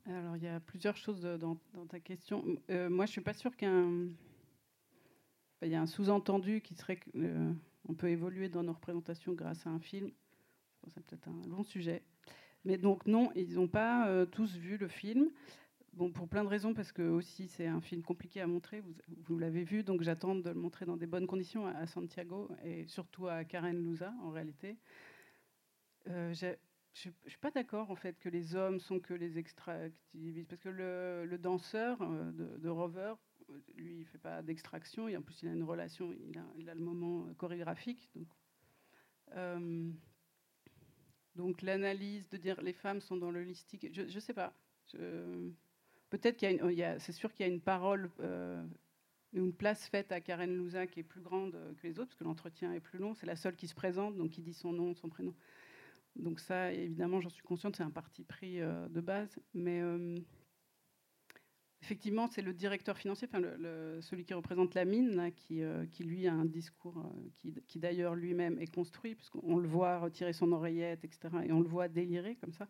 Alors, 0.07 0.37
il 0.37 0.43
y 0.43 0.49
a 0.49 0.59
plusieurs 0.59 0.97
choses 0.97 1.23
dans, 1.23 1.57
ta 1.89 2.01
question. 2.01 2.43
moi, 2.43 2.59
je 2.69 3.03
ne 3.03 3.07
suis 3.07 3.21
pas 3.21 3.35
sûre 3.35 3.57
qu'un 3.57 4.09
il 5.63 5.69
y 5.69 5.77
a 5.77 5.81
un 5.81 5.87
sous-entendu 5.87 6.61
qui 6.61 6.75
serait 6.75 6.97
que 6.97 7.55
on 7.89 7.95
peut 7.95 8.11
évoluer 8.11 8.49
dans 8.49 8.63
nos 8.63 8.73
représentations 8.73 9.33
grâce 9.33 9.67
à 9.67 9.71
un 9.71 9.81
film. 9.81 10.11
C'est 10.89 11.05
peut-être 11.05 11.29
un 11.29 11.49
long 11.49 11.63
sujet. 11.63 12.03
Mais 12.65 12.79
donc 12.79 13.07
non, 13.07 13.31
ils 13.35 13.55
n'ont 13.55 13.69
pas 13.69 14.09
euh, 14.09 14.27
tous 14.27 14.57
vu 14.57 14.77
le 14.77 14.89
film. 14.89 15.31
Bon, 15.95 16.11
pour 16.11 16.27
plein 16.27 16.43
de 16.43 16.49
raisons, 16.49 16.73
parce 16.73 16.91
que 16.91 17.03
aussi 17.03 17.49
c'est 17.49 17.67
un 17.67 17.81
film 17.83 18.03
compliqué 18.03 18.41
à 18.41 18.47
montrer, 18.47 18.83
vous, 19.27 19.39
l'avez 19.39 19.63
vu, 19.63 19.83
donc 19.83 20.01
j'attends 20.01 20.35
de 20.35 20.49
le 20.49 20.55
montrer 20.55 20.87
dans 20.87 20.97
des 20.97 21.07
bonnes 21.07 21.27
conditions 21.27 21.67
à, 21.67 21.87
Santiago 21.87 22.49
et 22.65 22.87
surtout 22.87 23.29
à 23.29 23.45
Karen 23.45 23.77
Louza 23.77 24.15
en 24.23 24.31
réalité. 24.31 24.79
Euh, 26.09 26.33
je 26.33 26.47
ne 26.47 27.13
suis 27.27 27.39
pas 27.39 27.51
d'accord 27.51 27.91
en 27.91 27.95
fait 27.95 28.19
que 28.19 28.31
les 28.31 28.55
hommes 28.55 28.81
sont 28.81 29.01
que 29.01 29.13
les 29.13 29.39
extractivistes, 29.39 30.49
parce 30.49 30.63
que 30.63 30.71
le, 30.71 31.37
danseur 31.37 32.01
euh, 32.01 32.33
de, 32.59 32.69
Rover, 32.71 33.15
lui, 33.75 33.99
il 33.99 34.07
fait 34.07 34.19
pas 34.19 34.41
d'extraction, 34.41 35.09
et 35.09 35.17
en 35.19 35.23
plus 35.23 35.43
il 35.43 35.49
a 35.51 35.53
une 35.53 35.65
relation, 35.65 36.11
il 36.57 36.71
a, 36.71 36.75
le 36.75 36.81
moment 36.81 37.27
chorégraphique. 37.35 38.11
Donc 41.37 41.63
l'analyse 41.63 42.29
de 42.29 42.37
dire 42.37 42.61
les 42.63 42.73
femmes 42.73 43.01
sont 43.01 43.17
dans 43.17 43.31
le 43.31 43.43
listique, 43.43 43.87
je 43.93 44.03
ne 44.03 44.21
sais 44.21 44.35
pas. 44.35 44.53
Peut-être 46.11 46.37
qu'il 46.37 46.73
y 46.73 46.83
a, 46.83 46.99
c'est 46.99 47.13
sûr 47.13 47.33
qu'il 47.33 47.47
y 47.47 47.49
a 47.49 47.53
une 47.53 47.61
parole, 47.63 48.11
euh, 48.21 48.63
une 49.33 49.55
place 49.55 49.87
faite 49.87 50.13
à 50.13 50.21
Karen 50.21 50.55
Louza 50.55 50.87
qui 50.87 51.01
est 51.01 51.05
plus 51.05 51.23
grande 51.23 51.53
que 51.79 51.87
les 51.87 51.99
autres, 51.99 52.09
parce 52.09 52.19
que 52.19 52.25
l'entretien 52.25 52.73
est 52.75 52.81
plus 52.81 52.99
long. 52.99 53.15
C'est 53.15 53.27
la 53.27 53.37
seule 53.37 53.57
qui 53.57 53.67
se 53.67 53.75
présente, 53.75 54.17
donc 54.17 54.31
qui 54.31 54.43
dit 54.43 54.53
son 54.53 54.73
nom, 54.73 54.95
son 54.95 55.09
prénom. 55.09 55.35
Donc 56.17 56.41
ça, 56.41 56.73
évidemment, 56.73 57.21
j'en 57.21 57.31
suis 57.31 57.43
consciente, 57.43 57.77
c'est 57.77 57.83
un 57.83 57.91
parti 57.91 58.25
pris 58.25 58.61
euh, 58.61 58.89
de 58.89 59.01
base. 59.01 59.39
Mais 59.55 59.81
euh, 59.81 60.17
effectivement, 61.83 62.29
c'est 62.29 62.43
le 62.43 62.55
directeur 62.55 62.97
financier, 62.97 63.29
celui 64.01 64.25
qui 64.25 64.35
représente 64.35 64.75
la 64.75 64.85
mine, 64.85 65.33
qui, 65.37 65.63
qui, 65.91 66.05
lui 66.05 66.27
a 66.29 66.33
un 66.33 66.45
discours 66.45 67.05
qui, 67.37 67.53
qui 67.67 67.79
d'ailleurs 67.79 68.15
lui-même 68.15 68.59
est 68.59 68.73
construit, 68.73 69.15
puisqu'on 69.15 69.57
le 69.57 69.69
voit 69.69 69.99
retirer 69.99 70.33
son 70.33 70.53
oreillette, 70.53 71.05
etc. 71.05 71.29
Et 71.45 71.53
on 71.53 71.61
le 71.61 71.69
voit 71.69 71.89
délirer 71.89 72.37
comme 72.37 72.53
ça. 72.53 72.69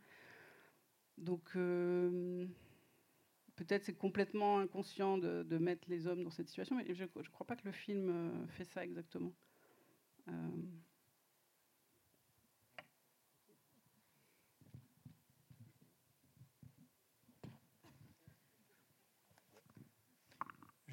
Donc 1.18 1.54
peut-être 3.56 3.84
c'est 3.84 3.96
complètement 3.96 4.58
inconscient 4.58 5.18
de, 5.18 5.58
mettre 5.58 5.88
les 5.88 6.06
hommes 6.06 6.24
dans 6.24 6.30
cette 6.30 6.48
situation, 6.48 6.76
mais 6.76 6.94
je 6.94 7.04
ne 7.04 7.28
crois 7.28 7.46
pas 7.46 7.56
que 7.56 7.64
le 7.64 7.72
film 7.72 8.08
euh, 8.08 8.46
fait 8.48 8.64
ça 8.64 8.84
exactement. 8.84 9.32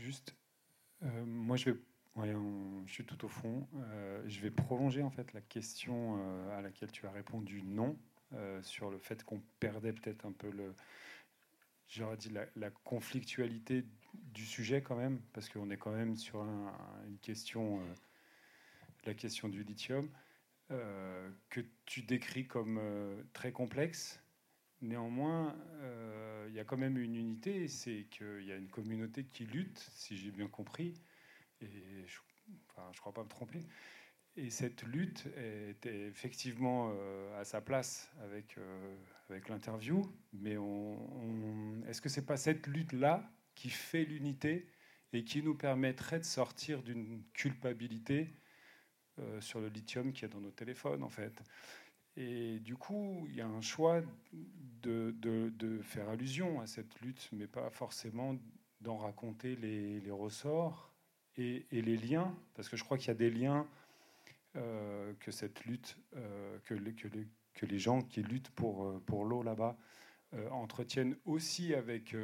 Juste, 0.10 0.36
euh, 1.03 1.24
moi 1.24 1.55
je 1.55 1.70
vais, 1.70 1.78
je 2.88 2.91
suis 2.91 3.05
tout 3.05 3.24
au 3.24 3.28
fond. 3.28 3.68
je 4.26 4.41
vais 4.41 4.49
prolonger 4.49 5.03
en 5.03 5.12
fait 5.12 5.34
la 5.34 5.41
question 5.41 6.18
à 6.51 6.62
laquelle 6.62 6.91
tu 6.91 7.05
as 7.05 7.12
répondu 7.12 7.62
non 7.62 7.95
sur 8.64 8.89
le 8.89 8.97
fait 8.97 9.24
qu'on 9.24 9.39
perdait 9.60 9.93
peut-être 9.93 10.26
un 10.26 10.32
peu 10.32 10.49
le, 10.49 10.74
j'aurais 11.89 12.18
dit, 12.18 12.32
la, 12.55 12.70
conflictualité 12.70 13.86
du 14.14 14.45
sujet 14.45 14.82
quand 14.82 14.95
même, 14.95 15.20
parce 15.34 15.49
qu'on 15.49 15.70
est 15.70 15.78
quand 15.78 15.91
même 15.91 16.16
sur 16.16 16.41
une 16.41 17.18
question, 17.22 17.80
euh, 17.80 17.93
la 19.05 19.14
question 19.14 19.49
du 19.49 19.64
lithium, 19.64 20.10
euh, 20.72 21.30
que 21.49 21.62
tu 21.86 22.03
décris 22.03 22.47
comme 22.47 22.78
euh, 22.80 23.22
très 23.34 23.51
complexe. 23.51 24.22
Néanmoins, 24.82 25.56
il 26.48 26.54
y 26.54 26.60
a 26.60 26.64
quand 26.64 26.78
même 26.78 26.98
une 26.98 27.16
unité, 27.16 27.68
c'est 27.68 28.08
qu'il 28.10 28.44
y 28.46 28.52
a 28.52 28.56
une 28.56 28.70
communauté 28.70 29.26
qui 29.26 29.46
lutte, 29.46 29.90
si 29.94 30.18
j'ai 30.18 30.32
bien 30.32 30.48
compris, 30.48 30.94
et 31.62 31.68
je 32.08 32.20
ne 32.78 32.98
crois 33.00 33.14
pas 33.14 33.24
me 33.24 33.30
tromper, 33.30 33.60
et 34.36 34.50
cette 34.50 34.84
lutte 34.84 35.28
était 35.68 36.08
effectivement 36.08 36.94
à 37.38 37.44
sa 37.44 37.60
place 37.62 38.10
avec, 38.24 38.58
avec 39.30 39.50
l'interview, 39.50 40.02
mais 40.34 40.58
on, 40.58 41.82
est-ce 41.88 42.02
que 42.02 42.10
c'est 42.10 42.26
pas 42.26 42.38
cette 42.38 42.68
lutte-là 42.68 43.30
qui 43.56 43.70
fait 43.70 44.06
l'unité 44.06 44.68
et 45.12 45.24
qui 45.24 45.42
nous 45.44 45.56
permettrait 45.56 46.20
de 46.20 46.26
sortir 46.26 46.84
d'une 46.84 47.24
culpabilité 47.34 48.34
euh, 49.20 49.42
sur 49.42 49.60
le 49.60 49.68
lithium 49.68 50.14
qui 50.14 50.26
est 50.26 50.30
dans 50.30 50.40
nos 50.40 50.52
téléphones, 50.52 51.04
en 51.04 51.10
fait? 51.10 51.42
Et 52.20 52.59
du 52.59 52.76
coup, 52.76 53.26
il 53.30 53.38
y 53.38 53.41
a 53.41 53.47
un 53.47 53.61
choix 53.61 54.01
de, 54.82 55.80
faire 55.84 56.09
allusion 56.09 56.59
à 56.59 56.67
cette 56.67 56.99
lutte, 56.99 57.30
mais 57.32 57.47
pas 57.47 57.70
forcément 57.70 58.36
d'en 58.82 58.97
raconter 58.97 59.55
les, 59.55 60.11
ressorts 60.11 60.91
et, 61.38 61.65
les 61.72 61.95
liens, 61.95 62.36
parce 62.55 62.67
que 62.67 62.76
je 62.76 62.84
crois 62.84 62.97
qu'il 62.97 63.07
y 63.07 63.11
a 63.11 63.15
des 63.15 63.30
liens 63.30 63.65
euh, 64.57 65.13
que 65.22 65.32
cette 65.32 65.63
lutte, 65.63 65.97
euh, 66.17 66.59
que, 66.65 67.65
les 67.65 67.80
gens 67.80 68.01
qui 68.01 68.22
luttent 68.22 68.51
pour, 68.51 68.86
euh, 68.86 69.24
l'eau 69.24 69.41
là-bas 69.41 69.78
entretiennent 70.51 71.15
aussi 71.26 71.74
avec, 71.74 72.15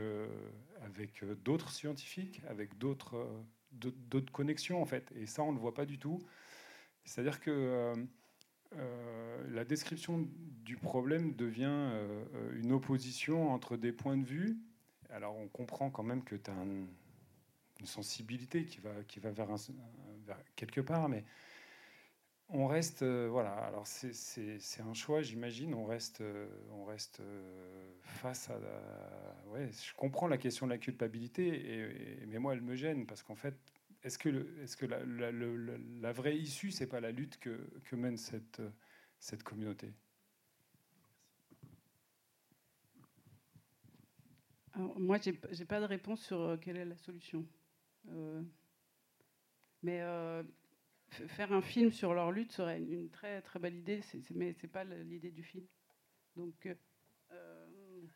d'autres 1.44 1.72
scientifiques, 1.72 2.42
avec 2.48 2.78
d'autres 2.78 3.28
d'autres 3.72 4.32
connexions 4.32 4.82
en 4.82 4.86
fait. 4.86 5.12
Et 5.16 5.26
ça, 5.26 5.42
on 5.42 5.52
ne 5.52 5.56
le 5.56 5.62
voit 5.62 5.74
pas 5.74 5.86
du 5.86 5.98
tout. 5.98 6.20
C'est-à-dire 7.04 7.40
que 7.40 7.96
la 9.50 9.66
description 9.66 10.28
du 10.64 10.78
problème 10.78 11.36
devient 11.36 11.92
une 12.54 12.72
opposition 12.72 13.52
entre 13.52 13.78
des 13.78 13.92
points 13.92 14.18
de 14.18 14.26
vue. 14.26 14.58
Alors 15.10 15.36
on 15.38 15.48
comprend 15.48 15.90
quand 15.90 16.04
même 16.04 16.24
que 16.24 16.36
tu 16.36 16.52
as 16.52 16.54
une 16.54 17.86
sensibilité 17.86 18.66
qui 18.66 18.80
va, 18.80 18.92
qui 19.08 19.20
va 19.20 19.32
vers, 19.32 19.48
quelque 20.56 20.82
part, 20.82 21.10
mais 21.10 21.24
on 22.50 22.68
reste, 22.68 23.02
euh, 23.02 23.28
voilà, 23.30 23.54
alors 23.54 23.88
c'est 23.88 24.82
un 24.82 24.94
choix, 24.94 25.22
j'imagine, 25.22 25.74
on 25.74 25.86
reste, 25.86 26.22
euh, 26.22 26.48
on 26.72 26.86
reste 26.86 27.20
euh, 27.20 27.92
face 28.02 28.50
à... 28.50 28.60
La, 28.60 29.52
ouais, 29.52 29.70
je 29.72 29.94
comprends 29.96 30.28
la 30.28 30.38
question 30.38 30.68
de 30.68 30.72
la 30.72 30.78
culpabilité, 30.78 32.22
mais 32.28 32.38
moi, 32.38 32.54
elle 32.54 32.62
me 32.62 32.76
gêne, 32.76 33.08
parce 33.08 33.24
qu'en 33.24 33.36
fait, 33.36 33.56
est-ce 34.06 34.20
que, 34.20 34.30
-ce 34.30 36.02
la, 36.02 36.14
vraie 36.14 36.38
issue, 36.38 36.72
c'est 36.72 36.86
pas 36.88 37.00
la 37.00 37.12
lutte 37.12 37.40
que, 37.40 37.96
mène 37.96 38.18
cette, 38.18 38.62
communauté? 39.44 39.94
Moi, 44.76 45.18
j'ai 45.20 45.66
pas 45.66 45.80
de 45.80 45.86
réponse 45.86 46.22
sur 46.22 46.60
quelle 46.62 46.78
est 46.78 46.86
la 46.86 46.98
solution. 46.98 47.48
mais 49.82 50.02
faire 51.10 51.52
un 51.52 51.62
film 51.62 51.92
sur 51.92 52.14
leur 52.14 52.32
lutte 52.32 52.52
serait 52.52 52.80
une 52.80 53.10
très 53.10 53.42
très 53.42 53.60
belle 53.60 53.76
idée, 53.76 54.02
mais 54.36 54.54
c'est 54.54 54.68
pas 54.68 54.84
l'idée 54.84 55.32
du 55.32 55.44
film. 55.44 55.66
Donc 56.36 56.68
euh, 57.32 58.08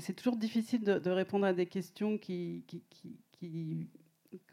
c'est 0.00 0.14
toujours 0.14 0.36
difficile 0.36 0.82
de, 0.82 1.10
répondre 1.10 1.46
à 1.46 1.54
des 1.54 1.66
questions 1.66 2.18
qui, 2.18 2.64
qui, 2.66 2.82
qui, 3.30 3.88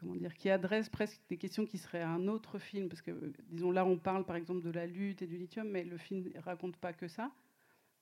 comment 0.00 0.14
dire, 0.14 0.34
qui 0.34 0.50
adressent 0.50 0.88
presque 0.88 1.20
des 1.28 1.36
questions 1.36 1.66
qui 1.66 1.78
seraient 1.78 2.02
un 2.02 2.28
autre 2.28 2.58
film, 2.58 2.88
parce 2.88 3.02
que 3.02 3.32
disons 3.48 3.70
là 3.70 3.84
on 3.84 3.98
parle 3.98 4.24
par 4.24 4.36
exemple 4.36 4.62
de 4.62 4.70
la 4.70 4.86
lutte 4.86 5.22
et 5.22 5.26
du 5.26 5.36
lithium, 5.36 5.68
mais 5.68 5.84
le 5.84 5.98
film 5.98 6.24
raconte 6.36 6.76
pas 6.76 6.92
que 6.92 7.08
ça. 7.08 7.30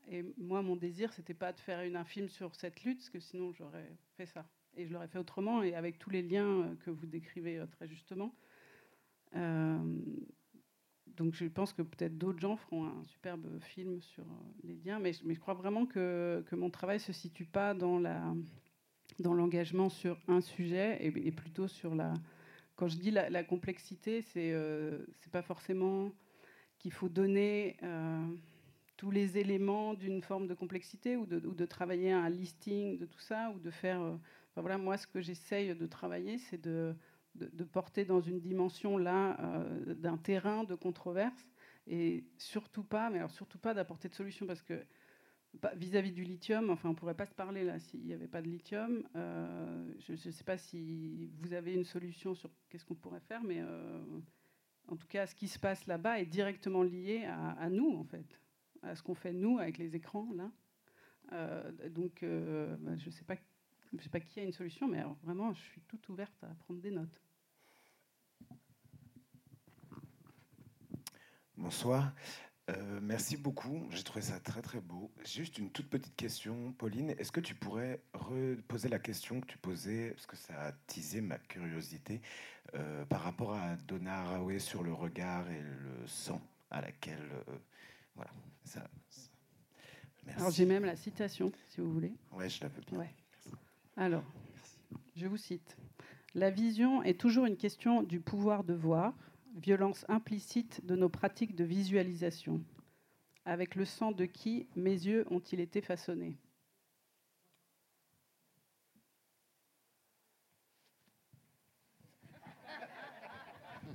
Et 0.08 0.24
moi 0.36 0.62
mon 0.62 0.76
désir 0.76 1.12
c'était 1.12 1.34
pas 1.34 1.52
de 1.52 1.60
faire 1.60 1.78
un 1.78 2.04
film 2.04 2.28
sur 2.28 2.54
cette 2.54 2.84
lutte, 2.84 2.98
parce 2.98 3.10
que 3.10 3.20
sinon 3.20 3.52
j'aurais 3.52 3.90
fait 4.16 4.26
ça 4.26 4.46
et 4.76 4.86
je 4.86 4.92
l'aurais 4.92 5.08
fait 5.08 5.18
autrement 5.18 5.62
et 5.62 5.74
avec 5.74 5.98
tous 5.98 6.10
les 6.10 6.22
liens 6.22 6.76
que 6.84 6.90
vous 6.90 7.06
décrivez 7.06 7.58
euh, 7.58 7.66
très 7.66 7.88
justement. 7.88 8.34
Euh, 9.36 9.78
donc 11.06 11.34
je 11.34 11.46
pense 11.46 11.72
que 11.72 11.82
peut-être 11.82 12.18
d'autres 12.18 12.40
gens 12.40 12.56
feront 12.56 12.86
un 12.86 13.04
superbe 13.04 13.60
film 13.60 14.00
sur 14.00 14.24
euh, 14.24 14.36
les 14.64 14.74
liens, 14.76 14.98
mais, 14.98 15.12
mais 15.24 15.34
je 15.34 15.40
crois 15.40 15.54
vraiment 15.54 15.86
que, 15.86 16.44
que 16.48 16.56
mon 16.56 16.70
travail 16.70 16.98
se 16.98 17.12
situe 17.12 17.46
pas 17.46 17.74
dans 17.74 17.98
la 17.98 18.34
dans 19.20 19.34
l'engagement 19.34 19.88
sur 19.88 20.18
un 20.28 20.40
sujet 20.40 20.98
et, 21.00 21.32
plutôt 21.32 21.68
sur 21.68 21.94
la. 21.94 22.14
Quand 22.76 22.88
je 22.88 22.96
dis 22.96 23.10
la, 23.10 23.44
complexité, 23.44 24.22
c'est 24.22 24.52
euh, 24.52 24.98
pas 25.30 25.42
forcément 25.42 26.12
qu'il 26.78 26.92
faut 26.92 27.08
donner 27.08 27.76
tous 28.96 29.10
les 29.10 29.38
éléments 29.38 29.94
d'une 29.94 30.22
forme 30.22 30.46
de 30.46 30.54
complexité 30.54 31.16
ou 31.16 31.26
de, 31.26 31.36
ou 31.46 31.54
de, 31.54 31.64
travailler 31.66 32.12
un 32.12 32.28
listing 32.28 32.98
de 32.98 33.06
tout 33.06 33.20
ça 33.20 33.52
ou 33.54 33.58
de 33.60 33.70
faire. 33.70 34.00
voilà, 34.56 34.76
moi, 34.76 34.96
ce 34.96 35.06
que 35.06 35.20
j'essaye 35.20 35.74
de 35.74 35.86
travailler, 35.86 36.38
c'est 36.38 36.60
de 36.60 36.94
de, 37.34 37.64
porter 37.64 38.04
dans 38.04 38.20
une 38.20 38.40
dimension 38.40 38.96
là 38.98 39.36
euh, 39.40 39.94
d'un 39.94 40.16
terrain 40.16 40.64
de 40.64 40.74
controverse 40.74 41.52
et 41.86 42.24
surtout 42.38 42.84
pas, 42.84 43.10
mais 43.10 43.18
alors 43.18 43.30
surtout 43.30 43.58
pas 43.58 43.74
d'apporter 43.74 44.08
de 44.08 44.14
solution 44.14 44.46
parce 44.46 44.62
que 44.62 44.80
vis-à-vis 45.76 46.12
du 46.12 46.24
lithium, 46.24 46.70
enfin 46.70 46.88
on 46.88 46.94
pourrait 46.94 47.14
pas 47.14 47.26
se 47.26 47.34
parler 47.34 47.64
là 47.64 47.78
s'il 47.78 48.04
n'y 48.04 48.12
avait 48.12 48.28
pas 48.28 48.42
de 48.42 48.48
lithium. 48.48 49.02
Euh, 49.16 49.92
je 50.00 50.12
ne 50.12 50.32
sais 50.32 50.44
pas 50.44 50.58
si 50.58 51.30
vous 51.38 51.52
avez 51.52 51.74
une 51.74 51.84
solution 51.84 52.34
sur 52.34 52.50
qu'est-ce 52.68 52.84
qu'on 52.84 52.94
pourrait 52.94 53.20
faire, 53.20 53.42
mais 53.42 53.60
euh, 53.60 54.02
en 54.88 54.96
tout 54.96 55.06
cas 55.06 55.26
ce 55.26 55.34
qui 55.34 55.48
se 55.48 55.58
passe 55.58 55.86
là-bas 55.86 56.20
est 56.20 56.26
directement 56.26 56.82
lié 56.82 57.24
à, 57.24 57.68
nous 57.70 57.96
en 57.96 58.04
fait, 58.04 58.40
à 58.82 58.94
ce 58.94 59.02
qu'on 59.02 59.14
fait 59.14 59.32
nous 59.32 59.58
avec 59.58 59.78
les 59.78 59.96
écrans 59.96 60.28
là. 60.34 60.50
donc 61.88 62.22
bah, 62.22 62.96
je 62.96 63.06
ne 63.06 63.10
sais 63.10 63.24
pas 63.24 63.36
je 63.94 63.98
ne 63.98 64.02
sais 64.02 64.08
pas 64.08 64.18
qui 64.18 64.40
a 64.40 64.42
une 64.42 64.52
solution, 64.52 64.88
mais 64.88 65.04
vraiment, 65.22 65.52
je 65.52 65.60
suis 65.60 65.80
toute 65.82 66.08
ouverte 66.08 66.42
à 66.42 66.48
prendre 66.48 66.80
des 66.80 66.90
notes. 66.90 67.22
Bonsoir. 71.56 72.12
Euh, 72.70 72.98
merci 73.02 73.36
beaucoup. 73.36 73.86
J'ai 73.90 74.02
trouvé 74.02 74.22
ça 74.22 74.40
très 74.40 74.62
très 74.62 74.80
beau. 74.80 75.10
Juste 75.24 75.58
une 75.58 75.70
toute 75.70 75.88
petite 75.88 76.16
question, 76.16 76.72
Pauline. 76.72 77.10
Est-ce 77.18 77.30
que 77.30 77.40
tu 77.40 77.54
pourrais 77.54 78.00
reposer 78.14 78.88
la 78.88 78.98
question 78.98 79.40
que 79.40 79.46
tu 79.46 79.58
posais, 79.58 80.12
parce 80.12 80.26
que 80.26 80.36
ça 80.36 80.54
a 80.58 80.72
teasé 80.86 81.20
ma 81.20 81.38
curiosité, 81.38 82.22
euh, 82.74 83.04
par 83.04 83.22
rapport 83.22 83.52
à 83.52 83.76
Donna 83.76 84.20
Haraway 84.20 84.58
sur 84.58 84.82
le 84.82 84.94
regard 84.94 85.50
et 85.50 85.60
le 85.60 86.06
sang 86.06 86.40
à 86.70 86.80
laquelle. 86.80 87.28
Euh, 87.48 87.58
voilà. 88.16 88.30
Ça, 88.64 88.88
Alors 90.38 90.50
j'ai 90.50 90.64
même 90.64 90.86
la 90.86 90.96
citation, 90.96 91.52
si 91.68 91.82
vous 91.82 91.92
voulez. 91.92 92.14
Oui, 92.32 92.48
je 92.48 92.62
la 92.62 92.68
veux 92.68 92.82
bien. 92.86 93.06
Alors, 93.96 94.24
je 95.14 95.26
vous 95.26 95.36
cite. 95.36 95.76
La 96.34 96.50
vision 96.50 97.02
est 97.02 97.20
toujours 97.20 97.44
une 97.44 97.58
question 97.58 98.02
du 98.02 98.20
pouvoir 98.20 98.64
de 98.64 98.72
voir 98.74 99.12
violence 99.54 100.04
implicite 100.08 100.84
de 100.84 100.96
nos 100.96 101.08
pratiques 101.08 101.54
de 101.54 101.64
visualisation. 101.64 102.60
Avec 103.44 103.74
le 103.74 103.84
sang 103.84 104.12
de 104.12 104.24
qui 104.24 104.68
mes 104.74 104.90
yeux 104.90 105.26
ont-ils 105.30 105.60
été 105.60 105.80
façonnés? 105.80 106.36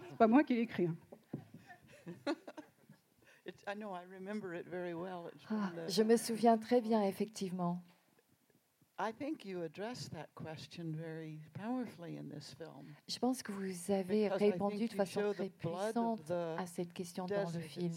C'est 0.10 0.18
pas 0.18 0.28
moi 0.28 0.43
qui 0.43 0.55
l'ai 0.55 0.62
écrit. 0.62 0.88
Hein. 0.88 0.97
Ah, 5.49 5.72
je 5.88 6.03
me 6.03 6.18
souviens 6.18 6.57
très 6.57 6.82
bien, 6.82 7.03
effectivement. 7.03 7.82
Je 13.08 13.18
pense 13.18 13.41
que 13.41 13.54
vous 13.54 13.91
avez 13.91 14.28
répondu 14.28 14.88
de 14.88 14.93
façon 14.93 15.32
très 15.34 15.50
puissante 15.50 16.30
à 16.32 16.66
cette 16.66 16.91
question 16.91 17.26
dans 17.26 17.50
le 17.50 17.60
film. 17.62 17.93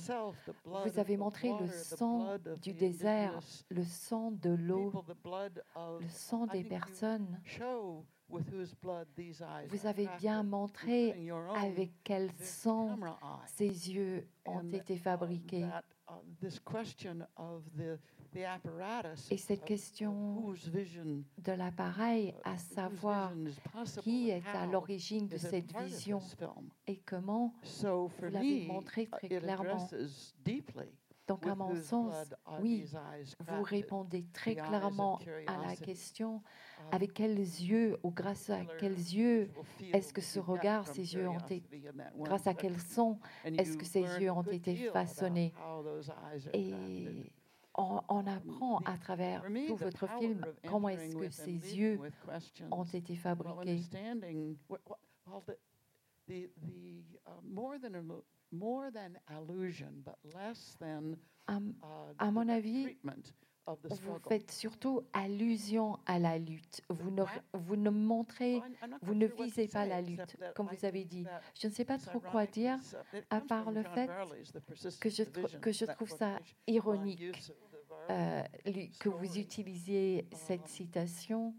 Vous 0.65 0.99
avez 0.99 1.17
montré 1.17 1.51
le 1.61 1.67
sang 1.69 2.37
du 2.63 2.73
désert, 2.73 3.41
le 3.69 3.83
sang 3.85 4.31
de 4.31 4.51
l'eau, 4.51 4.93
le 6.01 6.09
sang 6.09 6.47
des 6.47 6.63
personnes. 6.63 7.41
Vous 9.69 9.87
avez 9.87 10.09
bien 10.19 10.43
montré 10.45 11.31
avec 11.57 11.91
quel 12.05 12.31
sang 12.41 12.97
ces 13.47 13.91
yeux 13.91 14.29
ont 14.47 14.71
été 14.73 14.97
fabriqués. 14.97 15.67
Et 19.31 19.37
cette 19.37 19.65
question 19.65 20.53
de 20.53 21.53
l'appareil, 21.53 22.35
à 22.45 22.57
savoir 22.59 23.33
qui 24.03 24.31
est 24.31 24.47
à 24.47 24.67
l'origine 24.67 25.27
de 25.29 25.37
cette 25.37 25.77
vision 25.77 26.21
et 26.87 26.97
comment, 26.99 27.55
vous 27.83 28.11
l'avez 28.31 28.67
montré 28.67 29.07
très 29.07 29.29
clairement. 29.29 29.89
Donc, 31.29 31.47
à 31.47 31.55
mon 31.55 31.75
sens, 31.77 32.15
oui, 32.61 32.85
vous 33.41 33.63
répondez 33.63 34.27
très 34.33 34.55
clairement 34.55 35.19
à 35.47 35.67
la 35.67 35.77
question 35.77 36.43
avec 36.91 37.15
quels 37.15 37.39
yeux 37.39 37.97
ou 38.03 38.11
grâce 38.11 38.51
à 38.51 38.65
quels 38.81 38.99
yeux 38.99 39.51
est-ce 39.93 40.13
que 40.13 40.21
ce 40.21 40.41
regard, 40.41 40.87
ces 40.89 41.15
yeux 41.15 41.29
ont 41.29 41.39
été, 41.39 41.63
grâce 42.19 42.47
à 42.47 42.55
quels 42.55 42.81
sons 42.81 43.19
est-ce 43.45 43.77
que 43.77 43.85
ces 43.85 44.03
yeux 44.21 44.33
ont 44.33 44.43
été 44.43 44.75
façonnés? 44.91 45.55
Et 46.53 46.75
on, 47.75 48.27
apprend 48.27 48.79
à 48.79 48.97
travers 48.99 49.43
tout 49.67 49.77
votre 49.77 50.07
film 50.19 50.45
comment 50.67 50.89
est-ce 50.89 51.17
que 51.17 51.31
ces 51.31 51.77
yeux 51.77 52.01
ont 52.71 52.85
été 52.85 53.17
fabriqués? 53.17 53.81
À, 62.19 62.31
mon 62.31 62.49
avis, 62.49 62.97
vous 63.67 64.19
faites 64.29 64.51
surtout 64.51 65.03
allusion 65.13 65.99
à 66.07 66.19
la 66.19 66.39
lutte. 66.39 66.83
Vous 66.89 67.11
ne, 67.11 67.23
vous 67.53 67.77
ne 67.77 67.91
montrez, 67.91 68.61
vous 69.03 69.15
ne 69.15 69.27
visez 69.27 69.69
pas 69.69 69.87
la 69.87 70.01
lutte, 70.01 70.37
comme 70.55 70.69
vous 70.69 70.85
avez 70.85 71.05
dit. 71.05 71.25
Je 71.59 71.69
ne 71.69 71.73
sais 71.73 71.85
pas 71.85 71.99
trop 71.99 72.21
quoi 72.21 72.47
dire, 72.47 72.79
à 73.31 73.41
part 73.41 73.71
le 73.71 73.83
fait 73.83 74.11
que 75.01 75.09
je, 75.09 75.23
que 75.59 75.73
je 75.73 75.85
trouve 75.85 76.11
ça 76.11 76.39
ironique 76.67 77.53
euh, 78.11 78.43
que 78.99 79.09
vous 79.09 79.39
utilisiez 79.39 80.29
cette 80.33 80.67
citation. 80.67 81.55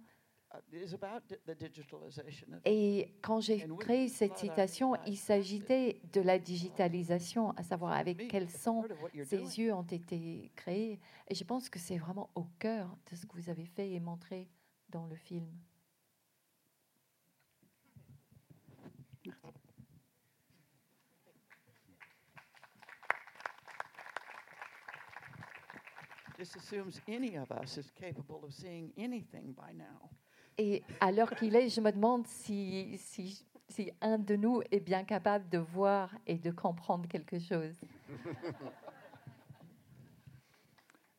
Et 2.66 3.16
quand 3.22 3.42
j'ai 3.42 3.66
créé 3.80 4.08
cette 4.08 4.38
citation, 4.38 4.96
il 5.08 5.18
s'agissait 5.18 6.00
de 6.12 6.22
la 6.22 6.38
digitalisation, 6.40 7.52
à 7.52 7.64
savoir 7.64 7.94
avec 7.94 8.28
quel 8.28 8.50
sens 8.50 8.86
ces 9.26 9.60
yeux 9.60 9.74
ont 9.74 9.84
été 9.84 10.52
créés. 10.56 11.00
Et 11.28 11.36
je 11.36 11.44
pense 11.44 11.70
que 11.70 11.80
c'est 11.80 11.98
vraiment 11.98 12.30
au 12.36 12.46
cœur 12.60 12.96
de 13.10 13.16
ce 13.16 13.26
que 13.26 13.36
vous 13.36 13.50
avez 13.50 13.66
fait 13.66 13.92
et 13.92 14.00
montré 14.00 14.48
dans 14.90 15.08
le 15.08 15.16
film. 15.16 15.48
Et 30.58 30.84
à 31.00 31.12
l'heure 31.12 31.34
qu'il 31.36 31.56
est, 31.56 31.70
je 31.70 31.82
me 31.82 31.92
demande 31.92 32.28
si, 32.28 32.98
si, 32.98 33.46
si 33.70 33.92
un 34.02 34.18
de 34.20 34.36
nous 34.36 34.62
est 34.72 34.80
bien 34.80 35.04
capable 35.04 35.50
de 35.50 35.58
voir 35.58 36.14
et 36.28 36.38
de 36.38 36.52
comprendre 36.52 37.08
quelque 37.08 37.40
chose. 37.40 37.76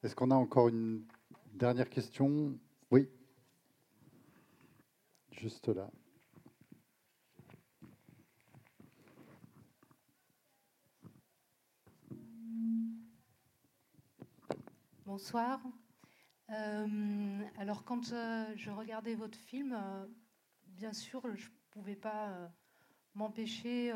Est-ce 0.03 0.15
qu'on 0.15 0.31
a 0.31 0.37
encore 0.37 0.69
une 0.69 1.05
dernière 1.53 1.89
question? 1.89 2.59
Oui. 2.91 3.09
Juste 5.33 5.69
là. 5.69 5.91
Bonsoir. 15.07 15.61
Euh, 16.51 17.43
alors, 17.57 17.85
quand 17.85 18.05
je 18.05 18.71
regardais 18.71 19.15
votre 19.15 19.39
film, 19.39 19.73
euh, 19.73 20.07
bien 20.67 20.93
sûr, 20.93 21.23
je 21.35 21.47
ne 21.49 21.55
pouvais 21.71 21.97
pas 21.97 22.29
euh, 22.29 22.49
m'empêcher 23.15 23.93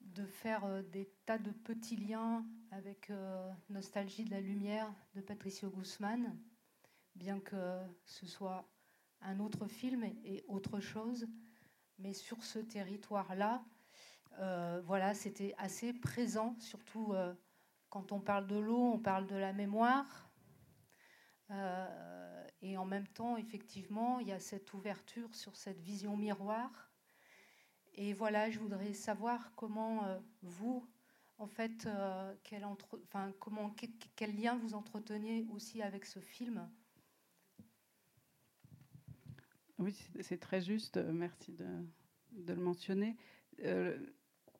de 0.00 0.26
faire 0.26 0.82
des 0.84 1.10
tas 1.24 1.38
de 1.38 1.50
petits 1.50 1.96
liens 1.96 2.44
avec 2.70 3.10
Nostalgie 3.70 4.24
de 4.24 4.30
la 4.30 4.40
lumière 4.40 4.92
de 5.14 5.22
Patricio 5.22 5.70
Guzman, 5.70 6.36
bien 7.14 7.40
que 7.40 7.78
ce 8.04 8.26
soit 8.26 8.68
un 9.22 9.40
autre 9.40 9.66
film 9.66 10.04
et 10.24 10.44
autre 10.46 10.80
chose. 10.80 11.26
Mais 11.98 12.12
sur 12.12 12.42
ce 12.44 12.58
territoire-là, 12.58 13.64
voilà, 14.84 15.14
c'était 15.14 15.54
assez 15.56 15.94
présent, 15.94 16.56
surtout 16.58 17.14
quand 17.88 18.12
on 18.12 18.20
parle 18.20 18.46
de 18.46 18.56
l'eau, 18.56 18.92
on 18.92 18.98
parle 18.98 19.26
de 19.26 19.36
la 19.36 19.54
mémoire. 19.54 20.33
Euh, 21.50 22.46
et 22.62 22.76
en 22.76 22.84
même 22.84 23.06
temps, 23.08 23.36
effectivement, 23.36 24.18
il 24.20 24.28
y 24.28 24.32
a 24.32 24.40
cette 24.40 24.72
ouverture 24.72 25.34
sur 25.34 25.56
cette 25.56 25.80
vision 25.80 26.16
miroir. 26.16 26.90
Et 27.94 28.12
voilà, 28.12 28.50
je 28.50 28.58
voudrais 28.58 28.92
savoir 28.92 29.52
comment 29.54 30.04
euh, 30.04 30.18
vous, 30.42 30.86
en 31.38 31.46
fait, 31.46 31.86
euh, 31.86 32.34
quel, 32.42 32.62
lien 34.36 34.56
vous 34.56 34.74
entreteniez 34.74 35.46
aussi 35.52 35.82
avec 35.82 36.06
ce 36.06 36.18
film? 36.18 36.68
Oui, 39.78 40.08
c'est 40.20 40.40
très 40.40 40.60
juste. 40.60 40.96
Merci 40.96 41.52
de 41.52 42.52
le 42.52 42.60
mentionner 42.60 43.16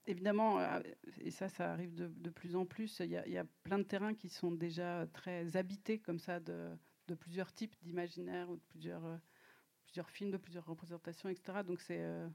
évidemment, 0.06 0.60
euh, 0.60 0.80
et 1.20 1.30
ça, 1.30 1.48
ça 1.48 1.72
arrive 1.72 1.94
de, 1.94 2.30
plus 2.30 2.56
en 2.56 2.66
plus, 2.66 3.00
il 3.00 3.10
y, 3.10 3.38
a, 3.38 3.44
plein 3.62 3.78
de 3.78 3.84
terrains 3.84 4.14
qui 4.14 4.28
sont 4.28 4.50
déjà 4.50 5.06
très 5.12 5.56
habités 5.56 5.98
comme 5.98 6.18
ça 6.18 6.40
de, 6.40 6.76
plusieurs 7.20 7.52
types 7.52 7.76
d'imaginaires 7.82 8.50
ou 8.50 8.56
de 8.56 8.62
plusieurs, 8.68 9.04
euh, 9.04 10.02
films, 10.08 10.30
de 10.30 10.36
plusieurs 10.36 10.66
représentations, 10.66 11.28
etc. 11.28 11.62
Donc 11.64 11.80
euh, 11.90 12.28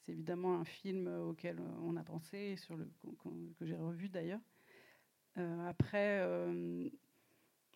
c'est 0.00 0.12
évidemment 0.12 0.58
un 0.58 0.64
film 0.64 1.06
auquel 1.06 1.60
on 1.82 1.96
a 1.96 2.02
pensé, 2.02 2.56
sur 2.56 2.76
le, 2.76 2.90
que 3.58 3.66
j'ai 3.66 3.76
revu 3.76 4.08
d'ailleurs. 4.08 4.40
après, 5.36 6.26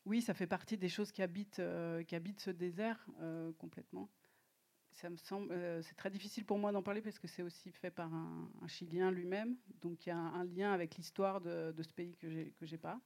oui, 0.05 0.21
ça 0.21 0.35
fait 0.35 0.47
partie 0.47 0.77
des 0.77 0.89
choses 0.89 1.13
qui 1.13 1.23
habitent, 1.23 1.63
qui 2.09 2.15
habitent 2.15 2.41
ce 2.41 2.51
désert 2.51 3.07
complètement 3.59 4.11
euh, 5.05 5.83
c'est 5.83 5.95
très 5.95 6.11
difficile 6.11 6.45
pour 6.45 6.59
moi 6.59 6.73
d'en 6.73 6.83
parler 6.83 7.03
parce 7.03 7.19
que 7.19 7.27
c'est 7.27 7.43
aussi 7.43 7.71
fait 7.73 7.91
par 7.91 8.13
un, 8.13 8.49
Chilien 8.67 9.11
lui-même. 9.11 9.57
Donc 9.83 10.07
il 10.07 10.11
y 10.11 10.13
a 10.13 10.19
un, 10.19 10.45
lien 10.45 10.73
avec 10.73 10.97
l'histoire 10.97 11.41
de, 11.41 11.75
ce 11.83 11.93
pays 11.93 12.17
que 12.17 12.29
j'ai 12.29 12.53
que 12.53 12.77
pas. 12.77 13.01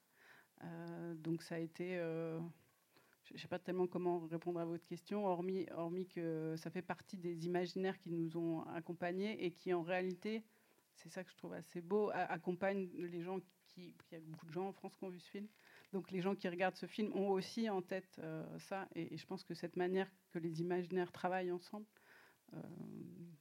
Euh, 0.65 1.15
donc 1.15 1.43
ça 1.43 1.55
a 1.55 1.59
été, 1.59 1.99
euh, 1.99 2.39
je 3.25 3.35
ne 3.35 3.39
sais 3.39 3.49
pas 3.49 3.59
tellement 3.59 3.87
comment 3.87 4.27
répondre 4.27 4.61
à 4.61 4.65
votre 4.65 4.87
question, 4.87 5.27
hormis 5.27 5.67
hormis 5.73 6.07
que 6.07 6.55
ça 6.57 6.71
fait 6.71 6.83
partie 6.83 7.17
des 7.17 7.47
imaginaires 7.47 7.99
qui 7.99 8.11
nous 8.11 8.37
ont 8.37 8.63
accompagnés 8.69 9.45
et 9.45 9.53
qui 9.53 9.73
en 9.73 9.83
réalité 9.83 10.43
c'est 10.99 11.11
ça 11.11 11.23
que 11.23 11.31
je 11.31 11.37
trouve 11.37 11.53
assez 11.53 11.81
beau, 11.81 12.11
accompagne 12.13 12.89
les 12.97 13.23
gens 13.23 13.39
qui, 13.69 13.95
il 14.11 14.15
y 14.15 14.17
a 14.17 14.21
beaucoup 14.21 14.47
de 14.47 14.53
gens 14.53 14.67
en 14.67 14.73
France 14.73 14.97
qui 14.97 15.05
ont 15.05 15.11
vu 15.11 15.21
ce 15.21 15.31
film, 15.31 15.47
donc 15.93 16.11
les 16.11 16.21
gens 16.21 16.35
qui 16.35 16.49
regardent 16.49 16.77
ce 16.77 16.87
film 16.87 17.13
ont 17.15 17.31
aussi 17.31 17.69
en 17.71 17.83
tête 17.83 18.21
ça, 18.59 18.89
et, 18.95 19.17
je 19.17 19.27
pense 19.27 19.45
que 19.45 19.55
cette 19.55 19.77
manière 19.77 20.11
que 20.31 20.39
les 20.39 20.61
imaginaires 20.61 21.13
travaillent 21.13 21.53
ensemble, 21.53 21.87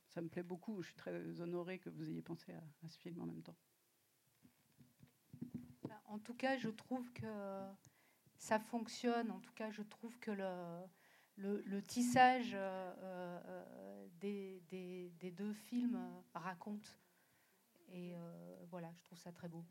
ça 0.07 0.21
me 0.21 0.29
plaît 0.29 0.43
beaucoup. 0.43 0.81
Je 0.81 0.87
suis 0.87 0.95
très 0.95 1.41
honorée 1.41 1.79
que 1.79 1.89
vous 1.89 2.09
ayez 2.09 2.21
pensé 2.21 2.51
à 2.51 2.89
ce 2.89 2.97
film 2.97 3.21
en 3.21 3.25
même 3.25 3.41
temps. 3.41 3.55
En 6.05 6.19
tout 6.19 6.33
cas, 6.33 6.57
je 6.57 6.69
trouve 6.69 7.11
que 7.13 7.27
ça 8.37 8.59
fonctionne. 8.59 9.31
En 9.31 9.39
tout 9.39 9.53
cas, 9.53 9.69
je 9.71 9.81
trouve 9.81 10.17
que 10.19 10.31
le, 10.31 11.61
le, 11.65 11.81
tissage 11.83 12.51
euh, 12.53 12.93
euh, 13.01 14.07
des, 14.19 15.31
deux 15.31 15.53
films 15.53 15.99
raconte. 16.33 16.99
Et 17.89 18.15
euh, 18.15 18.65
voilà, 18.69 18.91
je 18.97 19.03
trouve 19.03 19.17
ça 19.17 19.31
très 19.31 19.47
beau. 19.47 19.63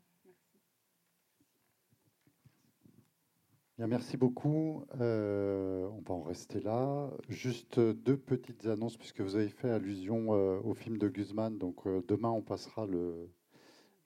Bien, 3.77 3.85
merci 3.87 4.17
beaucoup. 4.17 4.83
on 4.99 6.01
va 6.05 6.13
en 6.13 6.23
rester 6.23 6.59
là. 6.59 7.11
Juste 7.29 7.79
deux 7.79 8.17
petites 8.17 8.65
annonces, 8.65 8.97
puisque 8.97 9.21
vous 9.21 9.35
avez 9.35 9.49
fait 9.49 9.69
allusion 9.69 10.29
au 10.29 10.73
film 10.73 10.97
de 10.97 11.07
Guzman. 11.07 11.57
Donc 11.59 11.87
demain, 12.07 12.29
on 12.29 12.41
passera 12.41 12.87
le, 12.87 13.29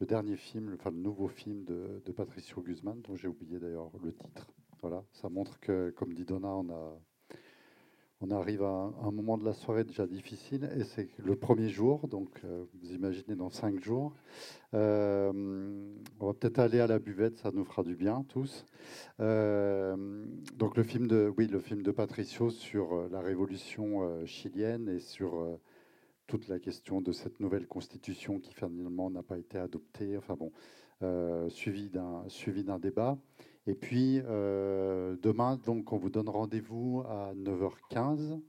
le 0.01 0.05
dernier 0.05 0.35
film, 0.35 0.73
enfin 0.73 0.91
le 0.91 0.97
nouveau 0.97 1.29
film 1.29 1.63
de, 1.63 2.01
de 2.05 2.11
Patricio 2.11 2.61
Guzman, 2.61 3.01
dont 3.01 3.15
j'ai 3.15 3.29
oublié 3.29 3.59
d'ailleurs 3.59 3.91
le 4.03 4.13
titre. 4.13 4.51
Voilà, 4.81 5.05
ça 5.13 5.29
montre 5.29 5.59
que, 5.59 5.91
comme 5.91 6.13
dit 6.13 6.25
Donna, 6.25 6.49
on, 6.49 6.69
a, 6.69 6.99
on 8.21 8.29
arrive 8.29 8.61
à 8.61 8.93
un, 9.01 9.11
moment 9.11 9.37
de 9.37 9.43
la 9.43 9.53
soirée 9.53 9.83
déjà 9.83 10.05
difficile, 10.05 10.69
et 10.77 10.83
c'est 10.83 11.09
le 11.17 11.35
premier 11.35 11.69
jour, 11.69 12.07
donc 12.07 12.29
euh, 12.43 12.65
vous 12.75 12.93
imaginez 12.93 13.35
dans 13.35 13.49
cinq 13.49 13.83
jours. 13.83 14.13
Euh, 14.75 15.31
on 16.19 16.27
va 16.27 16.33
peut-être 16.33 16.59
aller 16.59 16.79
à 16.79 16.87
la 16.87 16.99
buvette, 16.99 17.37
ça 17.37 17.51
nous 17.51 17.65
fera 17.65 17.81
du 17.81 17.95
bien 17.95 18.23
tous. 18.29 18.65
Euh, 19.19 20.25
donc 20.55 20.77
le 20.77 20.83
film 20.83 21.07
de, 21.07 21.33
oui, 21.35 21.47
le 21.47 21.59
film 21.59 21.81
de 21.81 21.89
Patricio 21.89 22.51
sur 22.51 23.09
la 23.09 23.21
révolution 23.21 24.25
chilienne 24.27 24.87
et 24.87 24.99
sur 24.99 25.59
toute 26.27 26.47
la 26.47 26.59
question 26.59 27.01
de 27.01 27.11
cette 27.11 27.39
nouvelle 27.39 27.65
constitution 27.65 28.39
qui 28.39 28.53
finalement 28.53 29.09
n'a 29.09 29.23
pas 29.23 29.39
été 29.39 29.57
adoptée, 29.57 30.15
enfin 30.15 30.35
bon, 30.35 30.51
suivi 31.49 31.89
d'un 31.89 32.23
suivi 32.27 32.63
d'un 32.63 32.77
débat. 32.77 33.17
Et 33.67 33.75
puis 33.75 34.21
euh, 34.25 35.15
demain, 35.21 35.57
donc, 35.57 35.93
on 35.93 35.97
vous 35.97 36.09
donne 36.09 36.29
rendez-vous 36.29 37.03
à 37.07 37.33
9h15 37.35 38.39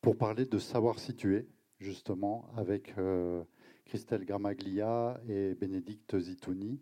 pour 0.00 0.16
parler 0.16 0.44
de 0.44 0.58
savoir 0.58 0.98
situer, 0.98 1.48
justement, 1.78 2.48
avec 2.56 2.94
euh, 2.98 3.42
Christelle 3.84 4.24
Gramaglia 4.24 5.20
et 5.28 5.54
Bénédicte 5.54 6.18
Zitouni, 6.18 6.80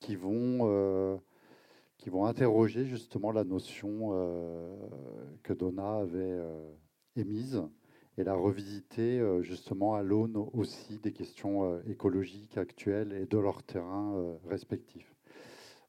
qui 0.00 0.16
vont 0.16 1.20
qui 1.98 2.10
vont 2.10 2.26
interroger 2.26 2.84
justement 2.84 3.30
la 3.30 3.44
notion 3.44 4.10
que 5.44 5.52
Donna 5.52 5.98
avait 5.98 6.40
émise 7.14 7.62
et 8.18 8.24
la 8.24 8.34
revisiter 8.34 9.18
euh, 9.18 9.42
justement 9.42 9.94
à 9.94 10.02
l'aune 10.02 10.36
aussi 10.36 10.98
des 10.98 11.12
questions 11.12 11.64
euh, 11.64 11.82
écologiques 11.86 12.58
actuelles 12.58 13.12
et 13.12 13.26
de 13.26 13.38
leurs 13.38 13.62
terrains 13.62 14.14
euh, 14.16 14.36
respectifs. 14.48 15.11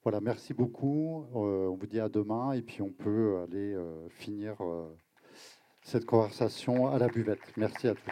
Voilà, 0.04 0.20
merci 0.20 0.54
beaucoup. 0.54 1.26
Euh, 1.34 1.68
on 1.68 1.76
vous 1.76 1.88
dit 1.88 2.02
à 2.02 2.10
demain 2.10 2.52
et 2.52 2.62
puis 2.62 2.82
on 2.82 2.92
peut 2.92 3.40
aller 3.42 3.74
euh, 3.74 4.10
finir 4.10 4.56
euh, 4.62 4.94
cette 5.82 6.06
conversation 6.06 6.88
à 6.92 7.00
la 7.00 7.08
buvette. 7.08 7.54
Merci 7.56 7.88
à 7.88 7.96
tous. 7.96 8.12